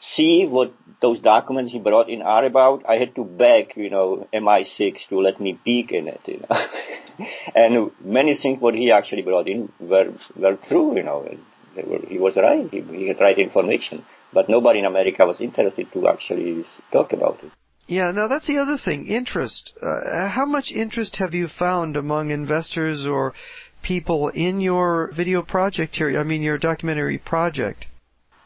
see 0.00 0.46
what 0.46 0.72
those 1.00 1.20
documents 1.20 1.72
he 1.72 1.78
brought 1.78 2.08
in 2.08 2.22
are 2.22 2.44
about, 2.44 2.84
I 2.88 2.96
had 2.96 3.14
to 3.14 3.24
beg, 3.24 3.72
you 3.76 3.90
know, 3.90 4.26
MI6 4.32 5.08
to 5.08 5.20
let 5.20 5.40
me 5.40 5.58
peek 5.64 5.92
in 5.92 6.08
it, 6.08 6.20
you 6.26 6.40
know. 6.40 7.26
and 7.54 7.90
many 8.02 8.34
things 8.34 8.60
what 8.60 8.74
he 8.74 8.90
actually 8.90 9.22
brought 9.22 9.48
in 9.48 9.72
were, 9.78 10.12
were 10.36 10.58
true, 10.68 10.96
you 10.96 11.02
know. 11.02 11.28
Were, 11.76 12.06
he 12.06 12.18
was 12.18 12.36
right. 12.36 12.68
He, 12.70 12.80
he 12.80 13.08
had 13.08 13.20
right 13.20 13.38
information. 13.38 14.04
But 14.32 14.48
nobody 14.48 14.80
in 14.80 14.84
America 14.84 15.26
was 15.26 15.40
interested 15.40 15.92
to 15.92 16.08
actually 16.08 16.64
talk 16.92 17.12
about 17.12 17.38
it. 17.42 17.50
Yeah, 17.86 18.12
now 18.12 18.28
that's 18.28 18.46
the 18.46 18.58
other 18.58 18.78
thing. 18.78 19.06
Interest. 19.08 19.74
Uh, 19.82 20.28
how 20.28 20.46
much 20.46 20.70
interest 20.70 21.16
have 21.16 21.34
you 21.34 21.48
found 21.48 21.96
among 21.96 22.30
investors 22.30 23.04
or 23.06 23.34
people 23.82 24.28
in 24.28 24.60
your 24.60 25.10
video 25.12 25.42
project 25.42 25.96
here? 25.96 26.18
I 26.18 26.22
mean, 26.22 26.42
your 26.42 26.58
documentary 26.58 27.18
project. 27.18 27.86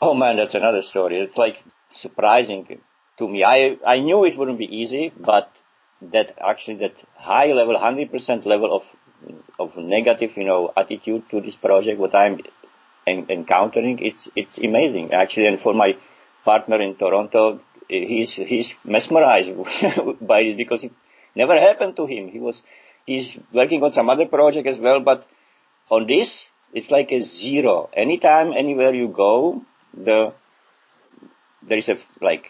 Oh 0.07 0.13
man, 0.13 0.37
that's 0.37 0.55
another 0.55 0.83
story. 0.83 1.19
It's 1.19 1.39
like 1.39 1.57
surprising 1.95 2.81
to 3.19 3.29
me. 3.29 3.43
I 3.43 3.79
I 3.87 4.01
knew 4.01 4.25
it 4.27 4.37
wouldn't 4.37 4.59
be 4.59 4.77
easy, 4.81 5.05
but 5.31 5.51
that 6.13 6.35
actually 6.51 6.77
that 6.85 6.97
high 7.17 7.53
level, 7.59 7.75
100% 7.79 8.45
level 8.45 8.71
of 8.79 8.83
of 9.59 9.77
negative, 9.79 10.33
you 10.37 10.45
know, 10.45 10.61
attitude 10.77 11.25
to 11.31 11.41
this 11.41 11.57
project, 11.57 11.99
what 11.99 12.15
I'm 12.15 12.39
en- 13.07 13.27
encountering, 13.31 13.99
it's 14.11 14.29
it's 14.37 14.59
amazing 14.59 15.13
actually. 15.23 15.47
And 15.47 15.59
for 15.59 15.73
my 15.73 15.97
partner 16.45 16.83
in 16.83 16.97
Toronto, 16.97 17.61
he's 17.89 18.33
he's 18.35 18.75
mesmerized 18.85 19.53
by 20.33 20.41
it 20.41 20.59
because 20.59 20.85
it 20.85 20.93
never 21.35 21.59
happened 21.69 21.97
to 21.97 22.05
him. 22.05 22.29
He 22.29 22.41
was 22.41 22.63
he's 23.07 23.39
working 23.55 23.83
on 23.83 23.93
some 23.93 24.11
other 24.11 24.27
project 24.27 24.67
as 24.67 24.79
well, 24.79 25.01
but 25.01 25.27
on 25.89 26.07
this, 26.07 26.31
it's 26.75 26.91
like 26.91 27.11
a 27.11 27.23
zero. 27.23 27.89
Anytime, 28.07 28.53
anywhere 28.53 28.93
you 28.95 29.09
go, 29.09 29.63
the 29.97 30.35
there 31.67 31.79
is 31.79 31.89
a 31.89 31.97
like 32.21 32.47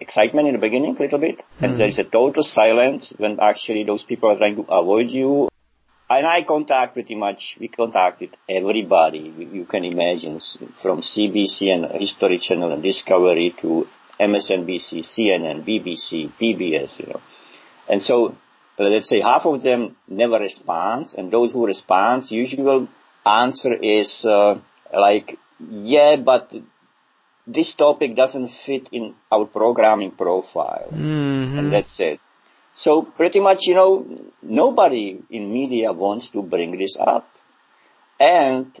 excitement 0.00 0.48
in 0.48 0.54
the 0.54 0.60
beginning 0.60 0.96
a 0.96 1.02
little 1.02 1.18
bit, 1.18 1.38
mm-hmm. 1.38 1.64
and 1.64 1.78
there 1.78 1.88
is 1.88 1.98
a 1.98 2.04
total 2.04 2.42
silence 2.42 3.12
when 3.16 3.38
actually 3.40 3.84
those 3.84 4.04
people 4.04 4.30
are 4.30 4.36
trying 4.36 4.56
to 4.56 4.62
avoid 4.62 5.10
you. 5.10 5.48
And 6.08 6.24
I 6.24 6.44
contact 6.44 6.94
pretty 6.94 7.16
much, 7.16 7.56
we 7.58 7.66
contacted 7.66 8.36
everybody 8.48 9.18
you 9.52 9.64
can 9.64 9.84
imagine, 9.84 10.40
from 10.80 11.00
CBC 11.00 11.68
and 11.68 12.00
History 12.00 12.38
Channel 12.38 12.72
and 12.72 12.82
Discovery 12.82 13.52
to 13.60 13.88
MSNBC, 14.20 15.00
CNN, 15.00 15.66
BBC, 15.66 16.32
PBS, 16.40 17.00
you 17.00 17.06
know. 17.08 17.20
And 17.88 18.00
so, 18.00 18.36
let's 18.78 19.08
say 19.08 19.20
half 19.20 19.46
of 19.46 19.62
them 19.62 19.96
never 20.06 20.38
respond, 20.38 21.08
and 21.18 21.32
those 21.32 21.52
who 21.52 21.66
respond, 21.66 22.30
usual 22.30 22.86
answer 23.24 23.74
is 23.74 24.24
uh, 24.28 24.60
like, 24.94 25.36
yeah, 25.58 26.16
but 26.16 26.52
this 27.46 27.74
topic 27.74 28.16
doesn't 28.16 28.50
fit 28.64 28.88
in 28.92 29.14
our 29.30 29.46
programming 29.46 30.10
profile. 30.10 30.88
Mm-hmm. 30.92 31.58
And 31.58 31.72
that's 31.72 31.98
it. 32.00 32.20
So 32.74 33.02
pretty 33.02 33.40
much, 33.40 33.60
you 33.62 33.74
know, 33.74 34.06
nobody 34.42 35.22
in 35.30 35.52
media 35.52 35.92
wants 35.92 36.28
to 36.32 36.42
bring 36.42 36.78
this 36.78 36.96
up. 37.00 37.26
And 38.20 38.78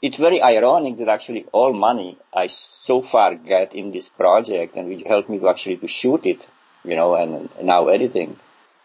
it's 0.00 0.18
very 0.18 0.40
ironic 0.40 0.98
that 0.98 1.08
actually 1.08 1.46
all 1.52 1.72
money 1.72 2.18
I 2.32 2.48
so 2.82 3.02
far 3.02 3.34
get 3.34 3.74
in 3.74 3.92
this 3.92 4.08
project 4.16 4.76
and 4.76 4.88
which 4.88 5.02
helped 5.06 5.28
me 5.28 5.38
to 5.38 5.48
actually 5.48 5.76
to 5.78 5.88
shoot 5.88 6.24
it, 6.24 6.44
you 6.84 6.96
know, 6.96 7.14
and 7.14 7.48
now 7.62 7.88
editing, 7.88 8.38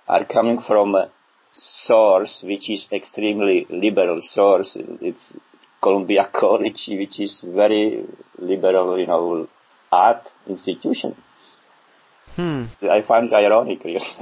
are 0.07 0.25
coming 0.25 0.59
from 0.61 0.95
a 0.95 1.09
source 1.55 2.43
which 2.45 2.69
is 2.69 2.88
extremely 2.91 3.65
liberal 3.69 4.21
source. 4.21 4.75
It's 4.75 5.34
Columbia 5.84 6.29
College, 6.34 6.81
which 6.88 7.19
is 7.19 7.43
very 7.45 8.05
liberal, 8.39 8.97
you 8.97 9.07
know, 9.07 9.47
art 9.91 10.29
institution. 10.47 11.15
Hmm. 12.36 12.65
I 12.81 13.01
find 13.07 13.27
it 13.27 13.34
ironic, 13.34 13.84
really. 13.84 13.99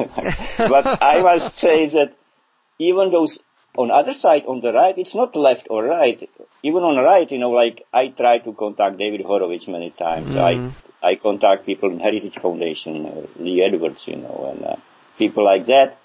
but 0.58 0.86
I 1.02 1.22
must 1.22 1.56
say 1.58 1.88
that 1.90 2.14
even 2.80 3.12
those 3.12 3.40
on 3.78 3.90
other 3.90 4.14
side, 4.14 4.44
on 4.48 4.60
the 4.60 4.74
right, 4.74 4.98
it's 4.98 5.16
not 5.16 5.36
left 5.36 5.68
or 5.70 5.86
right. 5.86 6.30
Even 6.64 6.84
on 6.84 6.96
the 6.96 7.04
right, 7.04 7.32
you 7.32 7.38
know, 7.38 7.52
like 7.52 7.86
I 7.94 8.08
try 8.10 8.40
to 8.40 8.54
contact 8.54 8.98
David 8.98 9.22
Horowitz 9.22 9.68
many 9.68 9.92
times. 9.92 10.36
Mm. 10.36 10.74
I 11.02 11.12
I 11.12 11.16
contact 11.16 11.66
people 11.66 11.90
in 11.90 12.00
Heritage 12.00 12.38
Foundation, 12.42 13.06
uh, 13.06 13.42
Lee 13.42 13.64
Edwards, 13.64 14.04
you 14.08 14.18
know, 14.18 14.52
and 14.52 14.66
uh, 14.66 14.76
people 15.18 15.46
like 15.46 15.66
that 15.68 15.98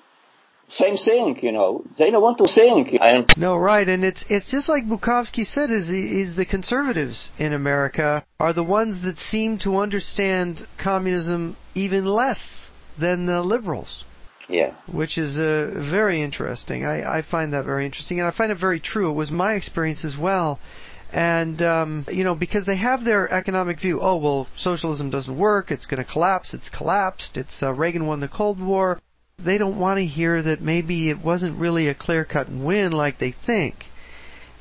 same 0.68 0.96
thing, 0.96 1.38
you 1.42 1.52
know. 1.52 1.84
They 1.98 2.10
don't 2.10 2.22
want 2.22 2.38
to 2.38 2.48
think. 2.52 2.98
And 3.00 3.26
no, 3.36 3.56
right, 3.56 3.88
and 3.88 4.04
it's 4.04 4.24
it's 4.28 4.50
just 4.50 4.68
like 4.68 4.84
Bukovsky 4.84 5.44
said: 5.44 5.70
is 5.70 5.90
is 5.90 6.36
the 6.36 6.46
conservatives 6.46 7.32
in 7.38 7.52
America 7.52 8.24
are 8.40 8.52
the 8.52 8.64
ones 8.64 9.02
that 9.02 9.18
seem 9.18 9.58
to 9.58 9.76
understand 9.76 10.66
communism 10.82 11.56
even 11.74 12.04
less 12.04 12.70
than 12.98 13.26
the 13.26 13.42
liberals. 13.42 14.04
Yeah. 14.48 14.74
Which 14.92 15.18
is 15.18 15.38
uh, 15.38 15.88
very 15.90 16.22
interesting. 16.22 16.84
I, 16.84 17.18
I 17.18 17.22
find 17.22 17.52
that 17.52 17.64
very 17.64 17.84
interesting, 17.84 18.20
and 18.20 18.28
I 18.28 18.36
find 18.36 18.52
it 18.52 18.58
very 18.60 18.80
true. 18.80 19.10
It 19.10 19.14
was 19.14 19.30
my 19.30 19.54
experience 19.54 20.04
as 20.04 20.16
well. 20.16 20.60
And, 21.12 21.62
um, 21.62 22.04
you 22.08 22.24
know, 22.24 22.34
because 22.34 22.66
they 22.66 22.76
have 22.76 23.04
their 23.04 23.32
economic 23.32 23.80
view. 23.80 24.00
Oh, 24.00 24.16
well, 24.16 24.48
socialism 24.56 25.10
doesn't 25.10 25.38
work. 25.38 25.70
It's 25.70 25.86
going 25.86 26.04
to 26.04 26.12
collapse. 26.12 26.52
It's 26.52 26.68
collapsed. 26.68 27.36
It's 27.36 27.62
uh, 27.62 27.72
Reagan 27.72 28.06
won 28.06 28.20
the 28.20 28.28
Cold 28.28 28.60
War 28.60 29.00
they 29.47 29.59
don't 29.59 29.78
want 29.78 29.99
to 29.99 30.05
hear 30.05 30.43
that 30.43 30.61
maybe 30.61 31.09
it 31.09 31.22
wasn't 31.22 31.61
really 31.61 31.89
a 31.89 31.95
clear 31.95 32.24
cut 32.24 32.51
win 32.51 32.91
like 32.91 33.18
they 33.18 33.32
think. 33.47 33.74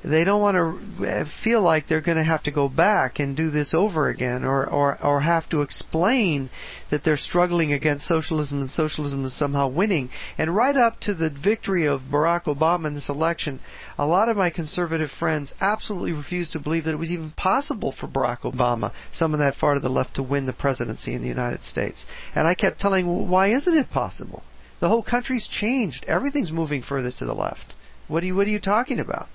they 0.04 0.24
don't 0.24 0.42
want 0.42 0.56
to 0.56 1.26
feel 1.44 1.62
like 1.62 1.88
they're 1.88 2.02
going 2.02 2.18
to 2.18 2.24
have 2.24 2.44
to 2.44 2.52
go 2.52 2.70
back 2.70 3.18
and 3.18 3.36
do 3.36 3.50
this 3.50 3.74
over 3.74 4.10
again 4.10 4.44
or, 4.44 4.70
or, 4.70 5.04
or 5.04 5.22
have 5.22 5.50
to 5.50 5.62
explain 5.62 6.50
that 6.92 7.04
they're 7.04 7.18
struggling 7.18 7.74
against 7.74 8.06
socialism 8.06 8.62
and 8.62 8.70
socialism 8.70 9.26
is 9.26 9.36
somehow 9.36 9.68
winning. 9.68 10.08
And 10.38 10.56
right 10.56 10.76
up 10.76 11.00
to 11.02 11.16
the 11.16 11.32
victory 11.32 11.88
of 11.88 12.02
Barack 12.12 12.44
Obama 12.44 12.86
in 12.86 12.94
this 12.94 13.10
election, 13.10 13.62
a 13.98 14.06
lot 14.06 14.30
of 14.30 14.38
my 14.38 14.52
conservative 14.52 15.10
friends 15.10 15.52
absolutely 15.60 16.12
refused 16.12 16.52
to 16.52 16.60
believe 16.60 16.84
that 16.84 16.94
it 16.94 17.00
was 17.00 17.12
even 17.12 17.32
possible 17.32 17.92
for 17.92 18.08
Barack 18.08 18.42
Obama, 18.42 18.92
someone 19.12 19.40
that 19.40 19.56
far 19.56 19.74
to 19.74 19.80
the 19.80 19.90
left, 19.90 20.14
to 20.16 20.22
win 20.22 20.46
the 20.46 20.54
presidency 20.54 21.16
in 21.16 21.24
the 21.24 21.28
United 21.28 21.64
States. 21.64 22.06
And 22.36 22.46
I 22.46 22.54
kept 22.54 22.80
telling, 22.80 23.30
why 23.30 23.52
isn't 23.56 23.76
it 23.76 23.90
possible? 23.90 24.44
The 24.80 24.90
whole 24.90 25.04
country's 25.04 25.48
changed. 25.48 26.06
Everything's 26.08 26.52
moving 26.52 26.82
further 26.82 27.12
to 27.12 27.26
the 27.26 27.34
left. 27.34 27.76
What 28.08 28.24
are 28.24 28.26
you, 28.26 28.36
what 28.36 28.48
are 28.48 28.52
you 28.52 28.60
talking 28.60 29.00
about? 29.00 29.28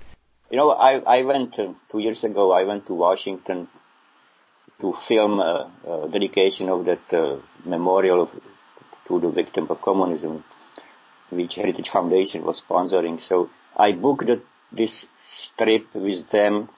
You 0.49 0.57
know, 0.57 0.71
I, 0.71 0.99
I 0.99 1.23
went 1.23 1.55
two 1.55 1.99
years 1.99 2.23
ago. 2.23 2.51
I 2.51 2.63
went 2.63 2.85
to 2.87 2.93
Washington 2.93 3.67
to 4.79 4.93
film 5.07 5.39
a, 5.39 5.71
a 5.87 6.09
dedication 6.11 6.69
of 6.69 6.85
that 6.85 7.13
uh, 7.13 7.39
memorial 7.65 8.23
of, 8.23 8.29
to 9.07 9.19
the 9.19 9.31
victim 9.31 9.67
of 9.69 9.81
communism, 9.81 10.43
which 11.29 11.55
Heritage 11.55 11.89
Foundation 11.91 12.43
was 12.43 12.61
sponsoring. 12.67 13.21
So 13.27 13.49
I 13.75 13.93
booked 13.93 14.29
this 14.71 15.05
trip 15.57 15.85
with 15.93 16.29
them 16.29 16.69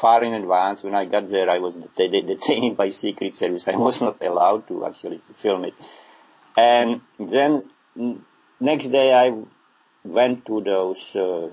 far 0.00 0.22
in 0.24 0.34
advance. 0.34 0.82
When 0.82 0.94
I 0.94 1.06
got 1.06 1.30
there, 1.30 1.48
I 1.48 1.58
was 1.58 1.74
detained 1.96 2.76
by 2.76 2.90
Secret 2.90 3.36
Service. 3.36 3.64
I 3.72 3.76
was 3.76 4.00
not 4.00 4.22
allowed 4.22 4.68
to 4.68 4.84
actually 4.86 5.20
film 5.42 5.64
it. 5.64 5.74
And 6.56 7.02
then 7.18 7.70
next 8.60 8.88
day, 8.88 9.12
I 9.12 9.32
went 10.04 10.46
to 10.46 10.60
those 10.60 11.02
uh, 11.14 11.48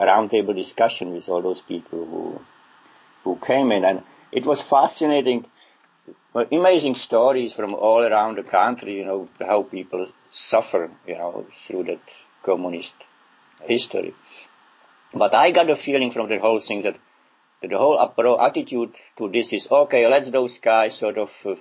roundtable 0.00 0.54
discussion 0.54 1.12
with 1.12 1.28
all 1.28 1.42
those 1.42 1.62
people 1.66 2.04
who 2.04 2.40
who 3.24 3.38
came 3.44 3.72
in, 3.72 3.84
and 3.84 4.02
it 4.32 4.46
was 4.46 4.64
fascinating, 4.70 5.44
amazing 6.34 6.94
stories 6.94 7.52
from 7.52 7.74
all 7.74 8.02
around 8.02 8.36
the 8.38 8.42
country. 8.42 8.94
You 8.94 9.04
know 9.04 9.28
how 9.40 9.64
people 9.64 10.08
suffer, 10.30 10.90
you 11.06 11.14
know, 11.14 11.46
through 11.66 11.84
that 11.84 12.00
communist 12.44 12.92
history. 13.66 14.14
But 15.12 15.34
I 15.34 15.52
got 15.52 15.70
a 15.70 15.76
feeling 15.76 16.12
from 16.12 16.28
the 16.28 16.38
whole 16.38 16.60
thing 16.66 16.82
that, 16.82 16.96
that 17.62 17.70
the 17.70 17.78
whole 17.78 18.40
attitude 18.40 18.92
to 19.16 19.28
this 19.30 19.52
is 19.52 19.66
okay. 19.70 20.06
Let 20.06 20.30
those 20.30 20.58
guys 20.62 20.98
sort 20.98 21.18
of 21.18 21.30
uh, 21.44 21.54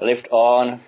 live 0.00 0.24
on 0.30 0.80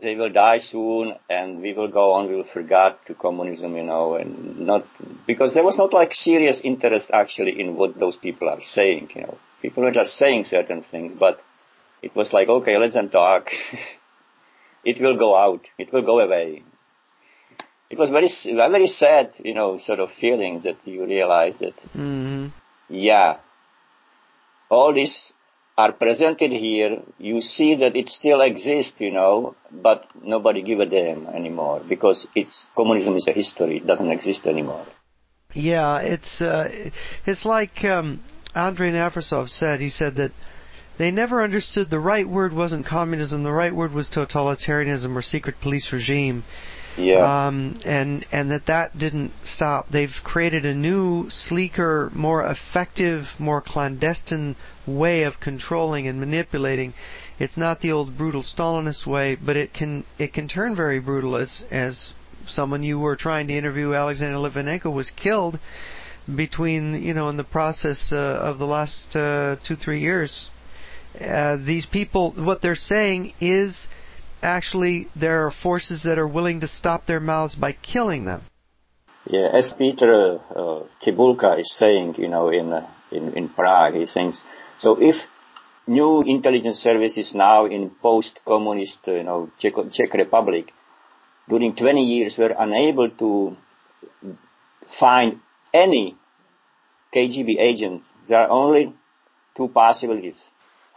they 0.00 0.14
will 0.14 0.30
die 0.30 0.58
soon 0.58 1.14
and 1.28 1.60
we 1.60 1.72
will 1.72 1.88
go 1.88 2.12
on, 2.12 2.28
we 2.28 2.36
will 2.36 2.52
forget 2.52 2.98
to 3.06 3.14
communism, 3.14 3.76
you 3.76 3.82
know, 3.82 4.14
and 4.14 4.60
not, 4.60 4.86
because 5.26 5.54
there 5.54 5.64
was 5.64 5.76
not 5.76 5.92
like 5.92 6.12
serious 6.12 6.60
interest 6.64 7.06
actually 7.12 7.60
in 7.60 7.76
what 7.76 7.98
those 7.98 8.16
people 8.16 8.48
are 8.48 8.60
saying, 8.72 9.10
you 9.14 9.22
know. 9.22 9.38
People 9.60 9.84
were 9.84 9.92
just 9.92 10.16
saying 10.16 10.44
certain 10.44 10.82
things, 10.82 11.16
but 11.18 11.40
it 12.02 12.16
was 12.16 12.32
like, 12.32 12.48
okay, 12.48 12.78
let's 12.78 12.96
not 12.96 13.12
talk. 13.12 13.48
it 14.84 15.00
will 15.00 15.16
go 15.16 15.36
out. 15.36 15.60
It 15.78 15.92
will 15.92 16.02
go 16.02 16.18
away. 16.20 16.64
It 17.88 17.98
was 17.98 18.10
very, 18.10 18.30
very 18.56 18.88
sad, 18.88 19.34
you 19.44 19.54
know, 19.54 19.78
sort 19.86 20.00
of 20.00 20.08
feeling 20.20 20.62
that 20.64 20.78
you 20.84 21.04
realize 21.04 21.54
that, 21.60 21.76
mm-hmm. 21.94 22.48
yeah, 22.88 23.36
all 24.70 24.94
this 24.94 25.31
are 25.76 25.92
presented 25.92 26.50
here, 26.50 27.02
you 27.18 27.40
see 27.40 27.76
that 27.76 27.96
it 27.96 28.08
still 28.08 28.40
exists, 28.40 28.92
you 28.98 29.10
know, 29.10 29.54
but 29.70 30.04
nobody 30.22 30.62
give 30.62 30.80
a 30.80 30.86
damn 30.86 31.26
anymore 31.28 31.82
because 31.88 32.26
it's 32.34 32.64
communism 32.76 33.16
is 33.16 33.26
a 33.26 33.32
history; 33.32 33.78
it 33.78 33.86
doesn't 33.86 34.10
exist 34.10 34.46
anymore. 34.46 34.86
Yeah, 35.54 36.00
it's 36.00 36.40
uh, 36.40 36.68
it's 37.26 37.44
like 37.44 37.84
um, 37.84 38.22
Andrei 38.54 38.90
Nekrasov 38.90 39.48
said. 39.48 39.80
He 39.80 39.90
said 39.90 40.16
that 40.16 40.32
they 40.98 41.10
never 41.10 41.42
understood 41.42 41.88
the 41.90 42.00
right 42.00 42.28
word 42.28 42.52
wasn't 42.52 42.86
communism; 42.86 43.42
the 43.42 43.52
right 43.52 43.74
word 43.74 43.92
was 43.92 44.10
totalitarianism 44.10 45.14
or 45.14 45.22
secret 45.22 45.56
police 45.62 45.90
regime. 45.92 46.44
Yeah. 46.96 47.46
Um, 47.46 47.80
and 47.84 48.26
and 48.32 48.50
that 48.50 48.66
that 48.66 48.98
didn't 48.98 49.32
stop. 49.44 49.88
They've 49.88 50.10
created 50.22 50.66
a 50.66 50.74
new, 50.74 51.26
sleeker, 51.30 52.10
more 52.14 52.42
effective, 52.44 53.24
more 53.38 53.62
clandestine 53.62 54.56
way 54.86 55.22
of 55.22 55.40
controlling 55.40 56.06
and 56.06 56.20
manipulating. 56.20 56.94
It's 57.38 57.56
not 57.56 57.80
the 57.80 57.92
old 57.92 58.16
brutal 58.16 58.42
Stalinist 58.42 59.06
way, 59.06 59.36
but 59.36 59.56
it 59.56 59.72
can 59.72 60.04
it 60.18 60.32
can 60.32 60.48
turn 60.48 60.76
very 60.76 61.00
brutal 61.00 61.36
as 61.36 61.62
as 61.70 62.12
someone 62.46 62.82
you 62.82 62.98
were 62.98 63.16
trying 63.16 63.46
to 63.48 63.54
interview, 63.54 63.94
Alexander 63.94 64.36
Litvinenko, 64.36 64.92
was 64.92 65.10
killed 65.10 65.58
between 66.36 67.02
you 67.02 67.14
know 67.14 67.28
in 67.28 67.36
the 67.36 67.44
process 67.44 68.10
uh, 68.12 68.16
of 68.16 68.58
the 68.58 68.66
last 68.66 69.16
uh, 69.16 69.56
two 69.66 69.76
three 69.76 70.00
years. 70.00 70.50
Uh, 71.20 71.56
these 71.56 71.86
people, 71.86 72.32
what 72.32 72.62
they're 72.62 72.74
saying 72.74 73.34
is 73.40 73.86
actually 74.42 75.08
there 75.14 75.46
are 75.46 75.50
forces 75.50 76.02
that 76.04 76.18
are 76.18 76.28
willing 76.28 76.60
to 76.60 76.68
stop 76.68 77.06
their 77.06 77.20
mouths 77.20 77.54
by 77.54 77.72
killing 77.72 78.24
them. 78.24 78.42
Yeah, 79.26 79.48
as 79.52 79.72
Peter 79.78 80.40
uh, 80.54 80.82
is 81.56 81.72
saying, 81.76 82.16
you 82.18 82.28
know, 82.28 82.48
in, 82.48 82.72
uh, 82.72 82.88
in 83.12 83.34
in 83.34 83.48
Prague, 83.48 83.94
he 83.94 84.06
thinks 84.06 84.42
so. 84.78 84.96
If 85.00 85.16
new 85.86 86.22
intelligence 86.22 86.78
services 86.78 87.32
now 87.34 87.66
in 87.66 87.90
post-communist, 88.02 88.98
you 89.06 89.22
know, 89.22 89.50
Czech, 89.58 89.74
Czech 89.92 90.14
Republic, 90.14 90.72
during 91.48 91.74
20 91.74 92.02
years 92.02 92.38
were 92.38 92.54
unable 92.58 93.10
to 93.10 93.56
find 94.98 95.40
any 95.72 96.16
KGB 97.14 97.58
agent, 97.58 98.02
there 98.28 98.40
are 98.40 98.50
only 98.50 98.94
two 99.56 99.68
possibilities. 99.68 100.40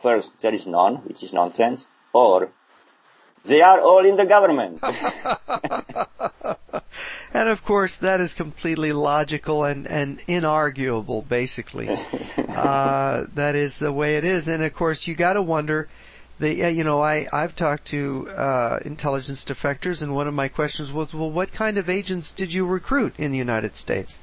First, 0.02 0.34
there 0.42 0.54
is 0.54 0.66
none, 0.66 0.98
which 0.98 1.24
is 1.24 1.34
nonsense, 1.34 1.86
or 2.14 2.50
they 3.48 3.62
are 3.62 3.80
all 3.80 4.06
in 4.06 4.18
the 4.18 4.26
government. 4.26 4.80
and 7.34 7.50
of 7.50 7.64
course, 7.64 7.96
that 8.02 8.22
is 8.22 8.34
completely 8.34 8.92
logical 8.92 9.64
and, 9.64 9.88
and 9.88 10.20
inarguable, 10.28 11.28
basically. 11.28 11.88
uh, 11.90 13.26
that 13.36 13.56
is 13.56 13.78
the 13.80 13.92
way 13.92 14.18
it 14.18 14.24
is. 14.24 14.48
And 14.48 14.64
of 14.64 14.74
course, 14.74 15.08
you 15.08 15.16
got 15.16 15.34
to 15.34 15.42
wonder. 15.42 15.90
The, 16.38 16.54
you 16.54 16.84
know, 16.84 17.02
I, 17.02 17.28
I've 17.32 17.56
talked 17.56 17.88
to 17.92 18.28
uh, 18.28 18.80
intelligence 18.84 19.46
defectors, 19.48 20.02
and 20.02 20.14
one 20.14 20.28
of 20.28 20.34
my 20.34 20.50
questions 20.50 20.92
was, 20.92 21.14
well, 21.14 21.32
what 21.32 21.54
kind 21.54 21.78
of 21.78 21.88
agents 21.88 22.34
did 22.36 22.52
you 22.52 22.68
recruit 22.68 23.14
in 23.18 23.32
the 23.32 23.38
United 23.38 23.78
States? 23.78 24.18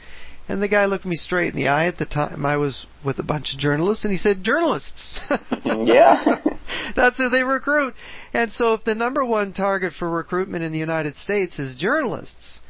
And 0.49 0.61
the 0.61 0.69
guy 0.69 0.87
looked 0.87 1.05
me 1.05 1.17
straight 1.17 1.55
in 1.55 1.57
the 1.57 1.69
eye 1.69 1.87
at 1.87 1.99
the 1.99 2.05
time. 2.05 2.45
I 2.45 2.57
was 2.57 2.87
with 3.05 3.19
a 3.19 3.23
bunch 3.23 3.55
of 3.55 3.61
journalists, 3.61 4.05
and 4.05 4.11
he 4.11 4.19
said, 4.19 4.43
"Journalists." 4.43 5.19
Mm, 5.63 5.87
yeah. 5.87 6.41
That's 6.97 7.17
who 7.17 7.29
they 7.29 7.45
recruit. 7.45 7.95
And 8.33 8.53
so, 8.53 8.75
if 8.75 8.85
the 8.85 8.97
number 8.97 9.25
one 9.25 9.53
target 9.53 9.93
for 9.93 10.11
recruitment 10.11 10.65
in 10.65 10.73
the 10.73 10.79
United 10.79 11.17
States 11.17 11.59
is 11.59 11.77
journalists, 11.77 12.61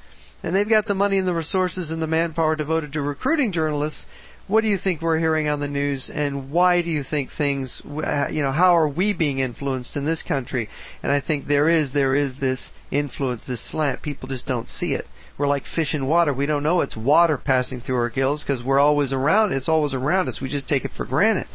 and 0.43 0.55
they've 0.55 0.69
got 0.69 0.87
the 0.87 0.95
money 0.95 1.17
and 1.17 1.27
the 1.27 1.35
resources 1.35 1.91
and 1.91 2.03
the 2.03 2.07
manpower 2.07 2.55
devoted 2.55 2.93
to 2.93 3.01
recruiting 3.01 3.51
journalists, 3.51 4.05
what 4.47 4.61
do 4.61 4.69
you 4.69 4.77
think 4.77 5.01
we're 5.01 5.19
hearing 5.19 5.49
on 5.49 5.61
the 5.61 5.69
news, 5.69 6.11
and 6.13 6.51
why 6.51 6.83
do 6.83 6.91
you 6.91 7.03
think 7.03 7.31
things? 7.37 7.81
Uh, 7.87 8.29
you 8.31 8.43
know, 8.43 8.53
how 8.53 8.77
are 8.77 8.89
we 8.89 9.15
being 9.15 9.39
influenced 9.39 9.97
in 9.97 10.05
this 10.05 10.23
country? 10.23 10.69
And 11.03 11.11
I 11.11 11.21
think 11.21 11.47
there 11.47 11.69
is 11.69 11.95
there 11.95 12.15
is 12.15 12.39
this 12.39 12.71
influence, 12.91 13.47
this 13.47 13.71
slant. 13.71 14.03
People 14.03 14.29
just 14.29 14.47
don't 14.47 14.69
see 14.69 14.93
it 14.93 15.07
we're 15.43 15.49
like 15.49 15.65
fish 15.67 15.93
in 15.93 16.07
water. 16.07 16.33
We 16.33 16.47
don't 16.47 16.63
know 16.63 16.83
it's 16.83 16.97
water 16.97 17.37
passing 17.37 17.81
through 17.81 17.97
our 17.97 18.11
gills 18.11 18.45
because 18.45 18.63
we're 18.63 18.79
always 18.79 19.13
around. 19.13 19.53
It's 19.53 19.69
always 19.69 19.93
around 19.93 20.29
us. 20.29 20.41
We 20.41 20.49
just 20.49 20.69
take 20.69 20.85
it 20.85 20.93
for 20.97 21.05
granted. 21.05 21.49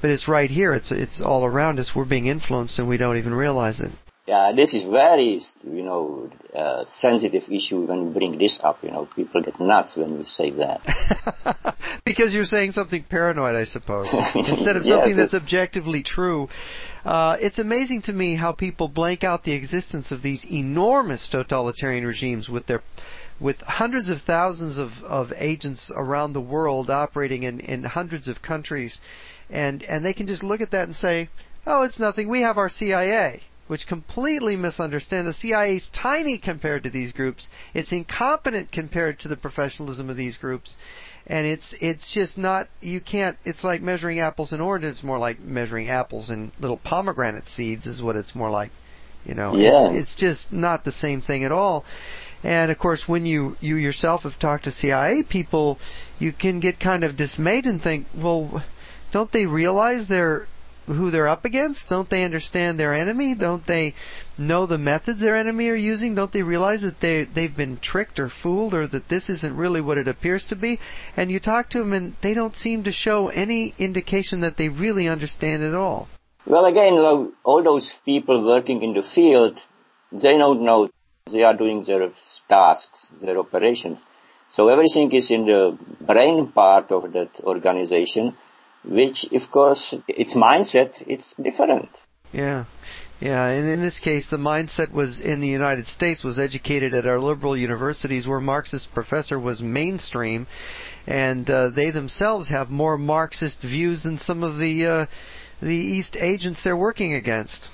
But 0.00 0.08
it's 0.08 0.26
right 0.26 0.50
here. 0.50 0.72
It's 0.72 0.90
it's 0.90 1.20
all 1.20 1.44
around 1.44 1.78
us. 1.78 1.92
We're 1.94 2.06
being 2.06 2.26
influenced 2.26 2.78
and 2.78 2.88
we 2.88 2.96
don't 2.96 3.18
even 3.18 3.34
realize 3.34 3.80
it. 3.80 3.90
Yeah, 4.28 4.52
this 4.54 4.74
is 4.74 4.84
very, 4.84 5.40
you 5.64 5.82
know, 5.82 6.28
uh, 6.54 6.84
sensitive 6.98 7.44
issue 7.44 7.86
when 7.86 8.08
you 8.08 8.12
bring 8.12 8.36
this 8.36 8.60
up. 8.62 8.76
You 8.82 8.90
know, 8.90 9.08
people 9.16 9.40
get 9.40 9.58
nuts 9.58 9.96
when 9.96 10.18
we 10.18 10.24
say 10.24 10.50
that. 10.50 11.74
because 12.04 12.34
you're 12.34 12.44
saying 12.44 12.72
something 12.72 13.06
paranoid, 13.08 13.56
I 13.56 13.64
suppose, 13.64 14.08
instead 14.34 14.76
of 14.76 14.82
something 14.82 15.12
yeah, 15.12 15.16
that's 15.16 15.32
objectively 15.32 16.02
true. 16.02 16.48
Uh, 17.06 17.38
it's 17.40 17.58
amazing 17.58 18.02
to 18.02 18.12
me 18.12 18.36
how 18.36 18.52
people 18.52 18.86
blank 18.88 19.24
out 19.24 19.44
the 19.44 19.54
existence 19.54 20.12
of 20.12 20.20
these 20.20 20.46
enormous 20.50 21.26
totalitarian 21.32 22.04
regimes 22.04 22.50
with 22.50 22.66
their 22.66 22.82
with 23.40 23.56
hundreds 23.62 24.10
of 24.10 24.20
thousands 24.26 24.78
of, 24.78 24.90
of 25.06 25.32
agents 25.38 25.90
around 25.96 26.34
the 26.34 26.40
world 26.42 26.90
operating 26.90 27.44
in, 27.44 27.60
in 27.60 27.82
hundreds 27.82 28.28
of 28.28 28.42
countries 28.42 29.00
and 29.48 29.82
and 29.84 30.04
they 30.04 30.12
can 30.12 30.26
just 30.26 30.42
look 30.42 30.60
at 30.60 30.72
that 30.72 30.86
and 30.86 30.94
say, 30.94 31.30
Oh, 31.66 31.84
it's 31.84 31.98
nothing. 31.98 32.28
We 32.28 32.42
have 32.42 32.58
our 32.58 32.68
CIA 32.68 33.44
which 33.68 33.86
completely 33.86 34.56
misunderstand. 34.56 35.26
The 35.26 35.32
CIA 35.32 35.76
is 35.76 35.88
tiny 35.92 36.38
compared 36.38 36.82
to 36.82 36.90
these 36.90 37.12
groups. 37.12 37.48
It's 37.74 37.92
incompetent 37.92 38.72
compared 38.72 39.20
to 39.20 39.28
the 39.28 39.36
professionalism 39.36 40.10
of 40.10 40.16
these 40.16 40.36
groups 40.36 40.76
and 41.26 41.46
it's 41.46 41.74
it's 41.80 42.14
just 42.14 42.38
not 42.38 42.68
you 42.80 43.00
can't 43.00 43.36
it's 43.44 43.62
like 43.62 43.82
measuring 43.82 44.18
apples 44.18 44.50
and 44.50 44.62
oranges 44.62 44.94
it's 44.94 45.02
more 45.02 45.18
like 45.18 45.38
measuring 45.38 45.90
apples 45.90 46.30
and 46.30 46.50
little 46.58 46.78
pomegranate 46.78 47.46
seeds 47.46 47.86
is 47.86 48.00
what 48.00 48.16
it's 48.16 48.34
more 48.34 48.48
like 48.48 48.70
you 49.26 49.34
know 49.34 49.54
yeah. 49.54 49.90
it's, 49.90 50.12
it's 50.12 50.14
just 50.18 50.50
not 50.50 50.84
the 50.84 50.92
same 50.92 51.20
thing 51.20 51.44
at 51.44 51.52
all 51.52 51.84
And 52.42 52.70
of 52.70 52.78
course, 52.78 53.04
when 53.06 53.26
you 53.26 53.56
you 53.60 53.76
yourself 53.76 54.22
have 54.22 54.38
talked 54.38 54.64
to 54.64 54.72
CIA 54.72 55.22
people, 55.28 55.78
you 56.18 56.32
can 56.32 56.60
get 56.60 56.78
kind 56.78 57.02
of 57.02 57.16
dismayed 57.16 57.66
and 57.66 57.82
think, 57.82 58.06
well, 58.16 58.64
don't 59.12 59.32
they 59.32 59.46
realize 59.46 60.06
they're 60.08 60.46
who 60.88 61.10
they're 61.10 61.28
up 61.28 61.44
against? 61.44 61.88
Don't 61.88 62.08
they 62.08 62.24
understand 62.24 62.78
their 62.78 62.94
enemy? 62.94 63.34
Don't 63.34 63.66
they 63.66 63.94
know 64.36 64.66
the 64.66 64.78
methods 64.78 65.20
their 65.20 65.36
enemy 65.36 65.68
are 65.68 65.76
using? 65.76 66.14
Don't 66.14 66.32
they 66.32 66.42
realize 66.42 66.82
that 66.82 67.00
they 67.00 67.24
they've 67.24 67.56
been 67.56 67.78
tricked 67.78 68.18
or 68.18 68.30
fooled 68.42 68.74
or 68.74 68.86
that 68.88 69.08
this 69.08 69.28
isn't 69.28 69.56
really 69.56 69.80
what 69.80 69.98
it 69.98 70.08
appears 70.08 70.46
to 70.46 70.56
be? 70.56 70.78
And 71.16 71.30
you 71.30 71.40
talk 71.40 71.70
to 71.70 71.78
them 71.78 71.92
and 71.92 72.16
they 72.22 72.34
don't 72.34 72.54
seem 72.54 72.84
to 72.84 72.92
show 72.92 73.28
any 73.28 73.74
indication 73.78 74.40
that 74.40 74.56
they 74.56 74.68
really 74.68 75.08
understand 75.08 75.62
at 75.62 75.74
all. 75.74 76.08
Well, 76.46 76.64
again, 76.64 76.94
all 77.44 77.62
those 77.62 77.94
people 78.04 78.44
working 78.44 78.82
in 78.82 78.94
the 78.94 79.02
field, 79.02 79.58
they 80.10 80.38
don't 80.38 80.62
know. 80.64 80.88
They 81.30 81.42
are 81.42 81.56
doing 81.56 81.84
their 81.84 82.10
tasks, 82.48 83.08
their 83.20 83.38
operations. 83.38 83.98
So 84.50 84.68
everything 84.68 85.12
is 85.12 85.30
in 85.30 85.44
the 85.44 85.78
brain 86.00 86.50
part 86.52 86.90
of 86.90 87.12
that 87.12 87.28
organization 87.44 88.34
which 88.84 89.26
of 89.32 89.50
course 89.50 89.94
its 90.08 90.34
mindset 90.34 90.92
it's 91.06 91.34
different. 91.42 91.88
Yeah. 92.32 92.64
Yeah, 93.20 93.48
and 93.48 93.68
in 93.68 93.82
this 93.82 93.98
case, 93.98 94.30
the 94.30 94.36
mindset 94.36 94.92
was 94.92 95.18
in 95.18 95.40
the 95.40 95.48
United 95.48 95.88
States 95.88 96.22
was 96.22 96.38
educated 96.38 96.94
at 96.94 97.04
our 97.04 97.18
liberal 97.18 97.56
universities, 97.56 98.28
where 98.28 98.38
Marxist 98.38 98.94
professor 98.94 99.40
was 99.40 99.60
mainstream, 99.60 100.46
and 101.04 101.50
uh, 101.50 101.70
they 101.70 101.90
themselves 101.90 102.48
have 102.48 102.70
more 102.70 102.96
Marxist 102.96 103.60
views 103.60 104.04
than 104.04 104.18
some 104.18 104.44
of 104.44 104.58
the 104.58 104.86
uh, 104.86 105.06
the 105.60 105.74
East 105.74 106.16
agents 106.16 106.62
they're 106.62 106.76
working 106.76 107.14
against. 107.14 107.70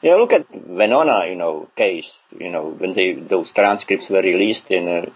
Yeah, 0.00 0.14
look 0.14 0.32
at 0.32 0.48
Venona, 0.52 1.28
you 1.28 1.34
know, 1.34 1.68
case. 1.76 2.06
You 2.38 2.50
know, 2.50 2.70
when 2.70 2.94
they 2.94 3.14
those 3.14 3.50
transcripts 3.50 4.08
were 4.08 4.22
released 4.22 4.70
in 4.70 4.86
uh, 4.86 5.06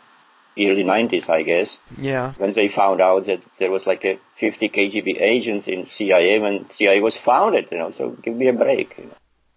early 0.58 0.84
90s, 0.84 1.28
I 1.28 1.42
guess. 1.42 1.76
Yeah. 1.96 2.34
When 2.36 2.52
they 2.52 2.68
found 2.68 3.00
out 3.00 3.26
that 3.26 3.40
there 3.58 3.70
was 3.70 3.86
like 3.86 4.04
a 4.04 4.18
50 4.40 4.68
KGB 4.68 5.20
agents 5.20 5.68
in 5.68 5.86
CIA 5.86 6.38
when 6.38 6.66
CIA 6.70 7.00
was 7.00 7.16
founded, 7.16 7.68
you 7.70 7.78
know, 7.78 7.92
so 7.96 8.16
give 8.22 8.34
me 8.34 8.48
a 8.48 8.52
break. 8.52 8.94
You 8.98 9.04
know. 9.04 9.14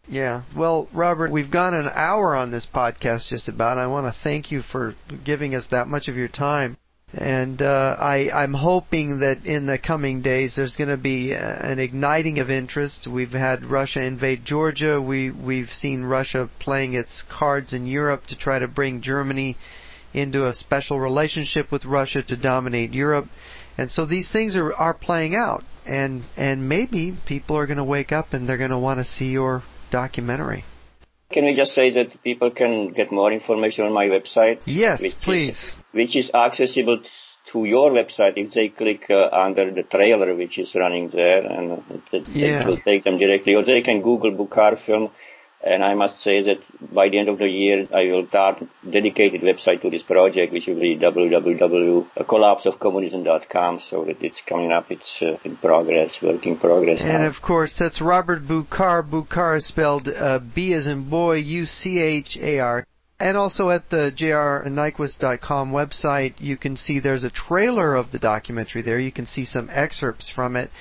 Yeah. 0.07 0.43
Well, 0.55 0.89
Robert, 0.93 1.31
we've 1.31 1.51
gone 1.51 1.73
an 1.73 1.89
hour 1.93 2.35
on 2.35 2.51
this 2.51 2.67
podcast 2.71 3.29
just 3.29 3.47
about. 3.47 3.77
I 3.77 3.87
want 3.87 4.13
to 4.13 4.21
thank 4.21 4.51
you 4.51 4.61
for 4.61 4.95
giving 5.23 5.55
us 5.55 5.67
that 5.71 5.87
much 5.87 6.07
of 6.07 6.15
your 6.15 6.27
time. 6.27 6.77
And 7.13 7.61
uh, 7.61 7.97
I, 7.99 8.29
I'm 8.31 8.53
hoping 8.53 9.19
that 9.19 9.45
in 9.45 9.65
the 9.65 9.77
coming 9.77 10.21
days 10.21 10.55
there's 10.55 10.77
going 10.77 10.89
to 10.89 10.97
be 10.97 11.33
an 11.33 11.77
igniting 11.77 12.39
of 12.39 12.49
interest. 12.49 13.05
We've 13.05 13.31
had 13.31 13.65
Russia 13.65 14.01
invade 14.01 14.45
Georgia. 14.45 15.01
We 15.01 15.29
we've 15.29 15.69
seen 15.69 16.03
Russia 16.03 16.49
playing 16.59 16.93
its 16.93 17.23
cards 17.29 17.73
in 17.73 17.85
Europe 17.85 18.27
to 18.27 18.37
try 18.37 18.59
to 18.59 18.67
bring 18.67 19.01
Germany 19.01 19.57
into 20.13 20.47
a 20.47 20.53
special 20.53 20.99
relationship 20.99 21.71
with 21.71 21.85
Russia 21.85 22.23
to 22.23 22.37
dominate 22.37 22.93
Europe. 22.93 23.25
And 23.77 23.89
so 23.89 24.05
these 24.05 24.29
things 24.31 24.55
are, 24.55 24.73
are 24.73 24.93
playing 24.93 25.35
out. 25.35 25.63
And, 25.85 26.23
and 26.37 26.67
maybe 26.69 27.17
people 27.25 27.57
are 27.57 27.65
going 27.65 27.77
to 27.77 27.83
wake 27.83 28.11
up 28.11 28.33
and 28.33 28.47
they're 28.47 28.57
going 28.57 28.71
to 28.71 28.79
want 28.79 28.99
to 28.99 29.03
see 29.03 29.29
your 29.29 29.63
documentary. 29.91 30.63
Can 31.31 31.45
we 31.45 31.55
just 31.55 31.73
say 31.73 31.91
that 31.91 32.21
people 32.23 32.51
can 32.51 32.91
get 32.91 33.11
more 33.11 33.31
information 33.31 33.85
on 33.85 33.93
my 33.93 34.07
website? 34.07 34.59
Yes, 34.65 35.01
please. 35.23 35.53
Is, 35.53 35.75
which 35.93 36.15
is 36.15 36.29
accessible 36.33 37.01
to 37.51 37.65
your 37.65 37.89
website 37.91 38.33
if 38.35 38.53
they 38.53 38.69
click 38.69 39.09
uh, 39.09 39.29
under 39.31 39.71
the 39.71 39.83
trailer 39.83 40.35
which 40.35 40.59
is 40.59 40.75
running 40.75 41.09
there 41.09 41.45
and 41.45 41.83
it, 42.11 42.27
yeah. 42.29 42.67
will 42.67 42.79
take 42.81 43.03
them 43.03 43.17
directly. 43.17 43.55
Or 43.55 43.63
they 43.63 43.81
can 43.81 44.01
Google 44.01 44.31
Buchar 44.31 44.83
film 44.85 45.11
and 45.63 45.83
I 45.83 45.93
must 45.93 46.19
say 46.21 46.41
that 46.41 46.57
by 46.93 47.09
the 47.09 47.19
end 47.19 47.29
of 47.29 47.37
the 47.37 47.47
year, 47.47 47.87
I 47.93 48.05
will 48.05 48.27
start 48.27 48.63
dedicated 48.89 49.41
website 49.41 49.83
to 49.83 49.91
this 49.91 50.01
project, 50.01 50.51
which 50.53 50.65
will 50.67 50.79
be 50.79 50.97
www.collapseofcommunism.com. 50.97 53.81
So 53.87 54.05
that 54.05 54.23
it's 54.23 54.41
coming 54.47 54.71
up, 54.71 54.89
it's 54.89 55.17
uh, 55.21 55.37
in 55.43 55.57
progress, 55.57 56.17
work 56.21 56.47
in 56.47 56.57
progress. 56.57 57.01
And 57.01 57.23
now. 57.23 57.27
of 57.27 57.41
course, 57.41 57.75
that's 57.77 57.99
Robert 58.01 58.47
Buchar. 58.47 59.03
Buchar 59.07 59.57
is 59.57 59.67
spelled 59.67 60.07
uh, 60.07 60.39
B 60.39 60.73
as 60.73 60.87
in 60.87 61.09
boy, 61.09 61.35
U 61.35 61.65
C 61.65 61.99
H 61.99 62.37
A 62.41 62.59
R. 62.59 62.87
And 63.19 63.37
also 63.37 63.69
at 63.69 63.89
the 63.91 64.11
jrnyquist.com 64.17 65.71
website, 65.71 66.33
you 66.39 66.57
can 66.57 66.75
see 66.75 66.99
there's 66.99 67.23
a 67.23 67.29
trailer 67.29 67.95
of 67.95 68.11
the 68.11 68.17
documentary 68.17 68.81
there. 68.81 68.97
You 68.97 69.11
can 69.11 69.27
see 69.27 69.45
some 69.45 69.69
excerpts 69.71 70.27
from 70.27 70.55
it 70.55 70.71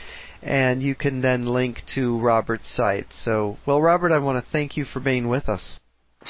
and 0.43 0.82
you 0.82 0.95
can 0.95 1.20
then 1.20 1.47
link 1.47 1.82
to 1.95 2.18
Robert's 2.20 2.74
site. 2.74 3.07
So, 3.11 3.59
well, 3.66 3.80
Robert, 3.80 4.12
I 4.12 4.18
want 4.18 4.45
to 4.45 4.51
thank 4.51 4.76
you 4.76 4.84
for 4.84 5.01
being 5.01 5.28
with 5.28 5.49
us. 5.49 5.80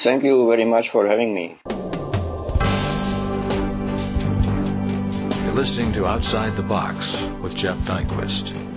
Thank 0.03 0.23
you 0.23 0.47
very 0.47 0.65
much 0.65 0.89
for 0.91 1.07
having 1.07 1.33
me. 1.33 1.59
You're 5.43 5.59
listening 5.59 5.93
to 5.93 6.05
Outside 6.05 6.55
the 6.57 6.67
Box 6.67 6.95
with 7.43 7.55
Jeff 7.55 7.77
Nyquist. 7.87 8.70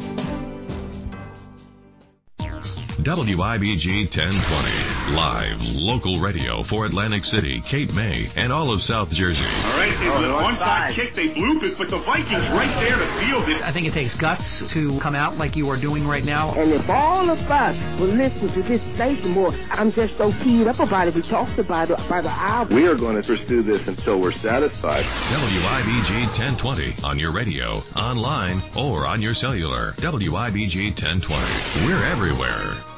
WIBG 3.03 4.07
1020. 4.15 5.19
Live, 5.19 5.59
local 5.83 6.23
radio 6.23 6.63
for 6.71 6.87
Atlantic 6.87 7.25
City, 7.27 7.61
Cape 7.69 7.91
May, 7.91 8.31
and 8.39 8.53
all 8.53 8.71
of 8.71 8.81
South 8.81 9.11
Jersey. 9.11 9.43
All 9.43 9.75
right, 9.75 9.91
they 9.99 10.07
oh, 10.07 10.39
one 10.39 10.55
side 10.63 10.95
kick, 10.95 11.11
they 11.19 11.35
bloop 11.35 11.67
it, 11.67 11.75
but 11.75 11.91
the 11.91 11.99
Vikings 12.07 12.47
right 12.55 12.71
there 12.79 12.95
to 12.95 13.09
field 13.19 13.51
it. 13.51 13.67
I 13.67 13.75
think 13.75 13.91
it 13.91 13.99
takes 13.99 14.15
guts 14.15 14.47
to 14.79 14.95
come 15.03 15.19
out 15.19 15.35
like 15.35 15.59
you 15.59 15.67
are 15.75 15.81
doing 15.81 16.07
right 16.07 16.23
now. 16.23 16.55
And 16.55 16.71
if 16.71 16.87
all 16.87 17.27
of 17.27 17.43
us 17.51 17.75
will 17.99 18.15
listen 18.15 18.55
to 18.55 18.63
this 18.63 18.79
station 18.95 19.35
more, 19.35 19.51
I'm 19.75 19.91
just 19.91 20.15
so 20.15 20.31
keyed 20.47 20.71
up 20.71 20.79
about 20.79 21.11
it. 21.11 21.19
We 21.19 21.27
talked 21.27 21.59
about 21.59 21.91
it 21.91 21.99
by 22.07 22.23
the 22.23 22.31
hour. 22.31 22.71
We 22.71 22.87
are 22.87 22.95
going 22.97 23.19
to 23.19 23.27
pursue 23.27 23.67
this 23.67 23.83
until 23.91 24.23
we're 24.23 24.39
satisfied. 24.39 25.03
WIBG 25.35 26.31
1020 26.63 27.03
on 27.03 27.19
your 27.19 27.35
radio, 27.35 27.83
online, 27.99 28.63
or 28.79 29.03
on 29.03 29.19
your 29.19 29.35
cellular. 29.35 29.99
WIBG 29.99 30.95
1020. 30.95 31.91
We're 31.91 32.07
everywhere. 32.07 32.94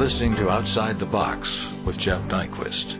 Listening 0.00 0.34
to 0.34 0.48
Outside 0.48 0.98
the 0.98 1.04
Box 1.04 1.46
with 1.86 1.98
Jeff 1.98 2.26
Nyquist. 2.30 2.96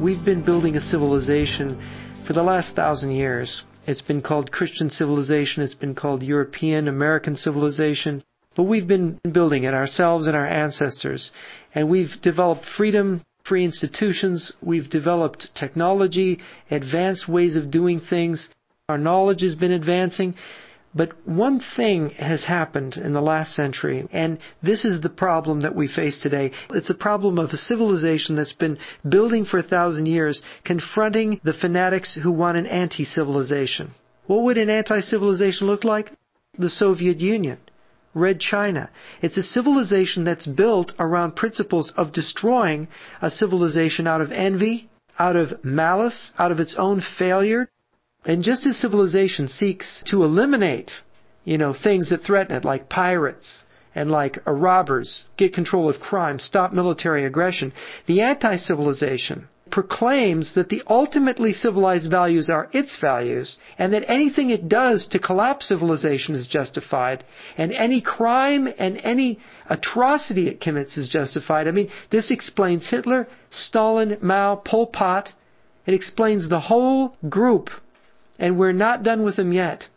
We've 0.00 0.24
been 0.24 0.42
building 0.42 0.76
a 0.76 0.80
civilization 0.80 1.78
for 2.26 2.32
the 2.32 2.42
last 2.42 2.74
thousand 2.74 3.10
years. 3.10 3.64
It's 3.86 4.00
been 4.00 4.22
called 4.22 4.50
Christian 4.50 4.88
civilization, 4.88 5.62
it's 5.62 5.74
been 5.74 5.94
called 5.94 6.22
European 6.22 6.88
American 6.88 7.36
civilization, 7.36 8.24
but 8.56 8.62
we've 8.62 8.88
been 8.88 9.20
building 9.30 9.64
it 9.64 9.74
ourselves 9.74 10.26
and 10.26 10.34
our 10.34 10.46
ancestors. 10.46 11.32
And 11.74 11.90
we've 11.90 12.18
developed 12.22 12.64
freedom, 12.64 13.22
free 13.44 13.66
institutions, 13.66 14.50
we've 14.62 14.88
developed 14.88 15.54
technology, 15.54 16.38
advanced 16.70 17.28
ways 17.28 17.56
of 17.56 17.70
doing 17.70 18.00
things. 18.00 18.48
Our 18.88 18.96
knowledge 18.96 19.42
has 19.42 19.54
been 19.54 19.72
advancing. 19.72 20.34
But 20.94 21.26
one 21.26 21.60
thing 21.60 22.10
has 22.10 22.44
happened 22.44 22.96
in 22.96 23.12
the 23.12 23.20
last 23.20 23.54
century, 23.54 24.08
and 24.10 24.38
this 24.62 24.84
is 24.84 25.00
the 25.00 25.10
problem 25.10 25.60
that 25.60 25.76
we 25.76 25.86
face 25.86 26.18
today. 26.18 26.52
It's 26.70 26.90
a 26.90 26.94
problem 26.94 27.38
of 27.38 27.50
a 27.50 27.58
civilization 27.58 28.36
that's 28.36 28.54
been 28.54 28.78
building 29.06 29.44
for 29.44 29.58
a 29.58 29.62
thousand 29.62 30.06
years, 30.06 30.40
confronting 30.64 31.40
the 31.44 31.52
fanatics 31.52 32.14
who 32.14 32.32
want 32.32 32.56
an 32.56 32.66
anti-civilization. 32.66 33.92
What 34.26 34.44
would 34.44 34.58
an 34.58 34.70
anti-civilization 34.70 35.66
look 35.66 35.84
like? 35.84 36.10
The 36.58 36.70
Soviet 36.70 37.18
Union. 37.18 37.58
Red 38.14 38.40
China. 38.40 38.90
It's 39.20 39.36
a 39.36 39.42
civilization 39.42 40.24
that's 40.24 40.46
built 40.46 40.92
around 40.98 41.36
principles 41.36 41.92
of 41.96 42.12
destroying 42.12 42.88
a 43.20 43.30
civilization 43.30 44.06
out 44.06 44.22
of 44.22 44.32
envy, 44.32 44.88
out 45.18 45.36
of 45.36 45.64
malice, 45.64 46.32
out 46.38 46.50
of 46.50 46.60
its 46.60 46.74
own 46.76 47.00
failure, 47.00 47.68
and 48.28 48.42
just 48.42 48.66
as 48.66 48.76
civilization 48.76 49.48
seeks 49.48 50.02
to 50.04 50.22
eliminate, 50.22 50.92
you 51.44 51.56
know, 51.56 51.72
things 51.72 52.10
that 52.10 52.22
threaten 52.22 52.54
it, 52.54 52.64
like 52.64 52.90
pirates 52.90 53.64
and 53.94 54.10
like 54.10 54.38
uh, 54.46 54.50
robbers, 54.52 55.24
get 55.38 55.54
control 55.54 55.88
of 55.88 55.98
crime, 55.98 56.38
stop 56.38 56.74
military 56.74 57.24
aggression, 57.24 57.72
the 58.06 58.20
anti-civilization 58.20 59.48
proclaims 59.70 60.54
that 60.54 60.68
the 60.68 60.82
ultimately 60.86 61.52
civilized 61.52 62.10
values 62.10 62.50
are 62.50 62.68
its 62.72 62.98
values, 62.98 63.58
and 63.78 63.92
that 63.92 64.10
anything 64.10 64.50
it 64.50 64.68
does 64.68 65.06
to 65.06 65.18
collapse 65.18 65.68
civilization 65.68 66.34
is 66.34 66.46
justified, 66.46 67.24
and 67.56 67.72
any 67.72 68.00
crime 68.00 68.68
and 68.78 68.98
any 69.04 69.38
atrocity 69.70 70.48
it 70.48 70.60
commits 70.60 70.96
is 70.98 71.08
justified. 71.08 71.66
I 71.66 71.70
mean, 71.70 71.90
this 72.10 72.30
explains 72.30 72.88
Hitler, 72.88 73.26
Stalin, 73.50 74.18
Mao, 74.20 74.56
Pol 74.56 74.86
Pot. 74.86 75.32
It 75.86 75.94
explains 75.94 76.48
the 76.48 76.60
whole 76.60 77.16
group 77.28 77.70
and 78.38 78.58
we're 78.58 78.72
not 78.72 79.02
done 79.02 79.24
with 79.24 79.36
them 79.36 79.52
yet. 79.52 79.88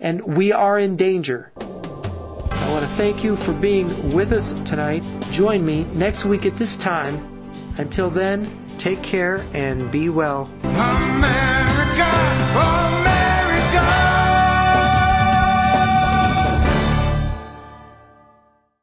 And 0.00 0.36
we 0.36 0.52
are 0.52 0.78
in 0.78 0.96
danger. 0.96 1.52
I 1.56 2.70
want 2.70 2.88
to 2.88 2.94
thank 2.96 3.24
you 3.24 3.36
for 3.44 3.58
being 3.60 4.14
with 4.14 4.32
us 4.32 4.52
tonight. 4.68 5.02
Join 5.32 5.64
me 5.64 5.84
next 5.94 6.28
week 6.28 6.44
at 6.44 6.58
this 6.58 6.76
time. 6.78 7.30
Until 7.78 8.10
then, 8.10 8.78
take 8.82 9.02
care 9.02 9.36
and 9.54 9.92
be 9.92 10.08
well. 10.08 10.50
Amen. 10.64 12.81